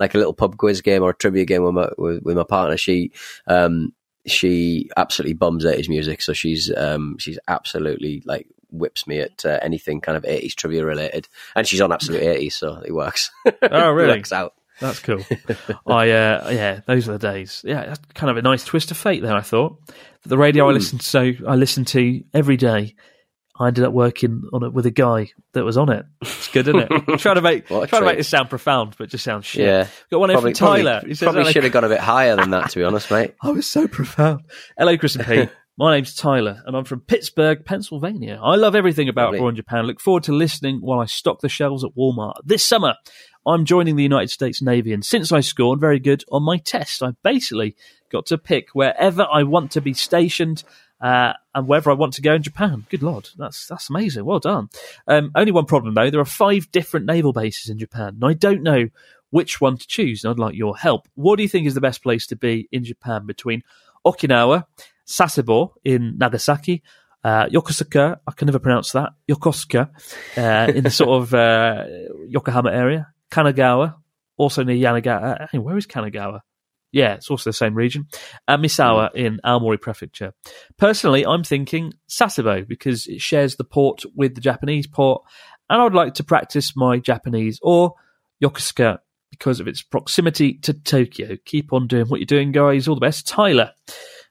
like 0.00 0.14
a 0.14 0.18
little 0.18 0.32
pub 0.34 0.56
quiz 0.56 0.80
game 0.80 1.02
or 1.02 1.10
a 1.10 1.14
trivia 1.16 1.44
game 1.44 1.62
with 1.64 1.74
my 1.74 1.88
with, 1.98 2.22
with 2.22 2.36
my 2.36 2.44
partner, 2.44 2.76
she 2.76 3.12
um 3.46 3.92
she 4.26 4.88
absolutely 4.96 5.34
bums 5.34 5.64
80s 5.64 5.88
music. 5.88 6.22
So 6.22 6.32
she's 6.32 6.72
um 6.76 7.16
she's 7.18 7.38
absolutely 7.48 8.22
like 8.24 8.46
whips 8.70 9.06
me 9.06 9.18
at 9.20 9.44
uh, 9.44 9.58
anything 9.60 10.00
kind 10.00 10.16
of 10.16 10.22
80s 10.22 10.54
trivia 10.54 10.84
related, 10.84 11.28
and 11.54 11.66
she's 11.66 11.80
on 11.82 11.92
absolute 11.92 12.22
80s, 12.22 12.52
so 12.52 12.80
it 12.86 12.92
works. 12.92 13.30
Oh, 13.46 13.90
It 13.90 13.92
really? 13.92 14.16
works 14.16 14.32
out. 14.32 14.54
That's 14.82 14.98
cool. 15.00 15.24
I 15.86 16.10
uh, 16.10 16.50
yeah, 16.50 16.80
those 16.86 17.08
are 17.08 17.12
the 17.12 17.18
days. 17.18 17.62
Yeah, 17.64 17.86
that's 17.86 18.00
kind 18.14 18.30
of 18.30 18.36
a 18.36 18.42
nice 18.42 18.64
twist 18.64 18.90
of 18.90 18.96
fate 18.96 19.22
there. 19.22 19.34
I 19.34 19.40
thought 19.40 19.78
the 20.24 20.36
radio 20.36 20.64
Hmm. 20.64 20.70
I 20.70 20.72
listened 20.74 21.02
so 21.02 21.32
I 21.46 21.54
listened 21.54 21.86
to 21.88 22.22
every 22.34 22.56
day. 22.56 22.94
I 23.60 23.68
ended 23.68 23.84
up 23.84 23.92
working 23.92 24.42
on 24.52 24.64
it 24.64 24.72
with 24.72 24.86
a 24.86 24.90
guy 24.90 25.30
that 25.52 25.62
was 25.62 25.76
on 25.76 25.90
it. 25.90 26.04
It's 26.22 26.48
good, 26.48 26.66
isn't 26.68 26.90
it? 26.90 27.18
trying 27.18 27.34
to 27.36 27.42
make 27.42 27.66
trying 27.66 27.86
to 27.86 28.04
make 28.04 28.16
this 28.16 28.28
sound 28.28 28.50
profound, 28.50 28.94
but 28.98 29.08
just 29.08 29.24
sounds 29.24 29.44
shit. 29.46 29.66
Yeah, 29.66 29.86
Got 30.10 30.20
one 30.20 30.30
in 30.30 30.36
from 30.36 30.40
probably 30.42 30.52
Tyler. 30.54 31.00
Probably, 31.00 31.16
probably 31.16 31.40
"Hello, 31.42 31.52
should 31.52 31.64
have 31.64 31.72
gone 31.72 31.84
a 31.84 31.88
bit 31.88 32.00
higher 32.00 32.34
than 32.34 32.50
that, 32.50 32.70
to 32.70 32.78
be 32.78 32.84
honest, 32.84 33.10
mate. 33.10 33.34
I 33.42 33.50
was 33.50 33.66
so 33.66 33.86
profound. 33.86 34.40
Hello, 34.76 34.96
Chris 34.96 35.16
and 35.16 35.26
Pete. 35.26 35.50
My 35.78 35.94
name's 35.94 36.14
Tyler, 36.14 36.62
and 36.66 36.76
I'm 36.76 36.84
from 36.84 37.00
Pittsburgh, 37.00 37.64
Pennsylvania. 37.64 38.38
I 38.42 38.56
love 38.56 38.74
everything 38.74 39.08
about. 39.08 39.34
Abroad 39.34 39.48
in 39.50 39.56
Japan. 39.56 39.84
Look 39.86 40.00
forward 40.00 40.24
to 40.24 40.32
listening 40.32 40.78
while 40.80 41.00
I 41.00 41.06
stock 41.06 41.40
the 41.40 41.48
shelves 41.48 41.82
at 41.82 41.90
Walmart. 41.96 42.34
This 42.44 42.62
summer, 42.62 42.94
I'm 43.46 43.64
joining 43.64 43.96
the 43.96 44.02
United 44.02 44.30
States 44.30 44.62
Navy, 44.62 44.92
and 44.92 45.04
since 45.04 45.32
I 45.32 45.40
scored 45.40 45.80
very 45.80 45.98
good 45.98 46.24
on 46.30 46.42
my 46.42 46.58
test, 46.58 47.02
I 47.02 47.12
basically 47.22 47.76
got 48.10 48.26
to 48.26 48.38
pick 48.38 48.68
wherever 48.72 49.26
I 49.30 49.42
want 49.42 49.72
to 49.72 49.80
be 49.80 49.94
stationed. 49.94 50.64
Uh, 51.00 51.32
and 51.52 51.66
wherever 51.66 51.90
I 51.90 51.94
want 51.94 52.12
to 52.12 52.22
go 52.22 52.32
in 52.32 52.44
Japan. 52.44 52.86
Good 52.88 53.02
lord, 53.02 53.28
that's 53.36 53.66
that's 53.66 53.90
amazing. 53.90 54.24
Well 54.24 54.38
done. 54.38 54.68
Um, 55.08 55.32
only 55.34 55.50
one 55.50 55.64
problem 55.64 55.94
though: 55.94 56.10
there 56.10 56.20
are 56.20 56.24
five 56.24 56.70
different 56.70 57.06
naval 57.06 57.32
bases 57.32 57.68
in 57.68 57.76
Japan, 57.76 58.18
and 58.20 58.24
I 58.24 58.34
don't 58.34 58.62
know 58.62 58.88
which 59.30 59.60
one 59.60 59.78
to 59.78 59.86
choose. 59.88 60.22
And 60.22 60.30
I'd 60.30 60.38
like 60.38 60.54
your 60.54 60.76
help. 60.76 61.08
What 61.16 61.38
do 61.38 61.42
you 61.42 61.48
think 61.48 61.66
is 61.66 61.74
the 61.74 61.80
best 61.80 62.04
place 62.04 62.28
to 62.28 62.36
be 62.36 62.68
in 62.70 62.84
Japan 62.84 63.26
between 63.26 63.64
Okinawa, 64.06 64.66
Sasebo 65.04 65.72
in 65.84 66.18
Nagasaki, 66.18 66.82
uh, 67.24 67.46
Yokosuka, 67.46 68.18
I 68.26 68.32
can 68.32 68.46
never 68.46 68.58
pronounce 68.58 68.92
that, 68.92 69.10
Yokosuka, 69.28 69.90
uh, 70.36 70.72
in 70.72 70.84
the 70.84 70.90
sort 70.90 71.22
of 71.22 71.34
uh, 71.34 71.84
Yokohama 72.28 72.70
area, 72.70 73.12
Kanagawa, 73.32 73.96
also 74.36 74.62
near 74.62 74.76
Yanagawa. 74.76 75.42
Uh, 75.42 75.46
hey, 75.50 75.58
where 75.58 75.76
is 75.76 75.86
Kanagawa? 75.86 76.40
Yeah, 76.92 77.14
it's 77.14 77.30
also 77.30 77.48
the 77.48 77.54
same 77.54 77.74
region. 77.74 78.06
And 78.46 78.62
Misawa 78.62 79.14
in 79.14 79.40
Aomori 79.44 79.80
Prefecture. 79.80 80.34
Personally, 80.76 81.24
I'm 81.24 81.42
thinking 81.42 81.94
Sasebo 82.08 82.68
because 82.68 83.06
it 83.06 83.22
shares 83.22 83.56
the 83.56 83.64
port 83.64 84.04
with 84.14 84.34
the 84.34 84.42
Japanese 84.42 84.86
port, 84.86 85.22
and 85.70 85.80
I 85.80 85.84
would 85.84 85.94
like 85.94 86.14
to 86.14 86.24
practice 86.24 86.76
my 86.76 86.98
Japanese 86.98 87.58
or 87.62 87.94
Yokosuka 88.44 88.98
because 89.30 89.58
of 89.58 89.66
its 89.66 89.80
proximity 89.80 90.54
to 90.58 90.74
Tokyo. 90.74 91.38
Keep 91.46 91.72
on 91.72 91.86
doing 91.86 92.06
what 92.06 92.20
you're 92.20 92.26
doing, 92.26 92.52
guys. 92.52 92.86
All 92.86 92.94
the 92.94 93.00
best. 93.00 93.26
Tyler, 93.26 93.72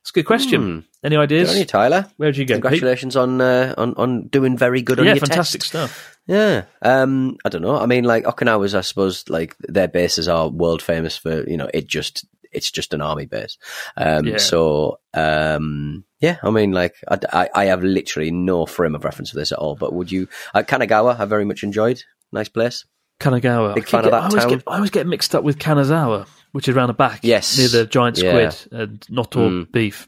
it's 0.01 0.09
a 0.11 0.13
good 0.13 0.25
question. 0.25 0.61
Hmm. 0.61 0.79
Any 1.03 1.15
Good 1.15 1.21
ideas? 1.23 1.51
on 1.51 1.57
you, 1.57 1.65
Tyler. 1.65 2.07
Where'd 2.17 2.37
you 2.37 2.45
go? 2.45 2.55
Pete? 2.55 2.61
Congratulations 2.61 3.15
on, 3.15 3.41
uh, 3.41 3.73
on 3.77 3.95
on 3.95 4.27
doing 4.27 4.55
very 4.57 4.81
good 4.83 4.99
on 4.99 5.05
Yeah, 5.05 5.13
your 5.13 5.19
fantastic 5.21 5.61
test. 5.61 5.69
stuff. 5.69 6.17
Yeah. 6.27 6.65
Um, 6.83 7.37
I 7.43 7.49
don't 7.49 7.63
know. 7.63 7.77
I 7.77 7.87
mean, 7.87 8.03
like 8.03 8.25
Okinawa's, 8.25 8.75
I 8.75 8.81
suppose, 8.81 9.27
like 9.29 9.55
their 9.59 9.87
bases 9.87 10.27
are 10.27 10.47
world 10.49 10.81
famous 10.83 11.17
for 11.17 11.47
you 11.49 11.57
know 11.57 11.69
it 11.73 11.87
just 11.87 12.25
it's 12.51 12.69
just 12.69 12.93
an 12.93 13.01
army 13.01 13.25
base. 13.25 13.57
Um, 13.97 14.25
Yeah. 14.27 14.37
so 14.37 14.99
um, 15.13 16.03
yeah. 16.19 16.37
I 16.43 16.49
mean, 16.51 16.71
like 16.71 16.95
I, 17.09 17.17
I, 17.33 17.49
I 17.55 17.65
have 17.65 17.83
literally 17.83 18.29
no 18.31 18.65
frame 18.65 18.93
of 18.95 19.03
reference 19.03 19.31
for 19.31 19.37
this 19.37 19.51
at 19.51 19.57
all. 19.57 19.75
But 19.75 19.93
would 19.93 20.11
you? 20.11 20.27
Uh, 20.53 20.61
Kanagawa, 20.61 21.19
I 21.19 21.25
very 21.25 21.45
much 21.45 21.63
enjoyed. 21.63 22.03
Nice 22.31 22.49
place. 22.49 22.85
Kanagawa. 23.19 23.75
Big 23.75 23.85
I 23.85 23.87
fan 23.89 24.03
keep 24.03 24.13
of 24.13 24.31
that 24.31 24.37
I 24.37 24.39
town. 24.41 24.49
Get, 24.49 24.63
I 24.67 24.75
always 24.75 24.89
get 24.91 25.07
mixed 25.07 25.33
up 25.35 25.43
with 25.43 25.57
Kanazawa, 25.59 26.27
which 26.51 26.67
is 26.67 26.75
around 26.75 26.87
the 26.87 26.93
back. 26.93 27.19
Yes. 27.23 27.57
Near 27.57 27.67
the 27.67 27.85
giant 27.85 28.17
Yeah. 28.17 28.49
squid 28.49 28.73
and 28.81 29.05
not 29.09 29.35
all 29.35 29.49
Mm. 29.49 29.71
beef. 29.71 30.07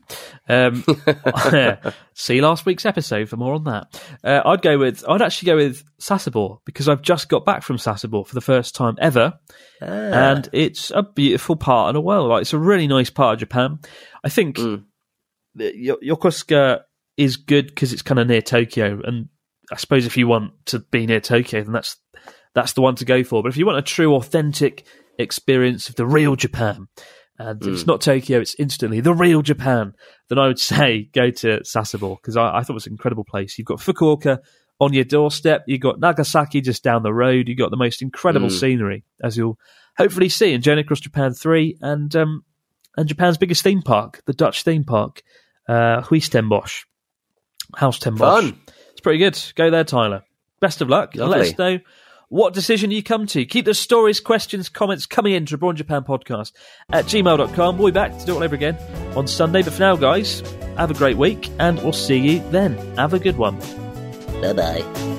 Um, 0.49 0.83
see 2.13 2.41
last 2.41 2.65
week's 2.65 2.85
episode 2.85 3.29
for 3.29 3.37
more 3.37 3.53
on 3.55 3.63
that. 3.65 4.01
Uh, 4.23 4.41
I'd 4.45 4.61
go 4.61 4.77
with, 4.77 5.03
I'd 5.07 5.21
actually 5.21 5.47
go 5.47 5.55
with 5.55 5.83
Sasebo 5.99 6.59
because 6.65 6.87
I've 6.89 7.01
just 7.01 7.29
got 7.29 7.45
back 7.45 7.63
from 7.63 7.77
Sasebo 7.77 8.25
for 8.27 8.35
the 8.35 8.41
first 8.41 8.75
time 8.75 8.95
ever. 8.99 9.33
Ah. 9.81 9.85
And 9.85 10.49
it's 10.53 10.91
a 10.91 11.03
beautiful 11.03 11.55
part 11.55 11.89
of 11.89 11.93
the 11.93 12.01
world. 12.01 12.29
Like, 12.29 12.41
it's 12.41 12.53
a 12.53 12.59
really 12.59 12.87
nice 12.87 13.09
part 13.09 13.33
of 13.33 13.39
Japan. 13.39 13.79
I 14.23 14.29
think 14.29 14.57
Mm. 14.57 14.83
Yo- 15.55 15.97
Yokosuka 16.03 16.81
is 17.15 17.37
good 17.37 17.67
because 17.67 17.93
it's 17.93 18.01
kind 18.01 18.19
of 18.19 18.27
near 18.27 18.41
Tokyo, 18.41 18.99
and 19.03 19.29
I 19.71 19.75
suppose 19.77 20.05
if 20.07 20.17
you 20.17 20.27
want 20.27 20.53
to 20.67 20.79
be 20.79 21.05
near 21.05 21.19
Tokyo, 21.19 21.61
then 21.63 21.73
that's 21.73 21.95
that's 22.55 22.73
the 22.73 22.81
one 22.81 22.95
to 22.95 23.05
go 23.05 23.23
for. 23.23 23.43
But 23.43 23.49
if 23.49 23.57
you 23.57 23.65
want 23.67 23.77
a 23.77 23.83
true, 23.83 24.15
authentic 24.15 24.83
experience 25.17 25.89
of 25.89 25.95
the 25.95 26.05
real 26.05 26.35
Japan, 26.35 26.87
and 27.39 27.61
if 27.61 27.67
it's 27.67 27.87
not 27.87 28.01
Tokyo, 28.01 28.39
it's 28.39 28.55
instantly 28.59 28.99
the 29.01 29.13
real 29.13 29.41
Japan, 29.41 29.93
then 30.29 30.37
I 30.39 30.47
would 30.47 30.59
say 30.73 31.09
go 31.13 31.29
to 31.31 31.59
Sasebo 31.61 32.17
because 32.21 32.37
I, 32.37 32.57
I 32.57 32.61
thought 32.61 32.71
it 32.71 32.73
was 32.73 32.87
an 32.87 32.93
incredible 32.93 33.23
place. 33.23 33.57
You've 33.57 33.67
got 33.67 33.79
Fukuoka 33.79 34.39
on 34.79 34.93
your 34.93 35.03
doorstep, 35.03 35.63
you've 35.67 35.81
got 35.81 35.99
Nagasaki 35.99 36.61
just 36.61 36.83
down 36.83 37.03
the 37.03 37.13
road, 37.13 37.47
you've 37.47 37.57
got 37.59 37.71
the 37.71 37.77
most 37.77 38.01
incredible 38.01 38.47
Mm. 38.47 38.59
scenery, 38.59 39.03
as 39.23 39.37
you'll 39.37 39.57
hopefully 39.97 40.29
see 40.29 40.51
in 40.53 40.61
Journey 40.61 40.81
Across 40.81 41.01
Japan 41.01 41.33
3 41.33 41.77
and 41.81 42.15
um, 42.15 42.43
and 42.97 43.07
Japan's 43.07 43.37
biggest 43.37 43.63
theme 43.63 43.81
park, 43.81 44.21
the 44.25 44.33
Dutch 44.33 44.63
theme 44.63 44.83
park, 44.83 45.21
uh, 45.69 46.01
Huis 46.01 46.29
Ten 46.29 46.49
Bosch, 46.49 46.83
House 47.75 47.97
Ten 47.99 48.15
Bosch. 48.15 48.43
Fun. 48.43 48.59
It's 48.91 49.01
pretty 49.01 49.19
good. 49.19 49.39
Go 49.55 49.69
there, 49.71 49.83
Tyler. 49.83 50.23
Best 50.59 50.81
of 50.81 50.89
luck. 50.89 51.15
And 51.15 51.29
let 51.29 51.41
us 51.41 51.57
know 51.57 51.79
what 52.29 52.53
decision 52.53 52.91
you 52.91 53.03
come 53.03 53.25
to. 53.27 53.45
Keep 53.45 53.65
the 53.65 53.73
stories, 53.73 54.19
questions, 54.19 54.69
comments 54.69 55.05
coming 55.05 55.33
in 55.33 55.45
to 55.47 55.55
Abroad 55.55 55.77
Japan 55.77 56.03
Podcast 56.03 56.51
at 56.91 57.05
gmail.com. 57.05 57.77
We'll 57.77 57.87
be 57.87 57.91
back 57.91 58.17
to 58.17 58.25
do 58.25 58.33
it 58.33 58.35
all 58.35 58.43
over 58.43 58.55
again 58.55 58.77
on 59.15 59.27
Sunday. 59.27 59.61
But 59.61 59.73
for 59.73 59.79
now, 59.79 59.95
guys, 59.95 60.41
have 60.77 60.91
a 60.91 60.95
great 60.95 61.17
week 61.17 61.49
and 61.59 61.77
we'll 61.83 61.93
see 61.93 62.17
you 62.17 62.39
then. 62.49 62.77
Have 62.97 63.13
a 63.13 63.19
good 63.19 63.37
one. 63.37 63.59
Bye 64.41 64.53
bye. 64.53 65.13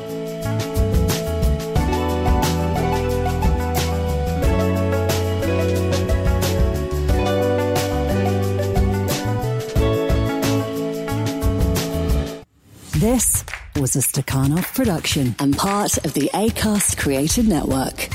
This 13.04 13.44
is 13.82 13.96
a 13.96 13.98
Stakhanov 13.98 14.72
production 14.74 15.34
and 15.38 15.56
part 15.56 15.96
of 16.04 16.14
the 16.14 16.30
ACAST 16.32 16.96
Creative 16.96 17.46
Network. 17.46 18.08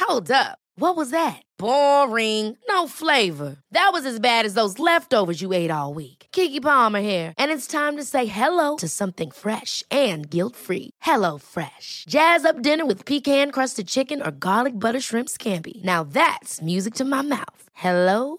Hold 0.00 0.30
up. 0.30 0.58
What 0.78 0.96
was 0.96 1.10
that? 1.10 1.42
Boring. 1.58 2.56
No 2.68 2.86
flavor. 2.86 3.56
That 3.70 3.90
was 3.92 4.06
as 4.06 4.20
bad 4.20 4.46
as 4.46 4.54
those 4.54 4.78
leftovers 4.78 5.40
you 5.42 5.52
ate 5.52 5.70
all 5.70 5.94
week. 5.94 6.26
Keke 6.32 6.62
Palmer 6.62 7.00
here, 7.00 7.32
and 7.38 7.50
it's 7.50 7.66
time 7.66 7.96
to 7.96 8.04
say 8.04 8.26
hello 8.26 8.76
to 8.76 8.88
something 8.88 9.30
fresh 9.30 9.82
and 9.90 10.30
guilt-free. 10.30 10.90
Hello 11.00 11.38
Fresh. 11.38 12.04
Jazz 12.08 12.44
up 12.44 12.62
dinner 12.62 12.86
with 12.86 13.04
pecan-crusted 13.04 13.88
chicken 13.88 14.22
or 14.22 14.30
garlic 14.30 14.78
butter 14.78 15.00
shrimp 15.00 15.28
scampi. 15.28 15.82
Now 15.84 16.04
that's 16.04 16.62
music 16.62 16.94
to 16.94 17.04
my 17.04 17.22
mouth. 17.22 17.68
Hello 17.74 18.38